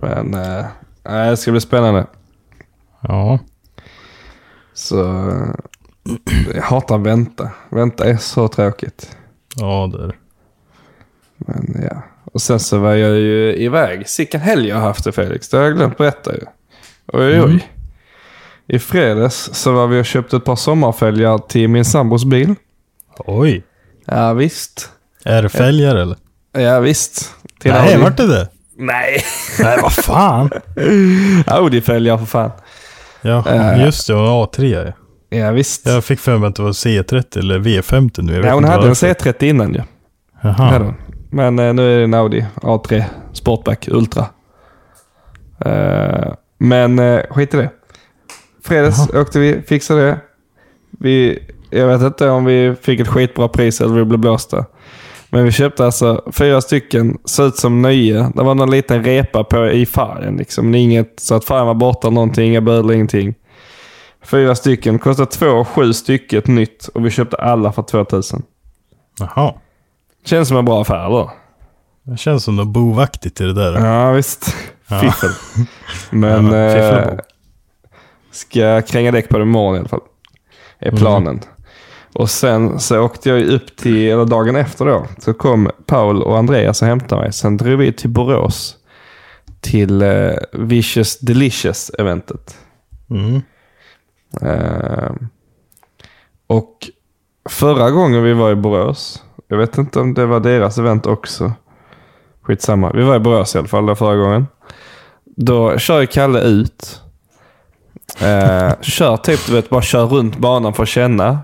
Men 0.00 0.34
eh, 0.34 0.64
det 1.30 1.36
ska 1.36 1.50
bli 1.50 1.60
spännande. 1.60 2.06
ja. 3.00 3.38
Så 4.74 5.00
eh, 5.30 5.54
jag 6.54 6.62
hatar 6.62 6.98
vänta. 6.98 7.50
Vänta 7.70 8.04
är 8.04 8.16
så 8.16 8.48
tråkigt. 8.48 9.16
Ja, 9.56 9.90
det 9.92 10.02
är 10.04 10.06
det. 10.08 10.14
Men 11.36 11.88
ja. 11.90 12.02
Och 12.32 12.40
sen 12.42 12.60
så 12.60 12.78
var 12.78 12.94
jag 12.94 13.16
ju 13.18 13.54
iväg. 13.54 14.08
Sicken 14.08 14.40
helg 14.40 14.68
jag 14.68 14.76
har 14.76 14.82
haft 14.82 15.04
det 15.04 15.12
Felix. 15.12 15.48
Det 15.48 15.56
har 15.56 15.64
jag 15.64 15.76
glömt 15.76 15.96
berätta 15.98 16.32
ju. 16.34 16.40
Oj, 17.12 17.42
oj. 17.42 17.68
I 18.68 18.78
fredags 18.78 19.50
så 19.52 19.72
var 19.72 19.86
vi 19.86 20.00
och 20.00 20.04
köpte 20.06 20.36
ett 20.36 20.44
par 20.44 20.56
sommarfälgar 20.56 21.38
till 21.38 21.68
min 21.68 21.84
sambos 21.84 22.24
bil. 22.24 22.54
Oj. 23.18 23.62
Ja 24.04 24.32
visst. 24.32 24.90
Är 25.24 25.42
det 25.42 25.48
fälgar 25.48 25.96
eller? 25.96 26.16
Ja 26.52 26.80
visst. 26.80 27.34
Till 27.60 27.72
Nej, 27.72 27.92
Audi. 27.92 28.04
vart 28.04 28.16
det 28.16 28.26
det? 28.26 28.48
Nej. 28.78 29.24
Nej, 29.60 29.78
vad 29.82 29.92
fan. 29.92 30.50
Audi-fälgar 31.46 32.18
för 32.18 32.26
fan. 32.26 32.50
Ja, 33.22 33.74
just 33.76 34.06
det. 34.06 34.14
Och 34.14 34.20
A3 34.56 34.84
ja. 34.86 34.92
Ja 35.38 35.50
visst. 35.50 35.86
Jag 35.86 36.04
fick 36.04 36.20
för 36.20 36.38
mig 36.38 36.48
att 36.48 36.56
det 36.56 36.62
var 36.62 36.72
C30 36.72 37.38
eller 37.38 37.58
V50 37.58 38.22
nu. 38.22 38.40
Ja, 38.44 38.54
hon 38.54 38.64
hade 38.64 38.82
en 38.82 38.88
varför. 38.88 39.06
C30 39.14 39.44
innan 39.44 39.74
ju. 39.74 39.80
Jaha. 40.40 40.52
Hade 40.52 40.84
hon. 40.84 40.94
Men 41.30 41.58
eh, 41.58 41.74
nu 41.74 41.94
är 41.94 41.98
det 41.98 42.04
en 42.04 42.14
Audi 42.14 42.44
A3 42.54 43.04
Sportback 43.32 43.88
Ultra. 43.90 44.26
Eh, 45.64 46.32
men 46.58 46.98
eh, 46.98 47.20
skit 47.30 47.54
i 47.54 47.56
det. 47.56 47.70
Fredags 48.66 49.08
åkte 49.14 49.38
vi, 49.38 49.62
fixade 49.62 50.02
det. 50.02 50.18
Vi, 50.90 51.38
jag 51.70 51.86
vet 51.86 52.02
inte 52.02 52.28
om 52.28 52.44
vi 52.44 52.74
fick 52.82 53.00
ett 53.00 53.08
skitbra 53.08 53.48
pris 53.48 53.80
eller 53.80 53.94
vi 53.94 54.04
blev 54.04 54.20
blåsta. 54.20 54.64
Men 55.30 55.44
vi 55.44 55.52
köpte 55.52 55.84
alltså 55.84 56.22
fyra 56.32 56.60
stycken, 56.60 57.18
såg 57.24 57.46
ut 57.46 57.56
som 57.56 57.82
nya. 57.82 58.32
Det 58.34 58.42
var 58.42 58.54
någon 58.54 58.70
liten 58.70 59.04
repa 59.04 59.44
på 59.44 59.66
i 59.66 59.86
färgen. 59.86 60.36
Liksom. 60.36 60.74
Inget, 60.74 61.20
så 61.20 61.34
att 61.34 61.44
färgen 61.44 61.66
var 61.66 61.74
borta, 61.74 62.10
någonting, 62.10 62.48
inga 62.48 62.60
bödlar, 62.60 62.94
ingenting. 62.94 63.34
Fyra 64.22 64.54
stycken, 64.54 64.98
kostade 64.98 65.30
två 65.30 65.64
sju 65.64 65.92
stycket 65.92 66.46
nytt 66.46 66.88
och 66.94 67.06
vi 67.06 67.10
köpte 67.10 67.36
alla 67.36 67.72
för 67.72 67.82
2000. 67.82 68.42
Jaha. 69.18 69.54
Känns 70.24 70.48
som 70.48 70.56
en 70.56 70.64
bra 70.64 70.80
affär 70.80 71.08
då. 71.10 71.32
Det 72.02 72.16
känns 72.16 72.44
som 72.44 72.56
något 72.56 72.68
bovaktigt 72.68 73.40
i 73.40 73.44
det 73.44 73.54
där. 73.54 73.86
Ja, 73.86 74.12
visst. 74.12 74.56
Ja. 74.88 75.00
Fiffel. 75.00 75.30
Men 76.10 76.46
Ja, 76.46 76.58
eh. 76.58 77.18
Ska 78.36 78.82
kränga 78.82 79.10
däck 79.12 79.28
på 79.28 79.38
det 79.38 79.42
imorgon 79.42 79.76
i 79.76 79.78
alla 79.78 79.88
fall. 79.88 80.00
Är 80.78 80.88
Mm. 80.88 80.98
planen. 81.00 81.40
Och 82.14 82.30
sen 82.30 82.80
så 82.80 83.00
åkte 83.00 83.28
jag 83.28 83.42
upp 83.42 83.76
till, 83.76 84.08
eller 84.10 84.24
dagen 84.24 84.56
efter 84.56 84.84
då, 84.84 85.06
så 85.18 85.34
kom 85.34 85.70
Paul 85.86 86.22
och 86.22 86.38
Andreas 86.38 86.82
och 86.82 86.88
hämtade 86.88 87.22
mig. 87.22 87.32
Sen 87.32 87.56
drog 87.56 87.78
vi 87.78 87.92
till 87.92 88.10
Borås. 88.10 88.76
Till 89.60 90.02
eh, 90.02 90.30
Vicious 90.52 91.18
Delicious-eventet. 91.20 92.56
Mm. 93.10 93.42
Eh, 94.42 95.10
och 96.46 96.90
förra 97.48 97.90
gången 97.90 98.22
vi 98.22 98.32
var 98.32 98.50
i 98.50 98.54
Borås, 98.54 99.22
jag 99.48 99.58
vet 99.58 99.78
inte 99.78 100.00
om 100.00 100.14
det 100.14 100.26
var 100.26 100.40
deras 100.40 100.78
event 100.78 101.06
också. 101.06 101.52
Skitsamma. 102.42 102.92
Vi 102.94 103.02
var 103.02 103.16
i 103.16 103.18
Borås 103.18 103.54
i 103.54 103.58
alla 103.58 103.68
fall 103.68 103.96
förra 103.96 104.16
gången. 104.16 104.46
Då 105.24 105.78
kör 105.78 106.06
Kalle 106.06 106.40
ut. 106.40 107.00
Eh, 108.20 108.72
kör 108.80 109.16
typ, 109.16 109.46
du 109.46 109.52
vet, 109.52 109.70
bara 109.70 109.82
kör 109.82 110.06
runt 110.06 110.38
banan 110.38 110.74
för 110.74 110.82
att 110.82 110.88
känna. 110.88 111.40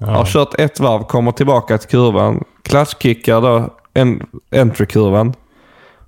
Har 0.00 0.26
kört 0.26 0.54
ett 0.58 0.80
varv, 0.80 1.02
kommer 1.02 1.32
tillbaka 1.32 1.78
till 1.78 1.88
kurvan. 1.88 2.44
Klatschkickar 2.62 3.40
då 3.40 3.74
en, 3.94 4.26
entry-kurvan. 4.50 5.34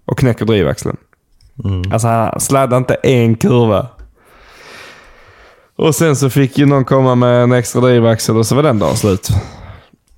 Och 0.04 0.18
knäcker 0.18 0.44
drivaxeln. 0.44 0.96
Alltså 1.92 2.08
han 2.08 2.40
sladdade 2.40 2.76
inte 2.76 2.94
en 2.94 3.34
kurva. 3.34 3.86
Och 5.76 5.94
sen 5.94 6.16
så 6.16 6.30
fick 6.30 6.58
ju 6.58 6.66
någon 6.66 6.84
komma 6.84 7.14
med 7.14 7.42
en 7.42 7.52
extra 7.52 7.80
drivaxel 7.80 8.36
och 8.36 8.46
så 8.46 8.54
var 8.54 8.62
den 8.62 8.78
dagen 8.78 8.96
slut. 8.96 9.28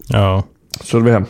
Ja. 0.09 0.43
Så 0.81 0.85
körde 0.85 1.05
vi 1.05 1.11
hem. 1.11 1.25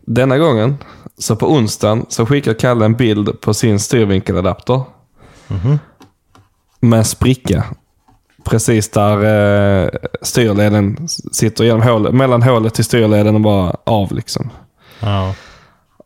Denna 0.00 0.38
gången, 0.38 0.78
så 1.18 1.36
på 1.36 1.52
onsdagen, 1.52 2.06
så 2.08 2.26
skickade 2.26 2.56
Kalle 2.56 2.84
en 2.84 2.94
bild 2.94 3.40
på 3.40 3.54
sin 3.54 3.80
styrvinkeladapter. 3.80 4.82
Med 6.80 6.98
en 6.98 7.04
spricka. 7.04 7.64
Precis 8.48 8.90
där 8.90 9.24
eh, 9.84 9.88
styrleden 10.22 11.08
sitter 11.32 11.64
genom 11.64 11.82
hålet, 11.82 12.14
mellan 12.14 12.42
hålet 12.42 12.74
till 12.74 12.84
styrleden 12.84 13.34
och 13.34 13.40
bara 13.40 13.76
av 13.84 14.12
liksom. 14.12 14.50
Ja. 15.00 15.34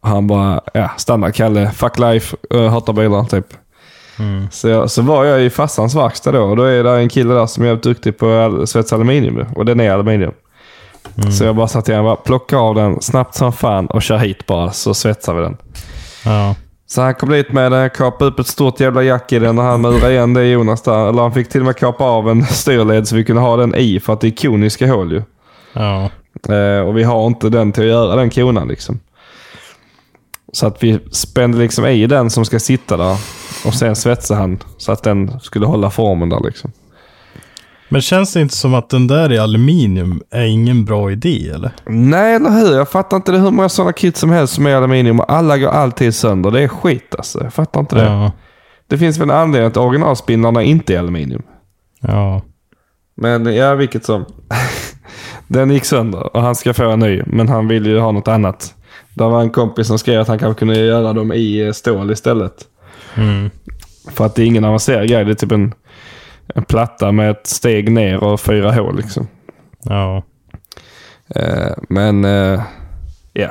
Och 0.01 0.09
han 0.09 0.27
bara, 0.27 0.61
ja, 0.75 0.91
standard 0.97 1.35
Kalle, 1.35 1.71
fuck 1.71 1.99
life, 1.99 2.37
uh, 2.55 2.69
hatar 2.69 2.93
bilar 2.93 3.25
typ. 3.25 3.47
Så, 4.51 4.69
jag, 4.69 4.91
så 4.91 5.03
var 5.03 5.25
jag 5.25 5.43
i 5.43 5.51
farsans 5.51 5.95
verkstad 5.95 6.33
då 6.33 6.43
och 6.43 6.57
då 6.57 6.63
är 6.63 6.85
det 6.85 6.91
en 6.91 7.09
kille 7.09 7.35
där 7.35 7.47
som 7.47 7.63
är 7.63 7.67
jävligt 7.67 7.83
duktig 7.85 8.19
på 8.19 8.35
al- 8.35 8.67
svetsa 8.67 8.95
aluminium. 8.97 9.47
Och 9.57 9.65
den 9.65 9.81
är 9.81 9.91
aluminium. 9.91 10.33
Så 11.39 11.45
jag 11.45 11.57
bara 11.57 11.69
sa 11.69 11.81
till 11.81 11.95
honom, 11.95 12.07
bara, 12.07 12.17
plocka 12.17 12.59
av 12.59 12.75
den 12.75 13.01
snabbt 13.01 13.35
som 13.35 13.53
fan 13.53 13.87
och 13.87 14.03
kör 14.03 14.17
hit 14.19 14.47
bara 14.47 14.71
så 14.71 14.95
svetsar 14.95 15.35
vi 15.35 15.43
den. 15.43 15.57
Ja. 16.25 16.55
Så 16.93 17.03
han 17.03 17.15
kom 17.15 17.29
dit 17.29 17.53
med 17.53 17.73
den, 17.73 17.91
kapade 17.91 18.31
upp 18.31 18.39
ett 18.39 18.47
stort 18.47 18.81
jävla 18.81 19.03
jack 19.03 19.33
i 19.33 19.39
den 19.39 19.59
och 19.59 19.65
han 19.65 19.81
murade 19.81 20.13
igen 20.13 20.35
det 20.35 20.45
Jonas 20.45 20.83
där. 20.83 21.09
Eller 21.09 21.23
han 21.23 21.33
fick 21.33 21.49
till 21.49 21.61
och 21.61 21.67
med 21.67 21.77
kapa 21.77 22.05
av 22.05 22.31
en 22.31 22.47
styrled 22.47 23.09
så 23.09 23.17
vi 23.17 23.25
kunde 23.25 23.43
ha 23.43 23.57
den 23.57 23.75
i 23.75 24.01
för 24.01 24.13
att 24.13 24.21
det 24.21 24.27
är 24.27 24.31
koniska 24.31 24.93
hål 24.93 25.13
ju. 25.13 25.23
Ja. 25.73 26.11
Eh, 26.55 26.81
och 26.81 26.99
vi 26.99 27.03
har 27.03 27.27
inte 27.27 27.49
den 27.49 27.73
till 27.73 27.83
att 27.83 27.89
göra 27.89 28.17
den 28.17 28.31
konan 28.31 28.69
liksom. 28.69 29.01
Så 30.53 30.67
att 30.67 30.83
vi 30.83 30.99
spände 31.11 31.59
liksom 31.59 31.87
i 31.87 32.07
den 32.07 32.31
som 32.31 32.45
ska 32.45 32.59
sitta 32.59 32.97
där. 32.97 33.17
Och 33.67 33.75
sen 33.75 33.97
svetsade 33.97 34.41
han 34.41 34.59
så 34.77 34.93
att 34.93 35.03
den 35.03 35.41
skulle 35.41 35.67
hålla 35.67 35.91
formen 35.91 36.29
där 36.29 36.41
liksom. 36.45 36.73
Men 37.93 38.01
känns 38.01 38.33
det 38.33 38.41
inte 38.41 38.57
som 38.57 38.75
att 38.75 38.89
den 38.89 39.07
där 39.07 39.33
i 39.33 39.39
aluminium 39.39 40.23
är 40.31 40.45
ingen 40.45 40.85
bra 40.85 41.11
idé 41.11 41.49
eller? 41.49 41.71
Nej, 41.87 42.35
eller 42.35 42.51
hur? 42.51 42.77
Jag 42.77 42.89
fattar 42.89 43.17
inte 43.17 43.33
det. 43.33 43.39
Hur 43.39 43.51
många 43.51 43.69
sådana 43.69 43.93
kit 43.93 44.17
som 44.17 44.31
helst 44.31 44.55
som 44.55 44.67
är 44.67 44.75
aluminium 44.75 45.21
och 45.21 45.33
alla 45.33 45.59
går 45.59 45.69
alltid 45.69 46.15
sönder. 46.15 46.51
Det 46.51 46.61
är 46.61 46.69
skit 46.69 47.15
alltså. 47.15 47.43
Jag 47.43 47.55
fattar 47.55 47.81
inte 47.81 47.97
det. 47.97 48.05
Ja. 48.05 48.33
Det 48.87 48.99
finns 48.99 49.19
väl 49.19 49.31
en 49.31 49.37
anledning 49.37 49.69
att 49.69 49.77
originalspindlarna 49.77 50.63
inte 50.63 50.95
är 50.95 50.99
aluminium. 50.99 51.43
Ja. 52.01 52.43
Men 53.15 53.55
ja, 53.55 53.75
vilket 53.75 54.05
som. 54.05 54.25
Den 55.49 55.71
gick 55.71 55.85
sönder 55.85 56.37
och 56.37 56.43
han 56.43 56.55
ska 56.55 56.75
få 56.75 56.91
en 56.91 56.99
ny, 56.99 57.23
men 57.27 57.49
han 57.49 57.69
vill 57.69 57.87
ju 57.87 57.99
ha 57.99 58.13
något 58.13 58.29
annat. 58.29 58.75
Det 59.15 59.25
var 59.25 59.41
en 59.41 59.51
kompis 59.51 59.87
som 59.87 59.99
skrev 59.99 60.21
att 60.21 60.29
han 60.29 60.39
kanske 60.39 60.59
kunde 60.59 60.79
göra 60.79 61.13
dem 61.13 61.33
i 61.33 61.67
eh, 61.67 61.73
stål 61.73 62.11
istället. 62.11 62.55
För 64.11 64.27
att 64.27 64.35
det 64.35 64.43
är 64.43 64.47
ingen 64.47 64.65
avancerad 64.65 65.09
grej. 65.09 65.25
Det 65.25 65.31
är 65.31 65.35
typ 65.35 65.53
en, 65.53 65.75
en 66.55 66.65
platta 66.65 67.13
med 67.13 67.31
ett 67.31 67.47
steg 67.47 67.93
ner 67.93 68.25
och 68.25 68.41
fyra 68.41 68.73
hål. 68.73 68.97
Liksom. 68.97 69.29
Ja. 69.83 70.23
Eh, 71.35 71.73
men, 71.89 72.25
eh, 72.25 72.63
ja. 73.33 73.51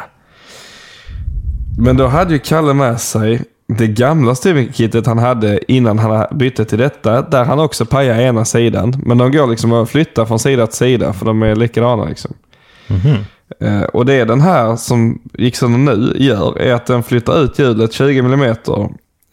Men 1.78 1.98
då 1.98 2.08
hade 2.08 2.34
ju 2.34 2.40
Kalle 2.40 2.74
med 2.74 3.02
sig 3.02 3.42
det 3.68 3.88
gamla 3.88 4.36
styrkittet 4.36 5.06
han 5.06 5.18
hade 5.18 5.72
innan 5.72 6.00
han 6.00 6.38
bytte 6.38 6.66
till 6.66 6.78
detta. 6.78 7.22
Där 7.22 7.46
han 7.46 7.60
också 7.60 7.86
pajade 7.86 8.24
ena 8.24 8.46
sidan. 8.46 9.02
Men 9.06 9.18
de 9.18 9.32
går 9.32 9.48
liksom 9.48 9.74
att 9.74 9.90
flytta 9.90 10.26
från 10.26 10.40
sida 10.40 10.68
till 10.68 10.78
sida 10.78 11.14
för 11.14 11.26
de 11.26 11.44
är 11.44 11.56
likadana 11.56 12.06
liksom. 12.06 12.34
Eh, 13.60 13.82
och 13.82 14.06
det 14.06 14.26
den 14.26 14.42
här 14.42 14.76
som 14.76 15.22
gick 15.34 15.56
som 15.56 15.86
nu 15.86 16.14
gör 16.16 16.60
är 16.60 16.74
att 16.74 16.86
den 16.86 17.04
flyttar 17.04 17.44
ut 17.44 17.60
hjulet 17.60 17.94
20 17.94 18.20
mm 18.20 18.56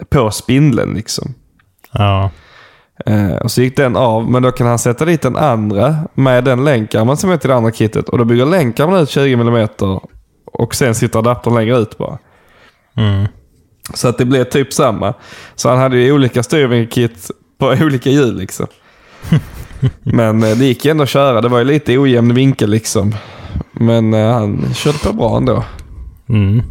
på 0.09 0.30
spindeln 0.30 0.94
liksom. 0.94 1.34
Ja. 1.92 2.30
Eh, 3.07 3.36
och 3.36 3.51
så 3.51 3.62
gick 3.62 3.76
den 3.76 3.96
av, 3.96 4.30
men 4.30 4.42
då 4.42 4.53
kan 4.53 4.66
han 4.66 4.78
sätta 4.78 5.05
dit 5.05 5.22
den 5.22 5.36
andra 5.36 5.96
med 6.14 6.44
den 6.44 6.64
länkarmen 6.64 7.16
som 7.16 7.30
är 7.30 7.36
till 7.36 7.51
det 7.51 7.57
andra 7.57 7.72
kittet. 7.72 8.09
Och 8.09 8.18
då 8.18 8.24
bygger 8.24 8.46
länkarmen 8.46 9.01
ut 9.01 9.09
20 9.09 9.32
mm 9.32 9.68
och 10.53 10.74
sen 10.74 10.94
sitter 10.94 11.18
adaptern 11.18 11.55
längre 11.55 11.76
ut 11.76 11.99
bara. 11.99 12.18
Mm. 12.96 13.26
Så 13.94 14.09
att 14.09 14.18
det 14.18 14.24
blev 14.24 14.44
typ 14.44 14.72
samma. 14.72 15.14
Så 15.55 15.68
han 15.68 15.78
hade 15.78 15.99
ju 15.99 16.12
olika 16.12 16.42
styrvinkelkit 16.42 17.30
på 17.59 17.66
olika 17.80 18.11
hjul 18.11 18.36
liksom. 18.36 18.66
Men 20.03 20.42
eh, 20.42 20.57
det 20.57 20.64
gick 20.64 20.84
ändå 20.84 21.03
att 21.03 21.09
köra. 21.09 21.40
Det 21.40 21.49
var 21.49 21.59
ju 21.59 21.64
lite 21.64 21.99
ojämn 21.99 22.34
vinkel 22.34 22.70
liksom. 22.70 23.14
Men 23.72 24.14
eh, 24.14 24.32
han 24.32 24.74
körde 24.74 24.99
på 24.99 25.12
bra 25.12 25.36
ändå. 25.36 25.64
Mm. 26.28 26.62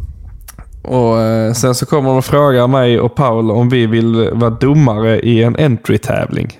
Och 0.88 1.20
eh, 1.20 1.52
sen 1.52 1.74
så 1.74 1.86
kommer 1.86 2.08
de 2.08 2.18
och 2.18 2.24
frågar 2.24 2.66
mig 2.66 3.00
och 3.00 3.14
Paul 3.14 3.50
om 3.50 3.68
vi 3.68 3.86
vill 3.86 4.30
vara 4.32 4.50
domare 4.50 5.20
i 5.20 5.42
en 5.42 5.56
entry-tävling. 5.56 6.58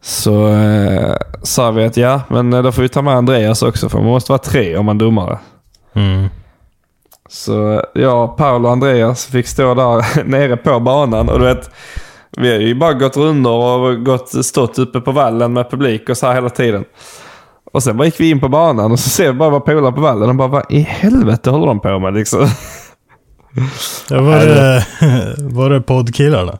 Så 0.00 0.48
eh, 0.48 1.16
sa 1.42 1.70
vi 1.70 1.84
att 1.84 1.96
ja, 1.96 2.20
men 2.28 2.52
eh, 2.52 2.62
då 2.62 2.72
får 2.72 2.82
vi 2.82 2.88
ta 2.88 3.02
med 3.02 3.14
Andreas 3.14 3.62
också 3.62 3.88
för 3.88 3.98
man 3.98 4.06
måste 4.06 4.32
vara 4.32 4.38
tre 4.38 4.76
om 4.76 4.86
man 4.86 4.96
är 4.96 5.00
domare. 5.00 5.38
Mm. 5.94 6.28
Så 7.28 7.72
eh, 7.72 7.80
jag, 7.94 8.36
Paul 8.36 8.64
och 8.64 8.72
Andreas 8.72 9.26
fick 9.26 9.46
stå 9.46 9.74
där 9.74 10.24
nere 10.28 10.56
på 10.56 10.80
banan 10.80 11.28
och 11.28 11.38
du 11.38 11.44
vet, 11.44 11.70
vi 12.36 12.52
har 12.52 12.58
ju 12.58 12.74
bara 12.74 12.92
gått 12.92 13.16
rundor 13.16 13.78
och 13.78 14.04
gått, 14.04 14.44
stått 14.44 14.78
uppe 14.78 15.00
på 15.00 15.12
vallen 15.12 15.52
med 15.52 15.70
publik 15.70 16.08
och 16.08 16.16
så 16.16 16.26
här 16.26 16.34
hela 16.34 16.50
tiden. 16.50 16.84
Och 17.72 17.82
sen 17.82 17.96
bara 17.96 18.04
gick 18.04 18.20
vi 18.20 18.30
in 18.30 18.40
på 18.40 18.48
banan 18.48 18.92
och 18.92 19.00
så 19.00 19.10
ser 19.10 19.26
vi 19.26 19.38
bara 19.38 19.50
våra 19.50 19.60
polare 19.60 19.92
på 19.92 20.00
vallen 20.00 20.28
och 20.28 20.34
bara 20.34 20.48
vad 20.48 20.64
i 20.68 20.80
helvete 20.80 21.50
håller 21.50 21.66
de 21.66 21.80
på 21.80 21.98
med 21.98 22.14
liksom? 22.14 22.48
Ja, 24.10 24.20
var, 24.22 24.38
det, 24.38 24.84
var 25.38 25.70
det 25.70 25.80
poddkillarna? 25.80 26.58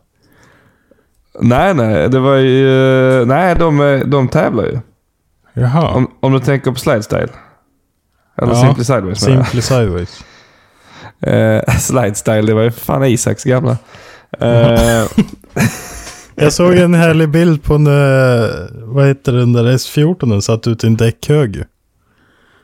Nej, 1.40 1.74
nej. 1.74 2.08
Det 2.08 2.18
var 2.18 2.34
ju... 2.34 3.24
Nej, 3.24 3.54
de, 3.54 4.02
de 4.06 4.28
tävlar 4.28 4.64
ju. 4.64 4.78
Jaha. 5.54 5.88
Om, 5.88 6.10
om 6.20 6.32
du 6.32 6.40
tänker 6.40 6.70
på 6.70 6.78
slidestyle. 6.78 7.28
Eller 8.42 8.52
Ja, 8.52 8.60
Simply 8.62 8.84
Sideways. 8.84 9.20
Simply 9.20 9.60
Sideways. 9.62 10.24
Eh, 11.20 11.74
slidestyle, 11.78 12.42
det 12.42 12.54
var 12.54 12.62
ju 12.62 12.70
fan 12.70 13.04
Isaks 13.04 13.44
gamla. 13.44 13.76
Eh, 14.40 15.04
Jag 16.36 16.52
såg 16.52 16.74
en 16.74 16.94
härlig 16.94 17.28
bild 17.28 17.62
på 17.62 17.78
när, 17.78 18.68
vad 18.94 19.06
heter 19.06 19.32
den 19.32 19.52
där 19.52 19.64
S14 19.64 20.40
satt 20.40 20.66
ut 20.66 20.84
i 20.84 20.86
en 20.86 20.96
däckhög 20.96 21.64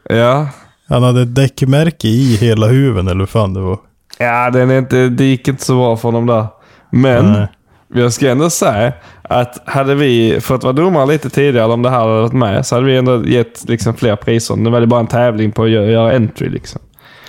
ja. 0.08 0.48
Han 0.88 1.02
hade 1.02 1.22
ett 1.22 1.34
däckmärke 1.34 2.08
i 2.08 2.36
hela 2.36 2.66
huven 2.66 3.08
eller 3.08 3.20
hur 3.20 3.26
fan 3.26 3.54
det 3.54 3.60
var. 3.60 3.78
Ja, 4.18 4.50
den 4.50 4.70
är 4.70 4.78
inte, 4.78 5.08
det 5.08 5.24
gick 5.24 5.48
inte 5.48 5.64
så 5.64 5.74
bra 5.74 5.96
för 5.96 6.12
dem 6.12 6.26
där. 6.26 6.46
Men 6.90 7.32
Nej. 7.32 7.48
jag 7.94 8.12
ska 8.12 8.30
ändå 8.30 8.50
säga 8.50 8.92
att 9.22 9.68
hade 9.68 9.94
vi 9.94 10.40
fått 10.40 10.62
vara 10.62 10.72
domare 10.72 11.06
lite 11.06 11.30
tidigare 11.30 11.72
om 11.72 11.82
det 11.82 11.90
här 11.90 11.98
hade 11.98 12.20
varit 12.20 12.32
med 12.32 12.66
så 12.66 12.74
hade 12.74 12.86
vi 12.86 12.96
ändå 12.96 13.26
gett 13.26 13.68
liksom 13.68 13.94
fler 13.94 14.16
priser. 14.16 14.56
Nu 14.56 14.70
var 14.70 14.80
det 14.80 14.86
bara 14.86 15.00
en 15.00 15.06
tävling 15.06 15.52
på 15.52 15.64
att 15.64 15.70
göra, 15.70 15.86
göra 15.86 16.12
entry 16.12 16.48
liksom. 16.48 16.80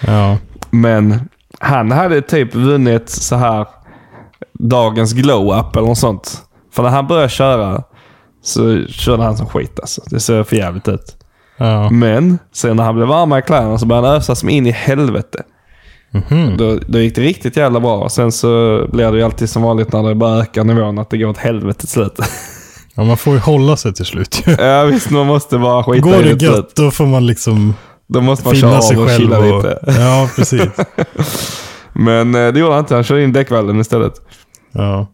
Ja. 0.07 0.37
Men 0.69 1.29
han 1.59 1.91
hade 1.91 2.21
typ 2.21 2.55
vunnit 2.55 3.09
så 3.09 3.35
här 3.35 3.67
dagens 4.69 5.13
glow-up 5.13 5.75
eller 5.75 5.87
något 5.87 5.97
sånt. 5.97 6.41
För 6.73 6.83
när 6.83 6.89
han 6.89 7.07
började 7.07 7.29
köra 7.29 7.83
så 8.43 8.83
körde 8.87 9.23
han 9.23 9.37
som 9.37 9.47
skit 9.47 9.79
alltså. 9.79 10.01
Det 10.05 10.19
ser 10.19 10.43
för 10.43 10.55
jävligt 10.55 10.87
ut. 10.87 11.15
Ja. 11.57 11.89
Men 11.89 12.39
sen 12.53 12.77
när 12.77 12.83
han 12.83 12.95
blev 12.95 13.07
varmare 13.07 13.39
i 13.39 13.41
kläderna 13.41 13.77
så 13.77 13.85
började 13.85 14.07
han 14.07 14.17
ösa 14.17 14.35
som 14.35 14.49
in 14.49 14.67
i 14.67 14.71
helvete. 14.71 15.43
Då, 16.57 16.79
då 16.87 16.99
gick 16.99 17.15
det 17.15 17.21
riktigt 17.21 17.57
jävla 17.57 17.79
bra. 17.79 18.09
Sen 18.09 18.31
så 18.31 18.47
blir 18.91 19.11
det 19.11 19.17
ju 19.17 19.23
alltid 19.23 19.49
som 19.49 19.61
vanligt 19.61 19.93
när 19.93 20.03
det 20.03 20.15
bara 20.15 20.41
ökar 20.41 20.63
nivån 20.63 20.99
att 20.99 21.09
det 21.09 21.17
går 21.17 21.27
åt 21.29 21.37
helvete 21.37 21.79
till 21.79 21.87
slut. 21.87 22.19
ja, 22.95 23.03
man 23.03 23.17
får 23.17 23.33
ju 23.33 23.39
hålla 23.39 23.77
sig 23.77 23.93
till 23.93 24.05
slut 24.05 24.43
ja 24.57 24.83
visst, 24.83 25.09
man 25.09 25.27
måste 25.27 25.57
bara 25.57 25.83
skita 25.83 25.99
Går 26.09 26.15
i 26.15 26.23
det 26.23 26.35
till 26.39 26.47
gött 26.47 26.53
slut. 26.55 26.75
då 26.75 26.91
får 26.91 27.05
man 27.05 27.25
liksom 27.27 27.73
Då 28.07 28.21
måste 28.21 28.47
man 28.47 28.55
köra 28.55 28.69
finna 28.69 28.77
av 28.77 28.81
sig 28.81 28.97
och 28.97 29.09
chilla 29.09 29.39
Och, 29.39 29.45
lite. 29.63 29.79
ja, 29.85 30.29
precis. 30.35 30.61
Men 31.93 32.35
eh, 32.35 32.53
det 32.53 32.59
gjorde 32.59 32.71
han 32.73 32.79
inte. 32.79 32.95
Han 32.95 33.03
körde 33.03 33.23
in 33.23 33.33
däckvallen 33.33 33.79
istället. 33.79 34.13
Ja. 34.73 35.07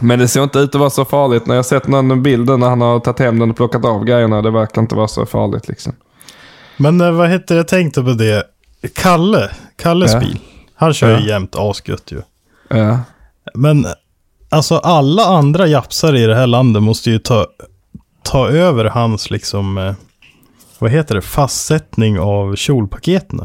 Men 0.00 0.18
det 0.18 0.28
ser 0.28 0.42
inte 0.42 0.58
ut 0.58 0.74
att 0.74 0.78
vara 0.80 0.90
så 0.90 1.04
farligt. 1.04 1.46
När 1.46 1.54
jag 1.54 1.66
sett 1.66 1.86
någon 1.88 2.22
bild 2.22 2.58
när 2.58 2.68
han 2.68 2.80
har 2.80 3.00
tagit 3.00 3.18
hem 3.18 3.38
den 3.38 3.50
och 3.50 3.56
plockat 3.56 3.84
av 3.84 4.04
grejerna. 4.04 4.42
Det 4.42 4.50
verkar 4.50 4.82
inte 4.82 4.94
vara 4.94 5.08
så 5.08 5.26
farligt 5.26 5.68
liksom. 5.68 5.92
Men 6.76 7.00
eh, 7.00 7.12
vad 7.12 7.28
hette 7.28 7.54
det, 7.54 7.58
jag 7.58 7.68
tänkte 7.68 8.02
på 8.02 8.10
det. 8.12 8.44
Kalle, 8.94 9.50
Kalles 9.76 10.12
Ja. 10.12 10.20
bil. 10.20 10.38
Han 10.74 10.94
kör 10.94 11.10
Ja. 11.10 11.18
ju 11.20 11.28
jämt 11.28 11.56
asgött 11.56 12.12
ju. 12.12 12.22
Ja. 12.68 12.98
Men 13.54 13.86
alltså 14.50 14.76
alla 14.78 15.24
andra 15.24 15.66
japsare 15.66 16.20
i 16.20 16.26
det 16.26 16.34
här 16.34 16.46
landet 16.46 16.82
måste 16.82 17.10
ju 17.10 17.18
ta, 17.18 17.46
ta 18.22 18.48
över 18.48 18.84
hans 18.84 19.30
liksom, 19.30 19.78
eh, 19.78 19.92
vad 20.78 20.90
heter 20.90 21.14
det, 21.14 21.20
fastsättning 21.22 22.20
av 22.20 22.56
kjolpaketen. 22.56 23.40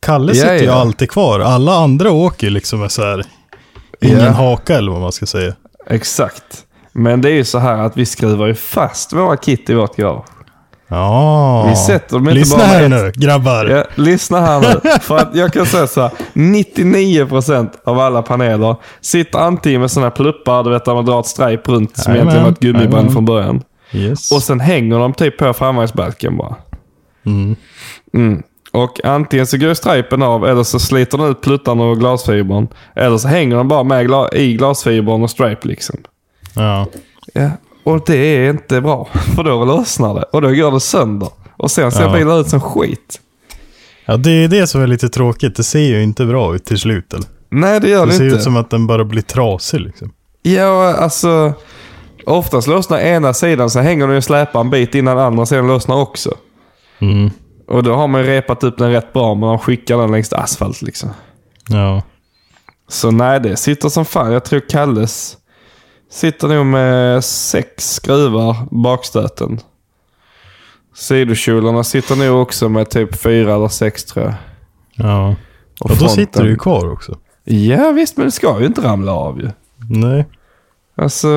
Kalle 0.00 0.32
Ja, 0.32 0.34
sitter 0.34 0.54
ju 0.58 0.64
ja. 0.64 0.72
alltid 0.74 1.10
kvar. 1.10 1.40
Alla 1.40 1.74
andra 1.74 2.10
åker 2.12 2.46
ju 2.46 2.50
liksom 2.52 2.80
med 2.80 2.92
så 2.92 3.02
här, 3.02 3.24
ingen 4.00 4.18
Ja. 4.20 4.30
haka 4.30 4.74
eller 4.76 4.92
vad 4.92 5.00
man 5.00 5.12
ska 5.12 5.26
säga. 5.26 5.52
Exakt. 5.90 6.62
Men 6.92 7.20
det 7.20 7.30
är 7.30 7.34
ju 7.34 7.44
så 7.44 7.58
här 7.58 7.78
att 7.78 7.96
vi 7.96 8.06
skruvar 8.06 8.46
ju 8.46 8.54
fast 8.54 9.12
våra 9.12 9.36
kit 9.36 9.70
i 9.70 9.74
vårt 9.74 9.96
garage. 9.96 10.24
Ja, 10.88 11.66
Vi 11.68 11.76
sätter 11.76 12.14
dem 12.14 12.22
inte 12.28 12.34
lyssna 12.38 12.56
bara 12.58 12.66
här 12.66 12.88
nu 12.88 13.12
grabbar. 13.14 13.64
Ja, 13.66 13.84
lyssna 13.94 14.40
här 14.40 14.60
nu. 14.60 14.90
För 15.00 15.16
att 15.16 15.34
jag 15.34 15.52
kan 15.52 15.66
säga 15.66 15.86
så 15.86 16.00
här. 16.00 16.10
99% 16.34 17.70
av 17.84 17.98
alla 18.00 18.22
paneler 18.22 18.76
sitter 19.00 19.38
antingen 19.38 19.80
med 19.80 19.90
sådana 19.90 20.08
här 20.08 20.16
pluppar, 20.16 20.64
du 20.64 20.70
vet 20.70 20.84
där 20.84 20.94
man 20.94 21.04
drar 21.04 21.20
ett 21.20 21.26
stripe 21.26 21.70
runt 21.72 21.96
som 21.96 22.12
egentligen 22.14 22.42
var 22.44 22.50
ett 22.50 22.58
gummiband 22.60 22.92
jajamän. 22.92 23.12
från 23.12 23.24
början. 23.24 23.62
Yes. 23.92 24.32
Och 24.32 24.42
sen 24.42 24.60
hänger 24.60 24.98
de 24.98 25.12
typ 25.14 25.38
på 25.38 25.52
framvagnsbalken 25.52 26.36
bara. 26.36 26.54
Mm. 27.26 27.56
Mm. 28.14 28.42
Och 28.76 29.04
antingen 29.04 29.46
så 29.46 29.56
går 29.58 29.74
stripen 29.74 30.22
av 30.22 30.46
eller 30.46 30.62
så 30.62 30.78
sliter 30.78 31.18
den 31.18 31.26
ut 31.30 31.40
pluttan 31.40 31.80
och 31.80 31.98
glasfibern. 31.98 32.68
Eller 32.94 33.18
så 33.18 33.28
hänger 33.28 33.56
de 33.56 33.68
bara 33.68 33.82
med 33.82 34.06
gla- 34.06 34.34
i 34.34 34.54
glasfibern 34.56 35.22
och 35.22 35.30
stripe 35.30 35.68
liksom. 35.68 35.96
Ja. 36.54 36.86
Ja. 37.34 37.50
Och 37.84 38.00
det 38.06 38.16
är 38.16 38.50
inte 38.50 38.80
bra. 38.80 39.08
För 39.36 39.42
då 39.44 39.64
lossnar 39.64 40.14
det 40.14 40.22
och 40.22 40.42
då 40.42 40.48
går 40.48 40.70
det 40.72 40.80
sönder. 40.80 41.28
Och 41.56 41.70
sen 41.70 41.92
ser 41.92 42.02
Ja. 42.02 42.12
bilen 42.12 42.38
ut 42.40 42.48
som 42.48 42.60
skit. 42.60 43.20
ja, 44.06 44.16
det 44.16 44.30
är 44.30 44.48
det 44.48 44.66
som 44.66 44.82
är 44.82 44.86
lite 44.86 45.08
tråkigt. 45.08 45.56
Det 45.56 45.62
ser 45.62 45.80
ju 45.80 46.02
inte 46.02 46.24
bra 46.24 46.54
ut 46.54 46.64
till 46.64 46.78
slut. 46.78 47.12
Eller? 47.12 47.26
Nej, 47.50 47.80
det 47.80 47.88
gör 47.88 48.06
Det 48.06 48.12
det, 48.12 48.16
ser 48.18 48.24
inte. 48.24 48.36
ut 48.36 48.42
som 48.42 48.56
att 48.56 48.70
den 48.70 48.86
bara 48.86 49.04
blir 49.04 49.22
trasig 49.22 49.80
liksom. 49.80 50.12
Ja, 50.42 50.94
alltså. 50.94 51.52
Oftast 52.26 52.66
lossnar 52.68 52.98
ena 52.98 53.34
sidan, 53.34 53.70
så 53.70 53.80
hänger 53.80 54.06
den 54.06 54.16
ju 54.16 54.22
släpa 54.22 54.60
en 54.60 54.70
bit 54.70 54.94
innan 54.94 55.18
andra 55.18 55.46
sidan 55.46 55.66
lossnar 55.66 55.96
också. 55.96 56.34
Mm. 56.98 57.30
Och 57.68 57.82
då 57.82 57.94
har 57.94 58.08
man 58.08 58.22
repat 58.22 58.64
upp 58.64 58.78
den 58.78 58.92
rätt 58.92 59.12
bra, 59.12 59.34
men 59.34 59.48
de 59.48 59.58
skickar 59.58 59.98
den 59.98 60.12
längs 60.12 60.32
asfalt 60.32 60.82
liksom. 60.82 61.10
Ja. 61.68 62.02
Så 62.88 63.10
nej, 63.10 63.40
det 63.40 63.56
sitter 63.56 63.88
som 63.88 64.04
fan. 64.04 64.32
Jag 64.32 64.44
tror 64.44 64.60
Kalles 64.68 65.36
sitter 66.10 66.48
nog 66.48 66.66
med 66.66 67.24
sex 67.24 67.94
skruvar 67.94 68.56
bakstöten. 68.70 69.60
Sidokjolarna 70.94 71.84
sitter 71.84 72.16
nog 72.16 72.42
också 72.42 72.68
med 72.68 72.90
typ 72.90 73.16
fyra 73.16 73.54
eller 73.54 73.68
sex 73.68 74.04
tror 74.04 74.24
jag. 74.24 74.34
Ja. 74.94 75.36
Och 75.80 75.90
Och 75.90 75.96
då 75.96 76.08
sitter 76.08 76.42
du 76.42 76.50
ju 76.50 76.56
kvar 76.56 76.92
också. 76.92 77.18
Ja 77.44 77.90
visst, 77.90 78.16
men 78.16 78.26
det 78.26 78.32
ska 78.32 78.60
ju 78.60 78.66
inte 78.66 78.80
ramla 78.80 79.12
av 79.12 79.40
ju. 79.40 79.50
Nej. 79.90 80.26
Alltså, 80.96 81.28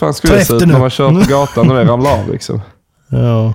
fan 0.00 0.14
skulle 0.14 0.32
Ta 0.32 0.38
det 0.38 0.44
se 0.44 0.54
ut 0.54 0.66
när 0.66 0.78
man 0.78 0.90
kör 0.90 1.08
på 1.08 1.30
gatan 1.30 1.70
och 1.70 1.76
det 1.76 1.84
ramlar 1.84 2.20
av 2.20 2.32
liksom? 2.32 2.60
Ja. 3.08 3.54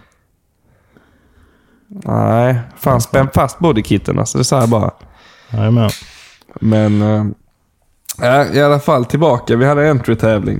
Nej, 2.05 2.59
fan 2.77 3.01
spänn 3.01 3.27
fast 3.33 3.59
bodykitten 3.59 4.19
alltså. 4.19 4.37
Det 4.37 4.43
säger 4.43 4.61
jag 4.61 4.69
bara. 4.69 4.91
Jajamän. 5.51 5.89
Men 6.59 7.01
ja, 8.21 8.45
i 8.45 8.61
alla 8.61 8.79
fall 8.79 9.05
tillbaka. 9.05 9.55
Vi 9.55 9.65
hade 9.65 9.83
en 9.83 9.89
entry-tävling. 9.89 10.59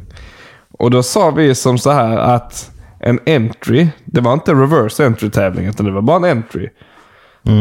Och 0.79 0.91
då 0.91 1.03
sa 1.03 1.31
vi 1.31 1.55
som 1.55 1.77
så 1.77 1.91
här 1.91 2.17
att 2.17 2.71
en 2.99 3.19
entry. 3.25 3.87
Det 4.05 4.21
var 4.21 4.33
inte 4.33 4.53
reverse 4.53 5.05
entry-tävling, 5.05 5.65
utan 5.65 5.85
det 5.85 5.91
var 5.91 6.01
bara 6.01 6.17
en 6.17 6.37
entry. 6.37 6.69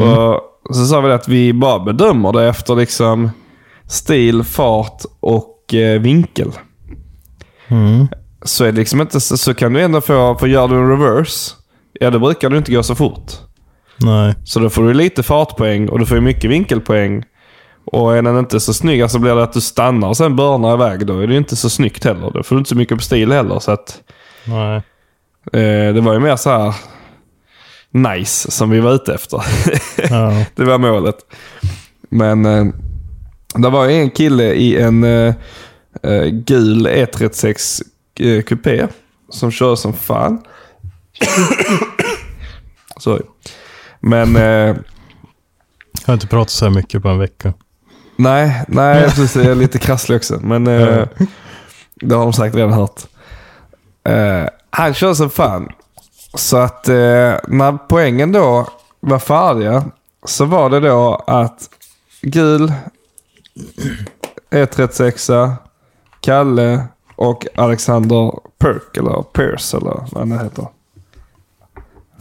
Och 0.00 0.76
så 0.76 0.86
sa 0.86 1.00
vi 1.00 1.12
att 1.12 1.28
vi 1.28 1.52
bara 1.52 1.78
bedömer 1.78 2.32
det 2.32 2.48
efter 2.48 2.74
liksom 2.74 3.30
stil, 3.86 4.44
fart 4.44 5.02
och 5.20 5.74
eh, 5.74 6.00
vinkel. 6.00 6.52
Så 8.42 8.64
är 8.64 8.72
det 8.72 8.78
liksom 8.78 9.00
inte 9.00 9.20
så, 9.20 9.36
så 9.36 9.54
kan 9.54 9.72
du 9.72 9.80
ändå 9.80 10.00
få, 10.00 10.34
för 10.34 10.46
gör 10.46 10.68
du 10.68 10.74
en 10.74 10.88
reverse, 10.88 11.54
ja 11.92 12.10
då 12.10 12.18
brukar 12.18 12.50
du 12.50 12.58
inte 12.58 12.72
gå 12.72 12.82
så 12.82 12.94
fort. 12.94 13.32
Nej. 14.03 14.34
Så 14.44 14.59
då 14.61 14.70
får 14.70 14.82
du 14.82 14.94
lite 14.94 15.22
fartpoäng 15.22 15.88
och 15.88 15.98
du 15.98 16.07
får 16.07 16.20
mycket 16.20 16.50
vinkelpoäng. 16.50 17.24
Och 17.84 18.16
är 18.16 18.22
den 18.22 18.38
inte 18.38 18.61
så 18.61 18.74
snygg 18.74 19.11
så 19.11 19.18
blir 19.18 19.34
det 19.34 19.42
att 19.42 19.53
du 19.53 19.61
stannar 19.61 20.09
och 20.09 20.16
sen 20.16 20.36
börnar 20.36 20.74
iväg. 20.74 21.07
Då 21.07 21.18
är 21.18 21.26
det 21.26 21.36
inte 21.36 21.57
så 21.57 21.70
snyggt 21.70 22.05
heller. 22.05 22.30
Då 22.30 22.42
får 22.42 22.57
du 22.57 22.59
inte 22.59 22.68
så 22.68 22.76
mycket 22.76 22.96
på 22.98 23.03
stil 23.05 23.32
heller. 23.32 23.59
Så 23.59 23.70
att, 23.70 24.00
Nej. 24.44 24.76
eh, 25.53 25.94
det 25.94 26.00
var 26.00 26.12
ju 26.12 26.18
mer 26.20 26.36
så 26.36 26.50
här 26.50 26.74
nice 27.90 28.50
som 28.50 28.70
vi 28.70 28.80
var 28.80 28.92
ute 28.92 29.14
efter. 29.14 29.44
Ja. 30.11 30.44
det 30.55 30.64
var 30.64 30.78
målet. 30.78 31.16
Men 32.11 32.46
eh, 32.46 32.64
det 33.55 33.68
var 33.68 33.88
en 33.88 34.11
kille 34.11 34.53
i 34.53 34.76
en 34.82 35.05
eh, 35.05 35.34
eh, 36.03 36.24
gul 36.24 36.86
E36 36.86 37.82
eh, 38.20 38.42
kupé 38.42 38.86
som 39.30 39.50
kör 39.50 39.76
som 39.76 39.92
fan. 39.92 40.42
Sorry. 43.00 43.22
Men 44.03 44.36
eh, 44.36 44.42
Jag 44.42 44.76
har 46.07 46.14
inte 46.14 46.26
pratat 46.26 46.50
så 46.50 46.64
här 46.64 46.72
mycket 46.72 47.03
på 47.03 47.09
en 47.09 47.18
vecka. 47.18 47.53
nej, 48.16 48.64
nej 48.68 49.03
precis, 49.05 49.36
jag 49.36 49.46
är 49.46 49.55
lite 49.55 49.78
krasslig 49.78 50.16
också. 50.16 50.40
Men 50.42 50.66
eh, 50.66 51.09
det 51.94 52.14
har 52.14 52.22
de 52.22 52.32
sagt 52.32 52.55
redan 52.55 52.72
hört. 52.72 53.00
Eh, 54.05 54.44
han 54.70 54.94
kör 54.94 55.14
som 55.14 55.30
fan. 55.30 55.68
Så 56.34 56.57
att 56.57 56.88
eh, 56.88 57.34
när 57.48 57.78
poängen 57.88 58.32
då 58.32 58.68
var 59.00 59.18
färdiga 59.18 59.84
så 60.24 60.44
var 60.44 60.70
det 60.70 60.80
då 60.80 61.14
att 61.26 61.68
gul, 62.22 62.72
E36, 64.50 65.53
Kalle 66.20 66.84
och 67.16 67.46
Alexander 67.55 68.32
Perk, 68.59 68.96
eller 68.96 69.22
Pierce, 69.22 69.74
eller 69.76 70.05
vad 70.12 70.28
han 70.28 70.32
heter. 70.40 70.66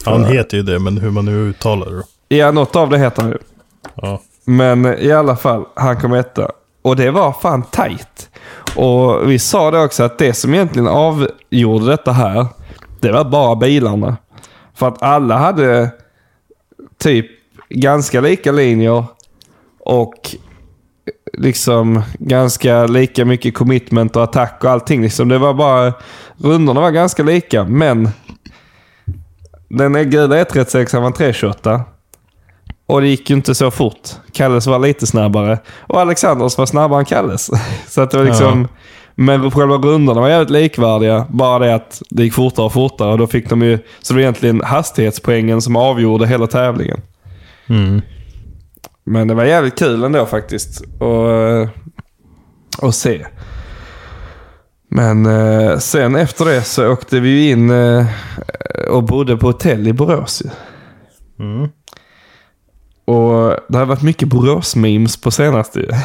Han 0.05 0.25
heter 0.25 0.57
ju 0.57 0.63
det, 0.63 0.79
men 0.79 0.97
hur 0.97 1.11
man 1.11 1.25
nu 1.25 1.31
uttalar 1.31 1.91
det. 1.91 2.35
Ja, 2.35 2.51
något 2.51 2.75
av 2.75 2.89
det 2.89 2.97
heter 2.97 3.21
han 3.21 3.31
ju. 3.31 3.37
Ja. 3.95 4.21
Men 4.45 4.85
i 4.85 5.11
alla 5.11 5.35
fall, 5.35 5.65
han 5.75 5.99
kom 5.99 6.13
etta. 6.13 6.51
Och 6.81 6.95
det 6.95 7.11
var 7.11 7.31
fan 7.31 7.63
tight. 7.63 8.29
Och 8.75 9.31
vi 9.31 9.39
sa 9.39 9.71
det 9.71 9.83
också 9.83 10.03
att 10.03 10.17
det 10.17 10.33
som 10.33 10.53
egentligen 10.53 10.87
avgjorde 10.87 11.85
detta 11.85 12.11
här, 12.11 12.45
det 12.99 13.11
var 13.11 13.23
bara 13.23 13.55
bilarna. 13.55 14.17
För 14.75 14.87
att 14.87 15.01
alla 15.01 15.37
hade 15.37 15.91
typ 16.97 17.25
ganska 17.69 18.21
lika 18.21 18.51
linjer 18.51 19.05
och 19.79 20.35
liksom 21.33 22.01
ganska 22.19 22.85
lika 22.85 23.25
mycket 23.25 23.53
commitment 23.53 24.15
och 24.15 24.23
attack 24.23 24.63
och 24.63 24.69
allting. 24.69 25.01
Liksom 25.01 25.29
det 25.29 25.37
var 25.37 25.53
bara, 25.53 25.93
rundorna 26.37 26.81
var 26.81 26.91
ganska 26.91 27.23
lika, 27.23 27.63
men 27.63 28.09
den 29.77 29.95
är 29.95 30.03
gula 30.03 30.35
136 30.37 30.93
var 30.93 31.05
en 31.05 31.13
328. 31.13 31.81
Och 32.85 33.01
det 33.01 33.07
gick 33.07 33.29
ju 33.29 33.35
inte 33.35 33.55
så 33.55 33.71
fort. 33.71 34.09
Kalles 34.31 34.67
var 34.67 34.79
lite 34.79 35.07
snabbare. 35.07 35.59
Och 35.79 35.99
Alexanders 35.99 36.57
var 36.57 36.65
snabbare 36.65 36.99
än 36.99 37.05
Kalles. 37.05 37.49
Så 37.87 38.01
att 38.01 38.11
det 38.11 38.17
var 38.17 38.25
liksom... 38.25 38.67
Men 39.15 39.51
själva 39.51 39.75
rundorna 39.75 40.21
var 40.21 40.29
jävligt 40.29 40.49
likvärdiga. 40.49 41.25
Bara 41.29 41.59
det 41.59 41.75
att 41.75 42.01
det 42.09 42.23
gick 42.23 42.33
fortare 42.33 42.65
och 42.65 42.73
fortare. 42.73 43.11
Och 43.11 43.17
då 43.17 43.27
fick 43.27 43.49
de 43.49 43.61
ju... 43.61 43.77
Så 44.01 44.13
det 44.13 44.17
var 44.17 44.21
egentligen 44.21 44.61
hastighetspoängen 44.61 45.61
som 45.61 45.75
avgjorde 45.75 46.27
hela 46.27 46.47
tävlingen. 46.47 47.01
Mm. 47.69 48.01
Men 49.03 49.27
det 49.27 49.33
var 49.33 49.43
jävligt 49.43 49.79
kul 49.79 50.03
ändå 50.03 50.25
faktiskt. 50.25 50.81
Och, 50.99 51.27
att 52.87 52.95
se. 52.95 53.25
Men 54.93 55.25
eh, 55.25 55.77
sen 55.77 56.15
efter 56.15 56.45
det 56.45 56.63
så 56.63 56.91
åkte 56.91 57.19
vi 57.19 57.49
in 57.49 57.69
eh, 57.69 58.05
och 58.89 59.03
bodde 59.03 59.37
på 59.37 59.47
hotell 59.47 59.87
i 59.87 59.93
Borås. 59.93 60.43
Mm. 61.39 61.69
Och 63.05 63.55
det 63.69 63.77
har 63.77 63.85
varit 63.85 64.01
mycket 64.01 64.27
Borås-memes 64.27 65.21
på 65.21 65.31
senaste. 65.31 66.03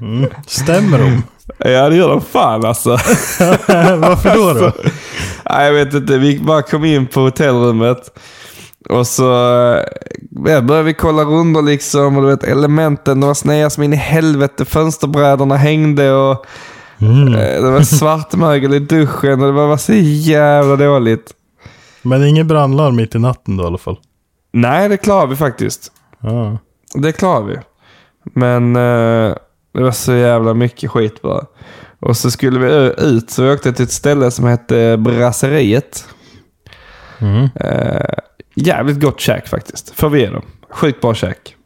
Mm. 0.00 0.30
Stämmer 0.46 0.98
de? 0.98 1.22
Ja, 1.58 1.88
det 1.88 1.96
gör 1.96 2.08
de 2.08 2.20
fan 2.20 2.64
alltså. 2.64 2.90
Varför 3.98 4.34
då? 4.34 4.60
då? 4.60 4.72
Nej, 5.50 5.66
jag 5.66 5.72
vet 5.72 5.94
inte. 5.94 6.18
Vi 6.18 6.38
bara 6.38 6.62
kom 6.62 6.84
in 6.84 7.06
på 7.06 7.20
hotellrummet. 7.20 8.18
Och 8.88 9.06
så 9.06 9.32
eh, 9.74 9.82
ja, 10.46 10.60
började 10.60 10.82
vi 10.82 10.94
kolla 10.94 11.22
rundor 11.22 11.62
liksom. 11.62 12.16
Och 12.16 12.22
du 12.22 12.28
vet, 12.28 12.44
elementen, 12.44 13.20
de 13.20 13.26
var 13.26 13.34
sneda 13.34 13.70
som 13.70 13.82
in 13.82 13.92
i 13.92 13.96
helvete. 13.96 14.64
Fönsterbrädorna 14.64 15.56
hängde 15.56 16.12
och 16.12 16.46
eh, 16.98 17.62
det 17.62 17.70
var 17.70 17.82
svartmögel 17.82 18.74
i 18.74 18.78
duschen. 18.78 19.40
Och 19.40 19.46
det 19.46 19.52
var 19.52 19.76
så 19.76 19.92
jävla 19.94 20.76
dåligt. 20.76 21.34
Men 22.02 22.24
ingen 22.24 22.48
brandlarm 22.48 22.96
mitt 22.96 23.14
i 23.14 23.18
natten 23.18 23.56
då 23.56 23.64
i 23.64 23.66
alla 23.66 23.78
fall. 23.78 23.98
Nej, 24.52 24.88
det 24.88 24.96
klarar 24.96 25.26
vi 25.26 25.36
faktiskt. 25.36 25.92
Ja. 26.20 26.58
Det 26.94 27.12
klarar 27.12 27.44
vi. 27.44 27.56
Men 28.34 28.76
eh, 28.76 29.34
det 29.72 29.82
var 29.82 29.90
så 29.90 30.12
jävla 30.12 30.54
mycket 30.54 30.90
skit 30.90 31.22
bara. 31.22 31.44
Och 32.00 32.16
så 32.16 32.30
skulle 32.30 32.58
vi 32.58 32.92
ut, 32.98 33.30
så 33.30 33.42
vi 33.42 33.50
åkte 33.50 33.72
till 33.72 33.84
ett 33.84 33.92
ställe 33.92 34.30
som 34.30 34.44
hette 34.44 34.96
Brasseriet. 34.96 36.04
Mm. 37.18 37.48
Eh, 37.54 38.14
jävligt 38.54 39.00
gott 39.00 39.20
käk 39.20 39.48
faktiskt, 39.48 39.90
får 40.00 40.08
vi 40.10 40.20
ge 40.20 40.30
dem. 40.30 40.42
Sjukt 40.70 41.00
bra 41.00 41.14
käk. 41.14 41.56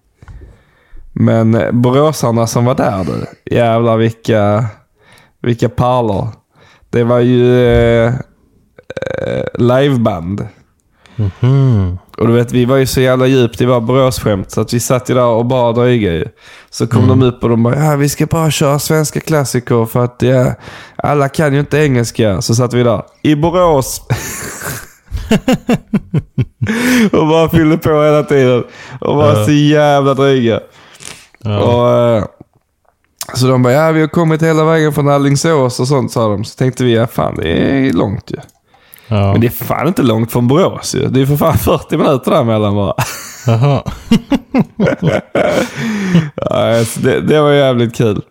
Men 1.12 1.55
eh, 1.55 1.72
boråsarna 1.72 2.47
som 2.47 2.64
var 2.64 2.74
där 2.74 3.05
du, 3.05 3.26
jävlar 3.57 3.97
vilka, 3.97 4.66
vilka 5.43 5.68
pärlor. 5.68 6.28
Det 6.91 7.05
var 7.05 7.18
ju 7.18 7.64
eh, 7.74 8.14
eh, 9.26 9.45
liveband. 9.55 10.47
Mhm. 11.16 11.99
Och 12.18 12.26
du 12.26 12.32
vet, 12.32 12.53
vi 12.53 12.64
var 12.64 12.76
ju 12.76 12.86
så 12.86 13.01
jävla 13.01 13.26
djupt 13.26 13.61
i 13.61 13.64
våra 13.66 13.80
Boråsskämt 13.80 14.51
så 14.51 14.61
att 14.61 14.72
vi 14.74 14.80
satt 14.80 15.11
ju 15.11 15.14
där 15.14 15.24
och 15.24 15.47
bara 15.47 15.72
dryga 15.72 16.12
ju. 16.12 16.26
Så 16.70 16.86
kom 16.86 17.09
de 17.09 17.22
upp 17.22 17.43
och 17.43 17.49
de 17.49 17.62
bara, 17.62 17.84
ja 17.84 17.97
vi 17.97 18.09
ska 18.09 18.26
bara 18.26 18.51
köra 18.51 18.78
svenska 18.78 19.20
klassiker 19.20 19.86
för 19.86 20.05
att 20.05 20.16
ja, 20.22 20.55
alla 20.97 21.28
kan 21.28 21.55
ju 21.55 21.61
inte 21.61 21.78
engelska. 21.78 22.43
Så 22.43 22.55
satt 22.55 22.74
vi 22.74 22.82
där, 22.82 23.03
i 23.22 23.34
Borås. 23.36 24.01
och 27.12 27.26
bara 27.28 27.49
fyllde 27.49 27.76
på 27.78 27.88
hela 28.03 28.22
tiden. 28.22 28.64
Och 29.01 29.16
var 29.16 29.34
Ja. 29.38 29.45
så 29.45 29.51
jävla 29.53 30.14
dryga. 30.14 30.61
Ja. 31.38 31.59
Och, 31.59 31.91
eh, 31.91 32.24
så 33.35 33.47
de 33.47 33.62
bara, 33.62 33.72
ja 33.72 33.93
vi 33.93 34.01
har 34.01 34.09
kommit 34.09 34.43
hela 34.43 34.64
vägen 34.64 34.93
från 34.93 35.09
Alingsås 35.09 35.81
och 35.81 35.89
sånt 35.89 36.12
sa 36.12 36.28
de. 36.28 36.45
Så 36.45 36.57
tänkte 36.59 36.85
vi, 36.85 36.95
ja 36.95 37.07
fan 37.07 37.35
det 37.37 37.49
är 37.49 37.93
långt 37.93 38.31
ju. 38.31 38.37
ja. 39.09 39.33
Men 39.33 39.41
det 39.41 39.47
är 39.47 39.64
fan 39.64 39.89
inte 39.89 40.03
långt 40.03 40.33
från 40.33 40.49
Borås 40.49 40.95
ju. 40.95 41.09
Det 41.09 41.20
är 41.22 41.26
för 41.26 41.37
fan 41.37 41.59
40 41.59 41.97
minuter 41.97 42.31
där 42.31 42.45
mellan 42.45 42.74
bara. 42.74 42.95
Jaha. 43.47 43.83
Ja, 46.35 46.85
det, 47.03 47.20
det 47.20 47.41
var 47.41 47.53
jävligt 47.53 47.95
kul. 47.97 48.22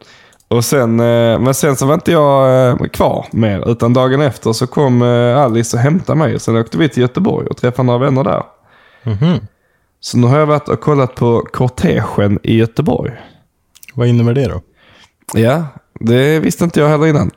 Och 0.47 0.65
sen, 0.65 0.99
eh, 0.99 1.39
men 1.39 1.53
sen 1.53 1.75
så 1.75 1.85
var 1.85 1.93
inte 1.93 2.11
jag 2.11 2.67
eh, 2.69 2.75
kvar 2.87 3.25
mer. 3.31 3.69
Utan 3.71 3.93
dagen 3.93 4.21
efter 4.21 4.53
så 4.53 4.67
kom 4.67 5.01
eh, 5.01 5.37
Alice 5.37 5.77
och 5.77 5.83
hämtade 5.83 6.19
mig. 6.19 6.39
Sen 6.39 6.57
åkte 6.57 6.77
vi 6.77 6.89
till 6.89 7.01
Göteborg 7.01 7.47
och 7.47 7.57
träffade 7.57 7.85
några 7.85 7.99
vänner 7.99 8.23
där. 8.23 8.43
Mhm. 9.03 9.39
Så 9.99 10.17
nu 10.17 10.27
har 10.27 10.39
jag 10.39 10.45
varit 10.45 10.69
och 10.69 10.81
kollat 10.81 11.15
på 11.15 11.41
kortegen 11.53 12.39
i 12.43 12.57
Göteborg. 12.57 13.11
Vad 13.93 14.07
innebär 14.07 14.33
det 14.33 14.47
då? 14.47 14.61
Ja, 15.33 15.63
det 15.99 16.39
visste 16.39 16.63
inte 16.63 16.79
jag 16.79 16.89
heller 16.89 17.07
innan. 17.07 17.31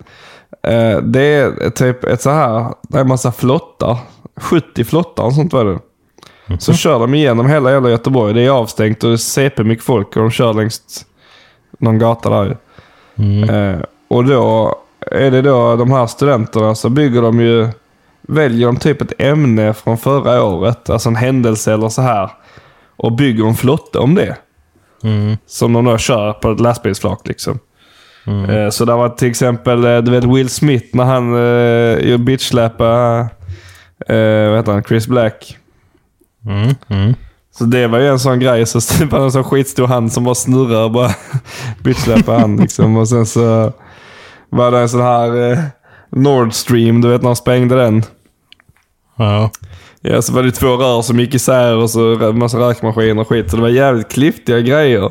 Eh, 0.62 0.98
Det 0.98 1.22
är 1.22 1.70
typ 1.70 2.04
ett 2.04 2.22
så 2.22 2.30
här, 2.30 2.74
det 2.82 2.96
är 2.96 3.00
en 3.00 3.08
massa 3.08 3.32
flottar. 3.32 3.98
70 4.36 4.84
flottar 4.84 5.22
och 5.22 5.34
sånt 5.34 5.52
var 5.52 5.64
det. 5.64 5.78
Så 6.58 6.72
kör 6.74 6.98
de 6.98 7.14
igenom 7.14 7.46
hela 7.46 7.70
jävla 7.70 7.90
Göteborg. 7.90 8.34
Det 8.34 8.42
är 8.42 8.50
avstängt 8.50 9.04
och 9.04 9.10
det 9.10 9.14
är 9.14 9.16
CP 9.16 9.64
mycket 9.64 9.84
folk 9.84 10.06
och 10.08 10.22
de 10.22 10.30
kör 10.30 10.54
längs 10.54 10.80
någon 11.78 11.98
gata 11.98 12.30
där 12.30 12.44
ju. 12.44 12.56
Eh, 13.50 13.78
och 14.08 14.24
då 14.24 14.74
är 15.00 15.30
det 15.30 15.42
då 15.42 15.76
de 15.76 15.90
här 15.92 16.06
studenterna 16.06 16.74
så 16.74 16.88
bygger 16.88 17.22
de 17.22 17.40
ju, 17.40 17.68
väljer 18.22 18.66
de 18.66 18.76
typ 18.76 19.00
ett 19.02 19.12
ämne 19.18 19.74
från 19.74 19.98
förra 19.98 20.42
året, 20.44 20.90
alltså 20.90 21.08
en 21.08 21.16
händelse 21.16 21.72
eller 21.72 21.88
så 21.88 22.02
här. 22.02 22.30
Och 22.96 23.12
bygger 23.12 23.46
en 23.46 23.54
flotte 23.54 23.98
om 23.98 24.14
det. 24.14 24.36
Mm. 25.02 25.36
Som 25.46 25.72
de 25.72 25.84
då 25.84 25.98
kör 25.98 26.32
på 26.32 26.50
ett 26.50 26.60
lastbilsflak 26.60 27.28
liksom. 27.28 27.58
Eh, 28.26 28.70
Så 28.70 28.84
det 28.84 28.94
var 28.94 29.08
till 29.08 29.28
exempel, 29.28 29.84
eh, 29.84 29.98
du 29.98 30.10
vet 30.10 30.24
Will 30.24 30.48
Smith 30.48 30.96
när 30.96 31.04
han 31.04 31.34
uh, 31.34 32.16
bitchsläpade, 32.16 33.20
uh, 34.10 34.48
vad 34.48 34.56
heter 34.56 34.72
han, 34.72 34.82
Chris 34.82 35.06
Black. 35.06 35.56
Mm. 36.46 36.74
Mm. 36.88 37.14
Så 37.58 37.64
det 37.64 37.86
var 37.86 37.98
ju 37.98 38.08
en 38.08 38.18
sån 38.18 38.40
grej. 38.40 38.66
Så 38.66 38.78
det 38.98 39.04
var 39.04 39.20
en 39.24 39.32
sån 39.32 39.44
skitstor 39.44 39.86
hand 39.86 40.12
som 40.12 40.24
bara 40.24 40.34
snurrar 40.34 40.84
och 40.84 40.90
bara 40.90 41.10
bitchsläpade 41.82 42.40
han 42.40 42.56
liksom. 42.56 42.96
Och 42.96 43.08
sen 43.08 43.26
så 43.26 43.72
var 44.48 44.70
det 44.70 44.78
en 44.78 44.88
sån 44.88 45.02
här 45.02 45.50
eh, 45.52 45.58
Nord 46.10 46.52
Stream, 46.52 47.00
du 47.00 47.08
vet 47.08 47.22
när 47.22 47.28
han 47.28 47.36
sprängde 47.36 47.76
den. 47.76 48.02
Ja. 49.16 49.50
Ja, 50.00 50.22
så 50.22 50.32
var 50.32 50.42
det 50.42 50.52
två 50.52 50.76
rör 50.76 51.02
som 51.02 51.20
gick 51.20 51.34
isär 51.34 51.76
och 51.76 51.90
så 51.90 52.32
massa 52.34 52.68
räkmaskiner 52.70 53.20
och 53.20 53.28
skit. 53.28 53.50
Så 53.50 53.56
det 53.56 53.62
var 53.62 53.68
jävligt 53.68 54.12
klyftiga 54.12 54.60
grejer. 54.60 55.10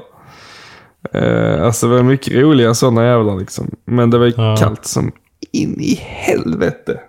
Eh, 1.13 1.63
alltså 1.65 1.87
det 1.87 1.95
var 1.95 2.03
mycket 2.03 2.33
roliga 2.33 2.73
sådana 2.73 3.05
jävlar 3.05 3.35
liksom. 3.39 3.71
Men 3.85 4.09
det 4.09 4.17
var 4.17 4.25
ju 4.25 4.33
Ja. 4.37 4.55
kallt 4.59 4.85
som 4.85 5.11
in 5.51 5.79
i 5.81 5.95
helvete. 6.01 6.99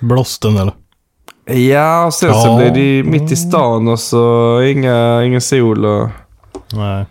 Blåsten 0.00 0.56
eller? 0.56 0.72
Ja, 1.68 2.06
och 2.06 2.14
sen 2.14 2.32
så 2.34 2.48
Ja. 2.48 2.56
blev 2.58 2.72
det 2.74 2.80
ju 2.80 3.04
mitt 3.04 3.32
i 3.32 3.36
stan 3.36 3.88
och 3.88 4.00
så 4.00 4.62
inga, 4.62 5.24
ingen 5.24 5.40
sol. 5.40 5.84
Och, 5.84 6.08
Nej. 6.72 7.06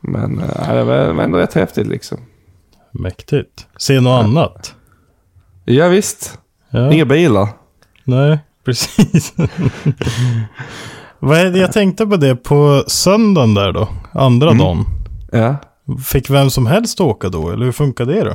men 0.00 0.38
eh, 0.38 0.74
det 0.74 0.84
var, 0.84 0.94
ändå 1.22 1.38
rätt 1.38 1.54
häftigt 1.54 1.86
liksom. 1.86 2.18
Mäktigt. 2.92 3.66
Se 3.78 4.00
något 4.00 4.24
annat? 4.24 4.74
Ja, 5.64 5.88
visst. 5.88 6.38
Ja. 6.70 6.92
Inga 6.92 7.04
bilar. 7.04 7.48
Nej, 8.04 8.38
precis. 8.64 9.34
Jag 11.54 11.72
tänkte 11.72 12.06
på 12.06 12.16
det 12.16 12.36
på 12.36 12.84
söndagen 12.86 13.54
där 13.54 13.72
då. 13.72 13.88
Andra 14.12 14.46
Mm. 14.50 14.58
dagen. 14.58 14.84
Ja. 15.32 15.56
Fick 16.06 16.30
vem 16.30 16.50
som 16.50 16.66
helst 16.66 17.00
åka 17.00 17.28
då? 17.28 17.50
Eller 17.50 17.64
hur 17.64 17.72
funkar 17.72 18.04
det 18.04 18.24
då? 18.24 18.34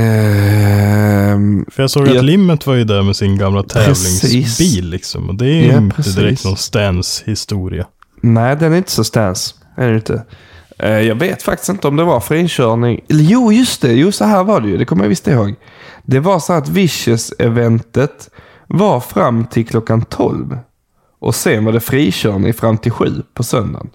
Ehm, 0.00 1.64
För 1.72 1.82
jag 1.82 1.90
såg 1.90 2.08
att 2.08 2.24
Limmet 2.24 2.66
var 2.66 2.74
ju 2.74 2.84
där 2.84 3.02
med 3.02 3.16
sin 3.16 3.38
gamla 3.38 3.62
Precis. 3.62 4.20
tävlingsbil 4.20 4.90
liksom. 4.90 5.28
Och 5.28 5.34
det 5.34 5.46
är 5.46 5.54
ju 5.62 5.66
Ja, 5.66 5.78
inte 5.78 5.96
precis. 5.96 6.14
direkt 6.14 6.44
någon 6.44 6.56
Stans 6.56 7.22
historia. 7.26 7.86
nej, 8.20 8.56
den 8.56 8.72
är 8.72 8.76
inte 8.76 8.90
så 8.90 9.04
stans. 9.04 9.54
Är 9.76 9.88
det 9.88 9.94
inte. 9.94 10.24
Eh, 10.78 10.90
jag 11.00 11.14
vet 11.14 11.42
faktiskt 11.42 11.68
inte 11.68 11.88
om 11.88 11.96
det 11.96 12.04
var. 12.04 12.32
Eller 12.32 12.98
jo, 13.08 13.52
just 13.52 13.82
det. 13.82 13.92
Jo, 13.92 14.12
så 14.12 14.24
här 14.24 14.44
var 14.44 14.60
det 14.60 14.68
ju. 14.68 14.76
Det 14.76 14.84
kommer 14.84 15.04
jag 15.04 15.08
visst 15.08 15.28
ihåg. 15.28 15.54
Det 16.04 16.20
var 16.20 16.38
så 16.38 16.52
att 16.52 16.68
Vicious-eventet 16.68 18.30
var 18.66 19.00
fram 19.00 19.44
till 19.46 19.66
klockan 19.66 20.02
12. 20.02 20.58
Och 21.20 21.34
sen 21.34 21.64
var 21.64 21.72
det 21.72 21.80
frikörning 21.80 22.54
fram 22.54 22.78
till 22.78 22.92
7 22.92 23.22
på 23.34 23.42
söndagen. 23.42 23.90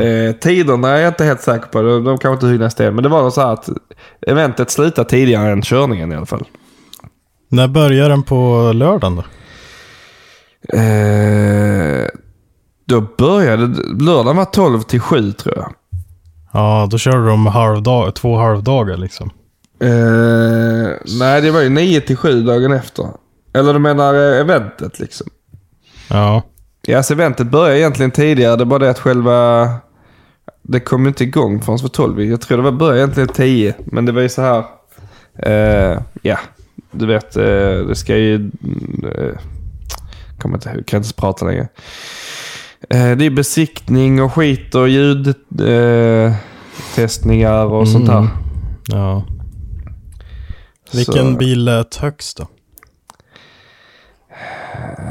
Eh, 0.00 0.32
tiderna 0.32 0.88
är 0.88 1.00
jag 1.00 1.10
inte 1.10 1.24
helt 1.24 1.40
säker 1.40 1.66
på. 1.66 1.82
De, 1.82 2.04
de 2.04 2.18
kanske 2.18 2.32
inte 2.32 2.46
hur 2.46 2.58
nästa. 2.58 2.90
Men 2.90 3.02
det 3.02 3.08
var 3.08 3.30
så 3.30 3.40
här 3.40 3.52
att 3.52 3.68
eventet 4.26 4.70
slutade 4.70 5.08
tidigare 5.08 5.52
än 5.52 5.62
körningen 5.62 6.12
i 6.12 6.16
alla 6.16 6.26
fall. 6.26 6.44
När 7.48 7.68
börjar 7.68 8.08
den 8.08 8.22
på 8.22 8.72
lördagen 8.74 9.16
då? 9.16 9.24
Eh, 10.78 12.08
då 12.84 13.00
började... 13.00 13.66
Lördagen 14.04 14.36
var 14.36 14.44
12 14.44 14.82
till 14.82 15.00
7 15.00 15.32
tror 15.32 15.54
jag. 15.56 15.72
Ja, 16.52 16.88
då 16.90 16.98
körde 16.98 17.26
de 17.26 17.46
halvdag, 17.46 18.14
två 18.14 18.36
halvdagar 18.36 18.96
liksom. 18.96 19.30
Eh, 19.80 20.90
nej, 21.18 21.40
det 21.42 21.50
var 21.50 21.60
ju 21.60 21.68
9 21.68 22.00
till 22.00 22.16
7 22.16 22.42
dagen 22.42 22.72
efter. 22.72 23.06
Eller 23.54 23.72
du 23.72 23.78
menar 23.78 24.14
eh, 24.14 24.40
eventet 24.40 24.98
liksom? 24.98 25.26
Ja, 26.10 26.42
Ja, 26.86 26.96
alltså 26.96 27.12
eventet 27.12 27.46
började 27.46 27.78
egentligen 27.78 28.10
tidigare. 28.10 28.56
Det 28.56 28.62
är 28.62 28.66
bara 28.66 28.78
det 28.78 28.90
att 28.90 28.98
själva... 28.98 29.68
Det 30.62 30.80
kom 30.80 31.02
ju 31.02 31.08
inte 31.08 31.24
igång 31.24 31.62
förrän 31.62 31.78
för 31.78 31.88
12. 31.88 32.22
Jag 32.22 32.40
tror 32.40 32.56
det 32.58 32.62
var 32.64 32.72
började 32.72 32.98
egentligen 32.98 33.28
10. 33.28 33.74
Men 33.84 34.04
det 34.06 34.12
var 34.12 34.22
ju 34.22 34.28
så 34.28 34.42
här... 34.42 34.64
Eh, 35.38 35.98
ja, 36.22 36.38
du 36.90 37.06
vet. 37.06 37.36
Eh, 37.36 37.44
det 37.88 37.94
ska 37.94 38.16
ju... 38.16 38.50
Eh, 39.14 39.38
kommer 40.38 40.56
inte 40.56 40.70
ihåg. 40.70 40.86
Kan 40.86 41.02
inte 41.02 41.14
prata 41.14 41.44
längre. 41.46 41.68
Eh, 42.90 43.10
det 43.16 43.26
är 43.26 43.30
besiktning 43.30 44.22
och 44.22 44.32
skit 44.32 44.74
och 44.74 44.88
ljudtestningar 44.88 47.62
eh, 47.64 47.72
och 47.72 47.88
sånt 47.88 48.08
här. 48.08 48.28
ja. 48.88 49.24
Vilken 50.92 51.32
Så- 51.32 51.38
bil 51.38 51.64
lät 51.64 51.96
högst 51.96 52.36
då? 52.36 52.46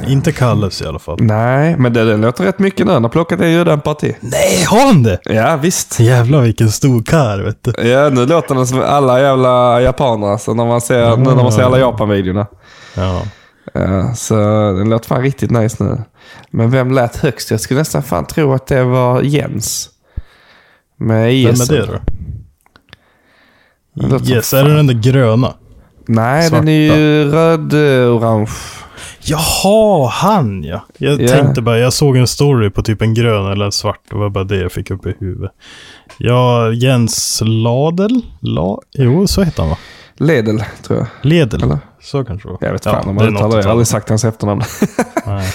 Inte 0.07 0.31
Kalles 0.31 0.81
i 0.81 0.85
alla 0.85 0.99
fall. 0.99 1.17
Nej, 1.21 1.75
men 1.77 1.93
det, 1.93 2.05
den 2.05 2.21
låter 2.21 2.43
rätt 2.43 2.59
mycket 2.59 2.85
nu. 2.87 2.91
Han 2.93 3.03
har 3.03 3.09
plockat 3.09 3.41
en 3.41 3.51
ljuddämpare 3.51 3.95
till. 3.95 4.13
Nej, 4.19 4.63
har 4.67 4.85
han 4.85 5.03
det? 5.03 5.19
Ja, 5.23 5.57
visst. 5.57 5.99
Jävlar 5.99 6.41
vilken 6.41 6.71
stor 6.71 7.03
kar 7.03 7.37
vet 7.39 7.63
du. 7.63 7.89
Ja, 7.89 8.09
nu 8.09 8.25
låter 8.25 8.55
den 8.55 8.67
som 8.67 8.81
alla 8.81 9.21
jävla 9.21 9.81
japaner. 9.81 10.27
Alltså, 10.27 10.53
när 10.53 10.65
man 10.65 10.81
ser, 10.81 11.17
nu 11.17 11.23
när 11.23 11.35
man 11.43 11.51
ser 11.51 11.63
alla 11.63 11.79
Japan-videorna. 11.79 12.47
Ja. 12.95 13.21
Ja, 13.73 14.13
så 14.15 14.35
den 14.77 14.89
låter 14.89 15.07
fan 15.07 15.21
riktigt 15.21 15.51
nice 15.51 15.83
nu. 15.83 16.01
Men 16.51 16.71
vem 16.71 16.91
lät 16.91 17.15
högst? 17.15 17.51
Jag 17.51 17.59
skulle 17.59 17.79
nästan 17.79 18.03
fan 18.03 18.25
tro 18.25 18.53
att 18.53 18.67
det 18.67 18.83
var 18.83 19.21
Jens. 19.21 19.89
Med 20.97 21.23
Vem 21.45 21.53
IS. 21.53 21.69
är 21.69 21.73
det 21.75 21.85
då? 21.85 21.99
Det 24.17 24.29
Yes, 24.29 24.53
är 24.53 24.63
det 24.63 24.75
den 24.75 24.87
där 24.87 24.93
gröna? 24.93 25.53
Nej, 26.07 26.49
Svarta. 26.49 26.55
den 26.65 26.67
är 26.67 26.81
ju 26.95 27.31
röd-orange. 27.31 28.49
Jaha, 29.23 30.07
han 30.13 30.63
ja. 30.63 30.85
Jag 30.97 31.21
Ja. 31.21 31.27
tänkte 31.27 31.61
bara, 31.61 31.77
jag 31.79 31.93
såg 31.93 32.17
en 32.17 32.27
story 32.27 32.69
på 32.69 32.81
typ 32.83 33.01
en 33.01 33.13
grön 33.13 33.51
eller 33.51 33.65
en 33.65 33.71
svart. 33.71 33.99
Det 34.09 34.15
var 34.17 34.29
bara 34.29 34.43
det 34.43 34.57
jag 34.57 34.71
fick 34.71 34.91
upp 34.91 35.05
i 35.05 35.15
huvudet. 35.19 35.51
Ja, 36.17 36.71
Jens 36.71 37.41
Ladel? 37.45 38.21
La... 38.41 38.77
Jo, 38.91 39.27
så 39.27 39.43
heter 39.43 39.61
han 39.61 39.69
va? 39.69 39.77
Ledel, 40.17 40.63
tror 40.83 40.99
jag. 40.99 41.07
Ledel. 41.21 41.63
Eller? 41.63 41.77
Så 42.01 42.23
kanske 42.23 42.47
det 42.47 42.51
var. 42.51 42.57
Jag 42.61 42.71
vet 42.71 42.85
Ja, 42.85 42.91
fan 42.91 43.09
om 43.09 43.15
det 43.15 43.21
är 43.25 43.25
man 43.25 43.33
uttalar 43.35 43.47
något 43.47 43.51
det. 43.55 43.57
Jag 43.57 43.63
har 43.65 43.71
aldrig 43.71 43.87
sagt 43.87 44.09
hans 44.09 44.23
efternamn. 44.25 44.61
Nej. 45.25 45.47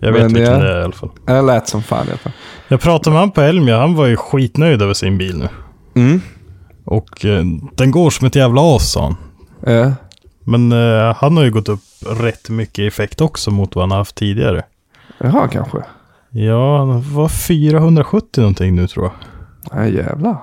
Jag 0.00 0.12
vet 0.12 0.22
Men 0.22 0.34
vilken 0.34 0.52
ja. 0.54 0.58
det 0.58 0.72
är 0.72 0.80
i 0.80 0.84
alla 0.84 0.92
fall. 0.92 1.10
Det 1.26 1.42
lät 1.42 1.68
som 1.68 1.82
fan 1.82 2.06
i 2.06 2.10
alla 2.10 2.18
fall. 2.18 2.32
Jag 2.68 2.80
pratade 2.80 3.10
med 3.14 3.20
han 3.20 3.30
på 3.30 3.40
Elmia. 3.40 3.78
Han 3.80 3.94
var 3.94 4.06
ju 4.06 4.16
skitnöjd 4.16 4.82
över 4.82 4.94
sin 4.94 5.18
bil 5.18 5.36
nu. 5.38 5.48
Mm. 6.02 6.20
Och 6.84 7.24
eh, 7.24 7.44
den 7.76 7.90
går 7.90 8.10
som 8.10 8.26
ett 8.26 8.34
jävla 8.34 8.76
as 8.76 8.90
sa 8.92 9.02
han. 9.02 9.16
Ja. 9.74 9.92
Men 10.48 10.72
eh, 10.72 11.14
han 11.16 11.36
har 11.36 11.44
ju 11.44 11.50
gått 11.50 11.68
upp 11.68 11.80
rätt 12.06 12.48
mycket 12.50 12.78
i 12.78 12.86
effekt 12.86 13.20
också 13.20 13.50
mot 13.50 13.74
vad 13.74 13.82
han 13.82 13.90
har 13.90 13.98
haft 13.98 14.14
tidigare. 14.14 14.62
Jaha, 15.18 15.48
kanske. 15.48 15.78
Ja, 16.30 16.78
han 16.78 17.14
var 17.14 17.28
470 17.28 18.40
någonting 18.40 18.74
nu 18.74 18.86
tror 18.88 19.04
jag. 19.04 19.12
Ja, 19.80 19.86
jävlar. 19.88 20.36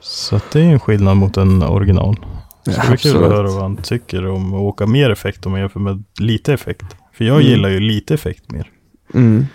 Så 0.00 0.36
att 0.36 0.50
det 0.50 0.60
är 0.60 0.64
en 0.64 0.80
skillnad 0.80 1.16
mot 1.16 1.36
en 1.36 1.62
original. 1.62 2.16
Så 2.64 2.70
Ja, 2.70 2.82
det 2.82 2.88
blir 2.88 2.96
kul 2.96 3.24
att 3.24 3.30
höra 3.30 3.50
vad 3.50 3.62
han 3.62 3.76
tycker 3.76 4.26
om 4.28 4.54
att 4.54 4.60
åka 4.60 4.86
mer 4.86 5.10
effekt 5.10 5.46
om 5.46 5.52
man 5.52 5.60
jämför 5.60 5.80
med 5.80 6.04
lite 6.20 6.52
effekt. 6.52 6.84
För 7.12 7.24
jag 7.24 7.36
Mm. 7.36 7.46
gillar 7.48 7.68
ju 7.68 7.80
lite 7.80 8.14
effekt 8.14 8.50
mer. 8.50 8.70
Mm. 9.14 9.46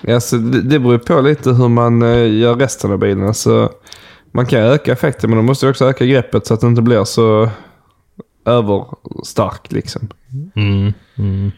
Ja, 0.00 0.20
så 0.20 0.36
det, 0.36 0.62
det 0.62 0.78
beror 0.78 0.98
på 0.98 1.20
lite 1.20 1.50
hur 1.52 1.68
man 1.68 2.02
eh, 2.02 2.34
gör 2.38 2.54
resten 2.56 2.92
av 2.92 2.98
bilen. 2.98 3.26
Alltså, 3.26 3.70
man 4.32 4.46
kan 4.46 4.60
öka 4.60 4.92
effekten 4.92 5.30
men 5.30 5.36
då 5.36 5.42
måste 5.42 5.66
du 5.66 5.70
också 5.70 5.84
öka 5.84 6.06
greppet 6.06 6.46
så 6.46 6.54
att 6.54 6.60
det 6.60 6.66
inte 6.66 6.82
blir 6.82 7.04
så 7.04 7.50
överstark 8.46 9.72
liksom. 9.72 10.08
Mm. 10.56 10.92
Mm. 11.18 11.52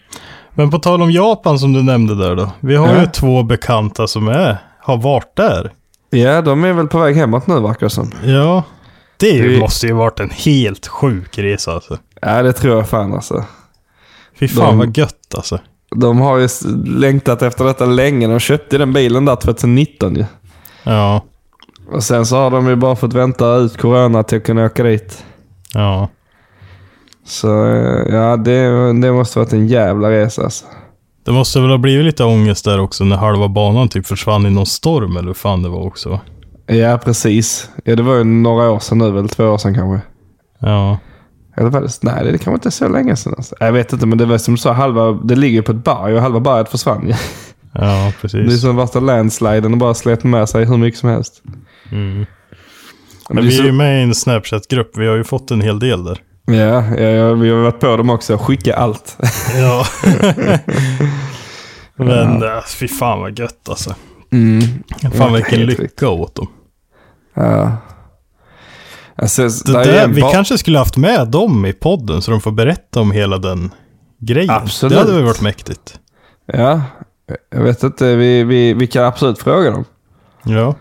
Men 0.55 0.70
på 0.70 0.78
tal 0.78 1.03
om 1.03 1.11
Japan 1.11 1.59
som 1.59 1.72
du 1.72 1.82
nämnde 1.82 2.14
där 2.14 2.37
då. 2.37 2.51
Vi 2.61 2.76
har 2.76 2.89
Ja. 2.89 3.01
ju 3.01 3.07
två 3.07 3.43
bekanta 3.43 4.07
som 4.07 4.28
är, 4.28 4.57
har 4.80 4.97
varit 4.97 5.37
där. 5.37 5.72
Ja, 6.11 6.43
de 6.43 6.64
är 6.64 6.72
väl 6.72 6.87
på 6.87 6.99
väg 6.99 7.16
hemåt 7.16 7.47
nu 7.47 7.61
verkar 7.61 7.87
det 7.87 7.91
som. 7.91 8.11
Ja. 8.24 8.62
Det 9.16 9.43
Vi- 9.43 9.61
måste 9.61 9.87
ju 9.87 9.93
varit 9.93 10.20
en 10.20 10.30
helt 10.30 10.87
sjuk 10.87 11.39
resa 11.39 11.72
alltså. 11.72 11.99
Ja, 12.22 12.43
det 12.43 12.53
tror 12.53 12.76
jag 12.76 12.89
fan 12.89 13.12
alltså. 13.14 13.45
Fy 14.41 14.49
fan 14.49 14.66
De- 14.66 14.78
vad 14.78 14.97
gött 14.99 15.35
alltså. 15.37 15.59
De 15.97 16.20
har 16.20 16.39
ju 16.39 16.49
längtat 16.87 17.43
efter 17.43 17.64
detta 17.64 17.87
länge. 17.87 18.26
De 18.28 18.39
köpte 18.41 18.78
den 18.78 18.93
bilen 18.93 19.24
där 19.24 19.37
2019 19.37 20.16
ju. 20.16 20.24
Ja. 20.82 21.24
Och 21.93 22.03
sen 22.05 22.26
så 22.26 22.37
har 22.37 22.51
de 22.51 22.68
ju 22.68 22.76
bara 22.76 22.97
fått 22.97 23.12
vänta 23.12 23.55
ut 23.57 23.76
corona 23.78 24.22
till 24.22 24.39
att 24.39 24.45
kunna 24.45 24.64
åka 24.64 24.82
dit. 24.82 25.24
Ja. 25.74 26.09
Så 27.27 27.66
eh, 27.66 28.14
ja, 28.14 28.37
det, 28.37 28.62
det 29.01 29.12
måste 29.12 29.39
varit 29.39 29.53
en 29.53 29.66
jävla 29.66 30.11
resa 30.11 30.43
alltså. 30.45 30.64
Det 31.25 31.33
måste 31.33 31.61
väl 31.61 31.70
ha 31.70 31.79
blivit 31.79 32.05
lite 32.05 32.25
ångest 32.25 32.64
där 32.64 32.81
också 32.81 33.05
när 33.05 33.16
halva 33.16 33.49
banan 33.49 33.89
typ 33.89 34.07
försvann 34.07 34.47
i 34.47 34.51
någon 34.51 34.66
storm 34.66 35.16
eller 35.16 35.27
hur 35.27 35.35
fan 35.35 35.62
det 35.62 35.68
var 35.68 35.87
också. 35.87 36.20
Ja, 36.66 36.99
precis. 37.05 37.70
Ja, 37.85 37.97
det 37.97 38.03
var 38.03 38.14
ju 38.16 38.25
några 38.25 38.70
år 38.70 38.79
sedan 38.79 38.99
nu, 38.99 39.11
väl 39.11 39.29
två 39.29 39.45
år 39.45 39.59
sedan 39.59 39.75
kanske. 39.75 40.07
Ja. 40.59 40.99
Eller 41.57 41.70
var 41.70 41.81
det? 41.81 41.89
Nej, 42.03 42.25
det 42.25 42.31
kanske 42.31 42.53
inte 42.53 42.70
så 42.70 42.89
länge 42.89 43.16
sedan. 43.16 43.35
Alltså. 43.37 43.55
Jag 43.61 43.72
vet 43.72 43.93
inte, 43.93 44.07
men 44.07 44.18
det 44.18 44.25
var 44.27 44.39
som 44.39 44.55
du 44.55 44.59
sa, 44.61 44.72
halva, 44.72 45.12
det 45.12 45.37
ligger 45.37 45.62
på 45.62 45.72
ett 45.72 45.85
berg 45.85 46.14
och 46.14 46.20
halva 46.22 46.41
berget 46.41 46.68
försvann 46.70 47.07
ju. 47.09 47.14
Ja, 47.77 47.81
Det 47.81 47.87
är 47.87 48.12
precis. 48.20 48.61
som 48.61 48.77
värsta 48.77 49.01
landsliden 49.01 49.72
och 49.72 49.79
bara 49.79 49.95
slet 49.95 50.25
med 50.25 50.49
sig 50.49 50.64
hur 50.64 50.77
mycket 50.77 51.01
som 51.01 51.09
helst. 51.09 51.43
Mm. 51.93 52.16
Men 52.16 52.27
Men 53.29 53.39
är 53.39 53.43
vi 53.43 53.49
är 53.55 53.59
så- 53.59 53.64
ju 53.64 53.72
med 53.72 54.01
i 54.01 54.03
en 54.03 54.14
Snapchat-grupp. 54.14 54.97
Vi 54.99 55.07
har 55.07 55.16
ju 55.16 55.25
fått 55.25 55.51
en 55.51 55.61
hel 55.61 55.79
del 55.79 56.05
där. 56.05 56.18
Ja, 56.47 56.97
ja, 56.97 57.32
vi 57.32 57.51
har 57.51 57.62
varit 57.62 57.80
på 57.80 57.97
dem 57.97 58.11
också. 58.11 58.38
Skicka 58.38 58.76
allt. 58.76 59.18
Ja. 59.57 59.86
Men 61.97 62.40
ja. 62.40 62.62
fy 62.66 62.88
fan 62.88 63.20
vad 63.20 63.38
gött 63.38 63.68
alltså. 63.68 63.95
Mm. 64.32 64.61
Fan 65.12 65.32
vilken 65.32 65.61
lycka 65.61 66.09
åt 66.09 66.34
dem. 66.34 66.49
Ja. 67.34 67.76
Alltså, 69.16 69.42
där 69.42 69.80
är 69.80 69.84
där, 69.84 70.09
vi 70.09 70.20
kanske 70.20 70.59
skulle 70.59 70.78
haft 70.78 70.97
med 70.97 71.28
dem 71.28 71.66
i 71.66 71.72
podden 71.72 72.22
så 72.22 72.30
de 72.30 72.40
får 72.40 72.53
berätta 72.53 73.01
om 73.01 73.12
hela 73.12 73.38
den 73.38 73.70
grejen. 74.18 74.51
Absolut. 74.51 74.92
Det 74.92 75.01
hade 75.01 75.12
väl 75.12 75.24
varit 75.24 75.40
mäktigt. 75.40 76.01
Ja, 76.47 76.82
jag 77.51 77.62
vet 77.62 77.82
inte. 77.82 78.16
Vi, 78.16 78.45
vi, 78.45 78.74
vi 78.74 78.86
kan 78.86 79.05
absolut 79.05 79.38
fråga 79.38 79.70
dem. 79.70 79.84
Ja. 80.42 80.74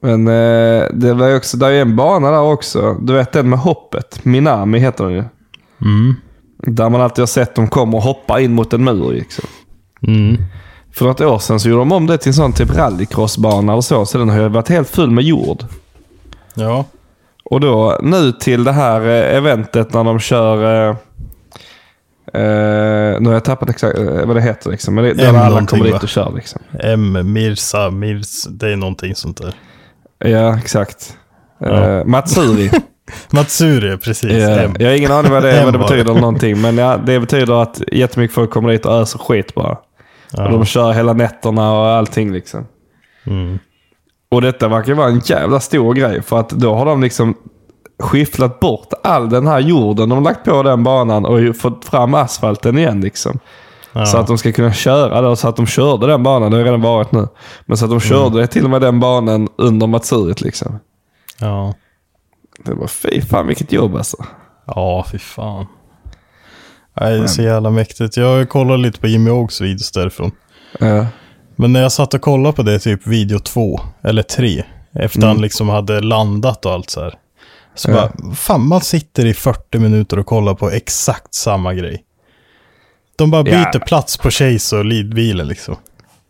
Men 0.00 0.28
eh, 0.28 0.86
det 0.92 1.14
var 1.14 1.28
ju 1.28 1.36
också, 1.36 1.56
det 1.56 1.66
är 1.66 1.70
ju 1.70 1.80
en 1.80 1.96
bana 1.96 2.30
där 2.30 2.40
också. 2.40 2.96
Du 3.00 3.12
vet 3.12 3.32
den 3.32 3.50
med 3.50 3.58
hoppet. 3.58 4.24
Minami 4.24 4.78
heter 4.78 5.04
den 5.04 5.12
ju. 5.12 5.24
Mm. 5.82 6.14
Där 6.58 6.88
man 6.88 7.00
alltid 7.00 7.22
har 7.22 7.26
sett 7.26 7.54
dem 7.54 7.68
komma 7.68 7.96
och 7.96 8.02
hoppa 8.02 8.40
in 8.40 8.54
mot 8.54 8.72
en 8.72 8.84
mur. 8.84 9.12
Liksom. 9.12 9.44
Mm. 10.06 10.36
För 10.92 11.04
något 11.04 11.20
år 11.20 11.38
sedan 11.38 11.60
så 11.60 11.68
gjorde 11.68 11.80
de 11.80 11.92
om 11.92 12.06
det 12.06 12.18
till 12.18 12.28
en 12.28 12.34
sån 12.34 12.52
typ 12.52 12.76
rallycrossbana 12.76 13.72
eller 13.72 13.82
så. 13.82 14.06
Så 14.06 14.18
den 14.18 14.28
har 14.28 14.40
ju 14.40 14.48
varit 14.48 14.68
helt 14.68 14.90
full 14.90 15.10
med 15.10 15.24
jord. 15.24 15.64
Ja. 16.54 16.84
Och 17.44 17.60
då 17.60 17.98
nu 18.02 18.32
till 18.32 18.64
det 18.64 18.72
här 18.72 19.00
eh, 19.00 19.36
eventet 19.36 19.92
när 19.92 20.04
de 20.04 20.18
kör... 20.18 20.88
Eh, 20.88 20.96
eh, 22.42 23.20
nu 23.20 23.26
har 23.26 23.32
jag 23.32 23.44
tappat 23.44 23.70
exakt 23.70 23.98
eh, 23.98 24.26
vad 24.26 24.36
det 24.36 24.42
heter 24.42 24.70
liksom. 24.70 24.94
Men 24.94 25.04
det, 25.04 25.14
där 25.14 25.28
M 25.28 25.36
alla 25.36 25.66
kommer 25.66 25.84
dit 25.84 26.02
och 26.02 26.08
kör 26.08 26.32
liksom. 26.36 26.60
M, 26.80 27.32
Mirsa, 27.32 27.90
Mirs, 27.90 28.44
det 28.44 28.72
är 28.72 28.76
någonting 28.76 29.14
sånt 29.14 29.36
där. 29.36 29.54
Ja, 30.18 30.58
exakt. 30.58 31.16
Ja. 31.58 31.98
Eh, 31.98 32.04
Matsuri. 32.04 32.70
Matsuri, 33.30 33.96
precis. 33.98 34.32
Ja, 34.32 34.48
M. 34.48 34.74
jag 34.78 34.88
har 34.88 34.94
ingen 34.94 35.12
aning 35.12 35.32
vad 35.32 35.42
det, 35.42 35.64
vad 35.64 35.74
det 35.74 35.78
betyder 35.78 36.10
eller 36.10 36.20
någonting. 36.20 36.60
Men 36.60 36.78
ja, 36.78 36.96
det 36.96 37.20
betyder 37.20 37.62
att 37.62 37.82
jättemycket 37.92 38.34
folk 38.34 38.50
kommer 38.50 38.68
dit 38.68 38.86
och 38.86 38.94
öser 38.94 39.18
skit 39.18 39.54
bara. 39.54 39.76
Och 40.32 40.50
de 40.50 40.64
kör 40.64 40.92
hela 40.92 41.12
nätterna 41.12 41.72
och 41.72 41.86
allting 41.86 42.32
liksom. 42.32 42.66
Mm. 43.26 43.58
Och 44.30 44.42
detta 44.42 44.68
verkar 44.68 44.94
vara 44.94 45.08
en 45.08 45.20
jävla 45.24 45.60
stor 45.60 45.94
grej. 45.94 46.22
För 46.22 46.40
att 46.40 46.50
då 46.50 46.74
har 46.74 46.86
de 46.86 47.02
liksom 47.02 47.34
skifflat 47.98 48.60
bort 48.60 48.92
all 49.02 49.28
den 49.28 49.46
här 49.46 49.60
jorden. 49.60 50.08
De 50.08 50.18
har 50.18 50.24
lagt 50.24 50.44
på 50.44 50.62
den 50.62 50.82
banan 50.84 51.26
och 51.26 51.56
fått 51.56 51.84
fram 51.84 52.14
asfalten 52.14 52.78
igen 52.78 53.00
liksom. 53.00 53.38
Ja. 53.98 54.06
Så 54.06 54.16
att 54.18 54.26
de 54.26 54.38
ska 54.38 54.52
kunna 54.52 54.72
köra 54.72 55.20
då. 55.20 55.36
Så 55.36 55.48
att 55.48 55.56
de 55.56 55.66
körde 55.66 56.06
den 56.06 56.22
banan. 56.22 56.50
Det 56.50 56.56
har 56.56 56.64
redan 56.64 56.80
varit 56.80 57.12
nu. 57.12 57.28
Men 57.66 57.76
så 57.76 57.84
att 57.84 57.90
de 57.90 58.00
körde 58.00 58.46
till 58.46 58.64
och 58.64 58.70
med 58.70 58.80
den 58.80 59.00
banan 59.00 59.48
under 59.56 59.86
Matsurit 59.86 60.40
liksom. 60.40 60.78
Ja. 61.40 61.74
Det 62.64 62.74
var 62.74 62.86
fy 62.86 63.20
fan 63.22 63.46
vilket 63.46 63.72
jobb 63.72 63.96
alltså. 63.96 64.16
Ja, 64.66 65.04
fy 65.12 65.18
fan. 65.18 65.66
Nej, 67.00 67.18
det 67.18 67.22
är 67.24 67.26
så 67.26 67.42
jävla 67.42 67.70
mäktigt. 67.70 68.16
Jag 68.16 68.48
kollade 68.48 68.78
lite 68.82 69.00
på 69.00 69.06
Jimmy 69.06 69.30
Ågs 69.30 69.60
videos 69.60 69.92
därifrån. 69.92 70.30
Ja. 70.78 71.06
Men 71.56 71.72
när 71.72 71.82
jag 71.82 71.92
satt 71.92 72.14
och 72.14 72.20
kollade 72.20 72.56
på 72.56 72.62
det, 72.62 72.78
typ 72.78 73.06
video 73.06 73.38
två 73.38 73.80
eller 74.02 74.22
tre, 74.22 74.64
efter 74.92 75.26
han 75.26 75.40
liksom 75.40 75.68
hade 75.68 76.00
landat 76.00 76.66
och 76.66 76.72
allt 76.72 76.90
så 76.90 77.00
här. 77.00 77.14
Så 77.74 77.90
Ja. 77.90 77.94
bara, 77.94 78.34
fan 78.34 78.68
man 78.68 78.80
sitter 78.80 79.26
i 79.26 79.34
40 79.34 79.78
minuter 79.78 80.18
och 80.18 80.26
kollar 80.26 80.54
på 80.54 80.70
exakt 80.70 81.34
samma 81.34 81.74
grej. 81.74 82.04
De 83.18 83.30
bara 83.30 83.48
Ja. 83.48 83.70
byter 83.72 83.78
plats 83.84 84.16
på 84.16 84.30
Chase 84.30 84.76
och 84.76 84.84
leadbilen 84.84 85.48
liksom. 85.48 85.76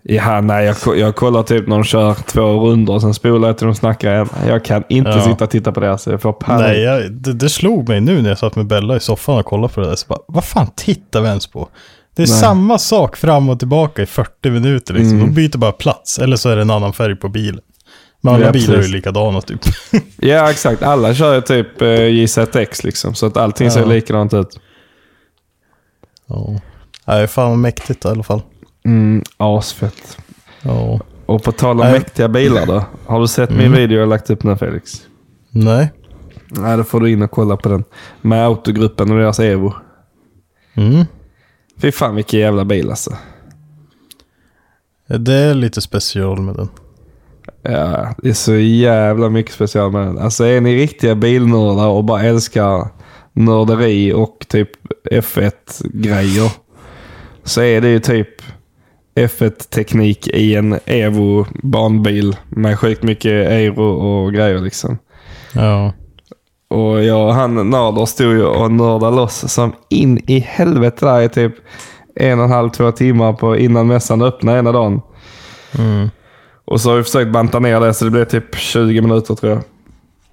Ja, 0.03 0.41
nej, 0.41 0.65
jag, 0.87 0.99
jag 0.99 1.17
kollar 1.17 1.43
typ 1.43 1.69
när 1.69 1.77
de 1.77 1.85
kör 1.85 2.15
två 2.15 2.43
rundor 2.71 2.95
och 2.95 3.01
sen 3.01 3.15
spolar 3.15 3.49
jag 3.49 3.59
till 3.59 3.67
de 3.67 3.75
snackar 3.75 4.13
igen. 4.15 4.29
Jag 4.47 4.65
kan 4.65 4.85
inte 4.89 5.11
Ja. 5.11 5.23
sitta 5.23 5.45
och 5.45 5.51
titta 5.51 5.73
på 5.73 5.81
det. 5.81 5.91
Alltså. 5.93 6.11
Jag 6.11 6.23
får 6.23 6.33
panik. 6.33 6.67
Nej, 6.67 6.81
jag, 6.81 7.13
det, 7.13 7.33
det 7.33 7.49
slog 7.49 7.89
mig 7.89 8.01
nu 8.01 8.23
när 8.23 8.29
jag 8.29 8.39
satt 8.39 8.57
med 8.57 8.67
Bella 8.67 8.97
i 8.97 9.01
soffan 9.01 9.39
och 9.39 9.45
kollade 9.47 9.75
på 9.75 9.81
det 9.81 9.87
där. 9.89 9.97
Så 9.97 10.07
bara, 10.09 10.19
vad 10.29 10.45
fan 10.45 10.71
tittar 10.77 11.21
vi 11.21 11.29
ens 11.29 11.47
på? 11.47 11.69
Det 12.17 12.23
är 12.23 12.27
Nej. 12.27 12.37
samma 12.41 12.79
sak 12.79 13.17
fram 13.17 13.49
och 13.49 13.59
tillbaka 13.59 14.03
i 14.03 14.07
40 14.07 14.51
minuter 14.51 14.95
liksom. 14.95 15.13
Mm. 15.13 15.27
De 15.27 15.35
byter 15.35 15.59
bara 15.59 15.73
plats, 15.73 16.19
eller 16.19 16.37
så 16.37 16.49
är 16.49 16.57
det 16.57 16.63
en 16.63 16.71
annan 16.71 16.93
färg 16.93 17.17
på 17.17 17.29
bilen. 17.29 17.61
Men 18.21 18.35
alla 18.35 18.45
Ja, 18.47 18.53
bilar 18.53 18.69
är 18.69 18.71
ju 18.73 18.79
precis. 18.79 18.93
likadana 18.95 19.41
typ. 19.41 19.61
Ja, 20.17 20.51
exakt. 20.51 20.83
Alla 20.83 21.15
kör 21.15 21.35
ju 21.35 21.41
typ 21.41 21.83
eh, 21.83 21.89
JZX 22.05 22.85
liksom. 22.85 23.15
Så 23.15 23.27
att 23.27 23.37
allting 23.37 23.71
ser 23.71 23.81
Ja. 23.81 23.87
likadant 23.87 24.35
ut. 24.35 24.61
ja. 26.27 26.61
Nej, 27.09 27.27
fan 27.27 27.51
vad 27.51 27.59
mäktigt 27.59 28.05
i 28.05 28.09
alla 28.09 28.23
fall. 28.23 28.43
Mm, 28.85 29.23
asfett. 29.37 30.19
Ja. 30.63 31.01
Och 31.27 31.43
på 31.43 31.53
tal 31.53 31.81
om 31.81 31.87
Nej. 31.87 31.93
mäktiga 31.93 32.29
bilar 32.29 32.67
då. 32.67 32.85
Har 33.07 33.21
du 33.21 33.29
sett 33.29 33.51
min 33.51 33.73
video 33.73 33.99
jag 33.99 34.09
lagt 34.09 34.31
upp 34.31 34.43
nu 34.43 34.57
Felix? 34.57 34.93
Nej. 35.51 35.93
Nej, 36.49 36.77
då 36.77 36.85
får 36.85 37.01
du 37.01 37.11
in 37.11 37.23
och 37.23 37.31
kolla 37.31 37.57
på 37.57 37.69
den. 37.69 37.85
Med 38.21 38.45
autogruppen 38.47 39.11
och 39.11 39.19
deras 39.19 39.41
Evo. 39.41 39.75
Mm. 40.75 41.05
Fy 41.81 41.93
fan 41.93 42.15
vilken 42.15 42.41
jävla 42.41 42.65
bil 42.65 42.91
alltså. 42.91 43.17
Det 45.07 45.35
är 45.35 45.55
lite 45.55 45.81
special 45.81 46.41
med 46.41 46.57
den. 46.57 46.69
Ja, 47.63 48.15
det 48.23 48.29
är 48.29 48.35
så 48.35 48.55
jävla 48.55 49.29
mycket 49.29 49.55
speciellt 49.55 49.93
med 49.93 50.07
den. 50.07 50.19
Alltså 50.19 50.45
är 50.45 50.61
ni 50.61 50.77
riktiga 50.77 51.15
bilnördar 51.15 51.89
och 51.89 52.05
bara 52.05 52.23
älskar 52.23 52.89
nörderi 53.33 54.13
och 54.13 54.47
typ 54.49 54.71
F1-grejer. 55.11 56.68
Så 57.49 57.63
är 57.63 57.81
det 57.81 57.89
ju 57.89 58.01
typ 58.01 58.29
F1-teknik 59.15 60.29
i 60.29 60.55
en 60.55 60.79
Evo 60.85 61.47
banbil 61.63 62.37
med 62.49 62.79
sjukt 62.79 63.03
mycket 63.03 63.49
aero 63.49 63.83
och 63.83 64.33
grejer 64.33 64.59
liksom. 64.59 64.99
Ja. 65.53 65.93
Och 66.69 67.05
jag 67.05 67.27
och 67.27 67.35
han 67.35 67.71
nördar 67.71 68.07
stod 68.07 68.33
ju 68.33 68.45
och 68.45 68.73
nördade 68.73 69.17
loss 69.17 69.53
som 69.53 69.73
in 69.89 70.19
i 70.27 70.39
helvete 70.39 71.07
där 71.07 71.23
i 71.23 71.29
typ 71.29 71.55
en 72.15 72.39
och 72.39 72.45
en 72.45 72.51
halv, 72.51 72.71
två 72.71 72.93
timmar 72.93 73.33
på 73.33 73.57
innan 73.57 73.87
mässan 73.87 74.23
öppnade 74.23 74.59
ena 74.59 74.73
dagen. 74.73 75.01
Mm. 75.79 76.11
Och 76.65 76.81
så 76.81 76.91
har 76.91 76.97
vi 76.97 77.03
försökt 77.03 77.33
banta 77.33 77.59
ner 77.59 77.81
det 77.81 77.95
så 77.95 78.05
det 78.05 78.11
blev 78.11 78.25
typ 78.25 78.57
20 78.57 79.01
minuter 79.01 79.35
tror 79.35 79.53
jag. 79.53 79.63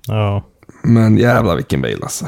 Ja. 0.08 0.44
Men 0.84 1.18
jävlar 1.18 1.56
vilken 1.56 1.82
bil 1.82 2.00
alltså. 2.02 2.26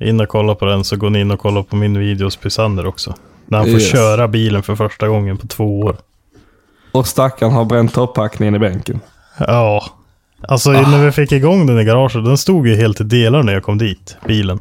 In 0.00 0.20
och 0.20 0.28
kolla 0.28 0.54
på 0.54 0.64
den 0.64 0.84
så 0.84 0.96
går 0.96 1.10
ni 1.10 1.20
in 1.20 1.30
och 1.30 1.40
kollar 1.40 1.62
på 1.62 1.76
min 1.76 1.98
video 1.98 2.26
hos 2.26 2.36
Pysander 2.36 2.86
också. 2.86 3.14
När 3.50 3.58
han 3.58 3.66
får 3.66 3.74
Yes. 3.80 3.90
köra 3.90 4.28
bilen 4.28 4.62
för 4.62 4.76
första 4.76 5.08
gången 5.08 5.36
på 5.36 5.46
två 5.46 5.80
år. 5.80 5.96
Och 6.92 7.06
stackaren 7.06 7.52
har 7.52 7.64
bränt 7.64 7.94
toppackningen 7.94 8.54
i 8.54 8.58
bänken. 8.58 9.00
Ja. 9.38 9.84
Alltså 10.48 10.70
när 10.70 11.04
vi 11.04 11.12
fick 11.12 11.32
igång 11.32 11.66
den 11.66 11.78
i 11.80 11.84
garaget, 11.84 12.24
den 12.24 12.38
stod 12.38 12.66
ju 12.68 12.74
helt 12.76 13.00
i 13.00 13.04
delar 13.04 13.42
när 13.42 13.52
jag 13.52 13.62
kom 13.62 13.78
dit, 13.78 14.16
bilen. 14.26 14.58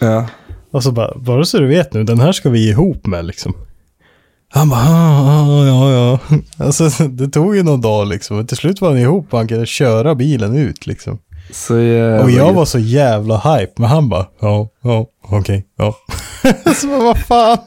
Ja. 0.00 0.26
Och 0.70 0.82
så 0.82 0.92
bara, 0.92 1.12
bara 1.18 1.44
så 1.44 1.58
du 1.58 1.66
vet 1.66 1.94
nu, 1.94 2.04
den 2.04 2.20
här 2.20 2.32
ska 2.32 2.50
vi 2.50 2.68
ihop 2.68 3.06
med 3.06 3.24
liksom. 3.24 3.54
Han 4.48 4.68
bara, 4.68 4.80
"Ah, 4.80 5.66
ja, 5.66 5.90
ja, 5.90 6.18
ja. 6.30 6.38
Alltså 6.64 6.88
det 7.08 7.28
tog 7.28 7.56
ju 7.56 7.62
någon 7.62 7.80
dag 7.80 8.06
liksom. 8.08 8.46
Till 8.46 8.56
slut 8.56 8.80
var 8.80 8.88
han 8.88 8.98
ihop 8.98 9.26
och 9.30 9.38
han 9.38 9.48
kunde 9.48 9.66
köra 9.66 10.14
bilen 10.14 10.56
ut 10.56 10.86
liksom. 10.86 11.18
Så 11.52 11.78
jävla 11.78 12.24
Och 12.24 12.30
jag 12.30 12.52
var 12.52 12.64
så 12.64 12.78
jävla 12.78 13.36
hype, 13.38 13.72
men 13.76 13.90
han 13.90 14.08
bara, 14.08 14.26
ja, 14.40 14.68
ja, 14.82 15.06
okej, 15.22 15.66
ja. 15.76 15.94
så 16.80 16.86
bara, 16.86 16.98
vad 17.04 17.18
fan. 17.18 17.58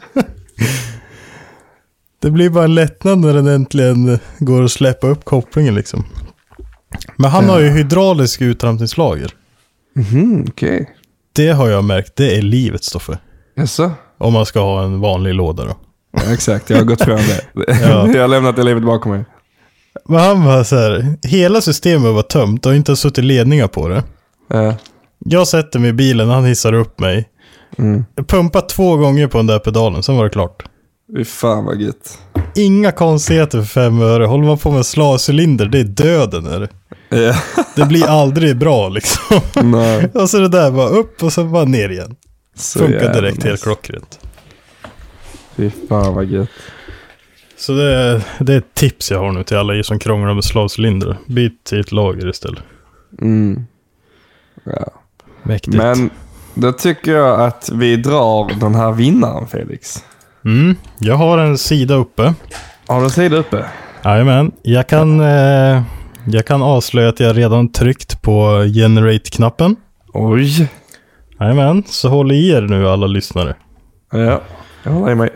Det 2.21 2.31
blir 2.31 2.49
bara 2.49 2.63
en 2.63 2.75
lättnad 2.75 3.19
när 3.19 3.33
den 3.33 3.47
äntligen 3.47 4.19
går 4.39 4.63
att 4.63 4.71
släppa 4.71 5.07
upp 5.07 5.25
kopplingen 5.25 5.75
liksom. 5.75 6.05
Men 7.15 7.31
han 7.31 7.49
har 7.49 7.59
ju 7.59 7.69
hydraulisk 7.69 8.41
uttrampningslager. 8.41 9.31
Mhm, 9.95 10.45
okej. 10.49 10.89
Det 11.33 11.49
har 11.49 11.69
jag 11.69 11.83
märkt, 11.83 12.15
det 12.15 12.37
är 12.37 12.41
livet 12.41 12.83
Stoffe. 12.83 13.17
Jaså? 13.55 13.91
Om 14.17 14.33
man 14.33 14.45
ska 14.45 14.59
ha 14.59 14.83
en 14.83 14.99
vanlig 14.99 15.33
låda 15.33 15.65
då. 15.65 15.77
Ja, 16.11 16.33
exakt, 16.33 16.69
jag 16.69 16.77
har 16.77 16.83
gått 16.83 17.01
från 17.03 17.17
det. 17.17 17.41
Ja. 17.81 18.07
jag 18.13 18.21
har 18.21 18.27
lämnat 18.27 18.55
det 18.55 18.63
livet 18.63 18.83
bakom 18.83 19.11
mig. 19.11 19.25
Men 20.05 20.19
han 20.19 20.45
var 20.45 20.63
så 20.63 20.75
här, 20.75 21.15
hela 21.23 21.61
systemet 21.61 22.13
var 22.13 22.21
tömt 22.21 22.65
och 22.65 22.75
inte 22.75 22.95
suttit 22.95 23.23
ledningar 23.23 23.67
på 23.67 23.87
det. 23.87 24.03
Ja. 24.47 24.75
Jag 25.25 25.47
sätter 25.47 25.79
mig 25.79 25.89
i 25.89 25.93
bilen, 25.93 26.29
han 26.29 26.45
hissar 26.45 26.73
upp 26.73 26.99
mig. 26.99 27.29
Mm. 27.79 28.05
Jag 28.15 28.27
pumpar 28.27 28.61
två 28.61 28.97
gånger 28.97 29.27
på 29.27 29.37
den 29.37 29.47
där 29.47 29.59
pedalen, 29.59 30.03
sen 30.03 30.17
var 30.17 30.23
det 30.23 30.29
klart. 30.29 30.63
Fy 31.15 31.25
fan 31.25 31.65
vad 31.65 31.81
gött. 31.81 32.19
Inga 32.55 32.91
konstigheter 32.91 33.57
för 33.57 33.67
fem 33.67 34.01
öre. 34.01 34.25
Håller 34.25 34.45
man 34.45 34.57
på 34.57 34.71
med 34.71 34.85
slavcylinder, 34.85 35.65
det 35.65 35.79
är 35.79 35.83
döden. 35.83 36.47
Är 36.47 36.59
det. 36.59 36.69
Ja. 37.09 37.35
det 37.75 37.85
blir 37.85 38.07
aldrig 38.07 38.57
bra 38.57 38.89
liksom. 38.89 39.39
Nej. 39.63 40.09
och 40.13 40.29
så 40.29 40.37
det 40.37 40.47
där 40.47 40.71
bara 40.71 40.89
upp 40.89 41.23
och 41.23 41.33
sen 41.33 41.51
bara 41.51 41.65
ner 41.65 41.89
igen. 41.89 42.15
Så 42.55 42.79
Funkar 42.79 43.13
direkt 43.13 43.43
helt 43.43 43.63
klockrent. 43.63 44.19
Fy 45.55 45.71
fan 45.89 46.13
vad 46.13 46.25
gött. 46.25 46.49
Så 47.57 47.71
det 47.71 47.95
är, 47.95 48.21
det 48.39 48.53
är 48.53 48.57
ett 48.57 48.73
tips 48.73 49.11
jag 49.11 49.19
har 49.19 49.31
nu 49.31 49.43
till 49.43 49.57
alla 49.57 49.75
er 49.75 49.83
som 49.83 49.99
krånglar 49.99 50.33
med 50.33 50.43
slavcylindrar. 50.43 51.17
Byt 51.27 51.63
till 51.63 51.79
ett 51.79 51.91
lager 51.91 52.29
istället. 52.29 52.63
Mm. 53.21 53.65
Ja. 54.63 54.91
Mäktigt. 55.43 55.77
Men 55.77 56.09
då 56.61 56.71
tycker 56.71 57.11
jag 57.11 57.41
att 57.41 57.69
vi 57.73 57.95
drar 57.95 58.59
den 58.59 58.75
här 58.75 58.91
vinnaren 58.91 59.47
Felix. 59.47 60.03
Mm, 60.45 60.75
jag 60.99 61.15
har 61.15 61.37
en 61.37 61.57
sida 61.57 61.93
uppe. 61.93 62.33
Har 62.87 62.97
du 62.97 63.03
en 63.03 63.09
sida 63.09 63.35
uppe? 63.37 63.65
Jajamän. 64.03 64.51
Jag 64.61 64.87
kan, 64.87 65.21
eh, 65.21 65.81
jag 66.25 66.45
kan 66.45 66.61
avslöja 66.61 67.09
att 67.09 67.19
jag 67.19 67.37
redan 67.37 67.71
tryckt 67.71 68.21
på 68.21 68.63
generate-knappen. 68.75 69.75
Oj. 70.13 70.69
Jajamän, 71.39 71.83
så 71.87 72.09
håll 72.09 72.31
i 72.31 72.49
er 72.49 72.61
nu 72.61 72.87
alla 72.87 73.07
lyssnare. 73.07 73.55
Ja, 74.11 74.41
jag 74.83 74.91
håller 74.91 75.11
i 75.11 75.15
mig. 75.15 75.29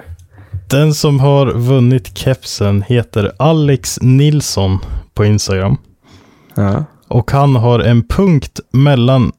Den 0.69 0.93
som 0.93 1.19
har 1.19 1.53
vunnit 1.53 2.17
kepsen 2.17 2.81
heter 2.87 3.31
Alex 3.39 3.99
Nilsson 4.01 4.79
på 5.13 5.25
Instagram. 5.25 5.77
Ja. 6.55 6.85
Och 7.07 7.31
han 7.31 7.55
har 7.55 7.79
en 7.79 8.07
punkt 8.07 8.59
mellan, 8.71 9.31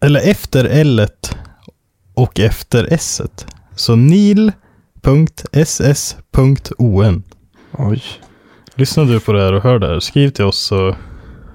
eller 0.00 0.20
efter 0.30 0.64
L 0.64 1.06
och 2.14 2.40
efter 2.40 2.88
S. 2.90 3.22
Så 3.74 3.96
nil.ss.on. 3.96 4.42
Oj. 7.72 8.02
Lyssnar 8.74 9.04
du 9.04 9.20
på 9.20 9.32
det 9.32 9.42
här 9.42 9.52
och 9.52 9.62
hör 9.62 9.78
det 9.78 9.86
här, 9.88 10.00
skriv 10.00 10.30
till 10.30 10.44
oss 10.44 10.58
så 10.58 10.96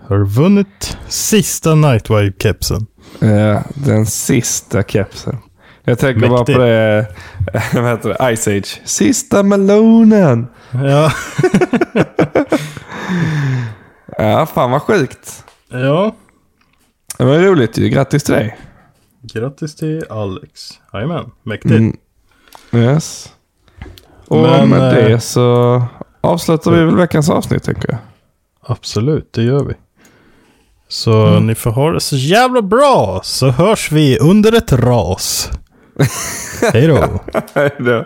har 0.07 0.17
du 0.17 0.25
vunnit 0.25 0.97
sista 1.07 1.75
Nightwave-kepsen. 1.75 2.85
Eh, 3.21 3.61
den 3.75 4.05
sista 4.05 4.83
kepsen. 4.83 5.37
Jag 5.83 5.99
tänker 5.99 6.27
bara 6.29 6.39
Mäktigt. 6.39 6.57
på 6.57 6.63
det, 6.63 7.07
vad 7.81 7.89
heter 7.91 8.09
det, 8.09 8.35
Ice 8.37 8.47
Age. 8.47 8.81
Sista 8.85 9.43
melonen. 9.43 10.47
Ja. 10.71 11.11
Ja, 14.17 14.45
fan 14.45 14.71
vad 14.71 14.81
sjukt. 14.81 15.43
ja. 15.69 16.15
Det 17.18 17.24
var 17.24 17.39
roligt 17.39 17.78
ju. 17.78 17.89
Grattis 17.89 18.24
till 18.24 18.34
dig. 18.34 18.57
Grattis 19.22 19.76
till 19.76 20.05
Alex. 20.09 20.70
Jajamän, 20.93 21.32
mäktigt. 21.43 21.72
Mm. 21.72 21.97
Yes. 22.74 23.34
Och 24.28 24.41
Men, 24.41 24.70
med 24.70 24.97
eh, 24.97 25.09
det 25.09 25.20
så 25.20 25.82
avslutar 26.22 26.72
vi 26.72 26.84
väl 26.84 26.95
veckans 26.95 27.30
avsnitt 27.30 27.64
tänker 27.64 27.89
jag. 27.89 27.99
Absolut, 28.61 29.34
det 29.34 29.43
gör 29.43 29.64
vi. 29.64 29.74
Så 30.88 31.39
ni 31.39 31.55
får 31.55 31.72
ha 31.72 31.91
det 31.91 31.99
så 31.99 32.16
jävla 32.16 32.61
bra. 32.61 33.22
Så 33.24 33.49
hörs 33.49 33.91
vi 33.91 34.20
under 34.20 34.57
ett 34.57 34.72
ras. 34.72 35.51
Hej 36.74 36.88
då. 36.88 37.20
Hej 37.53 37.72
då. 37.80 38.05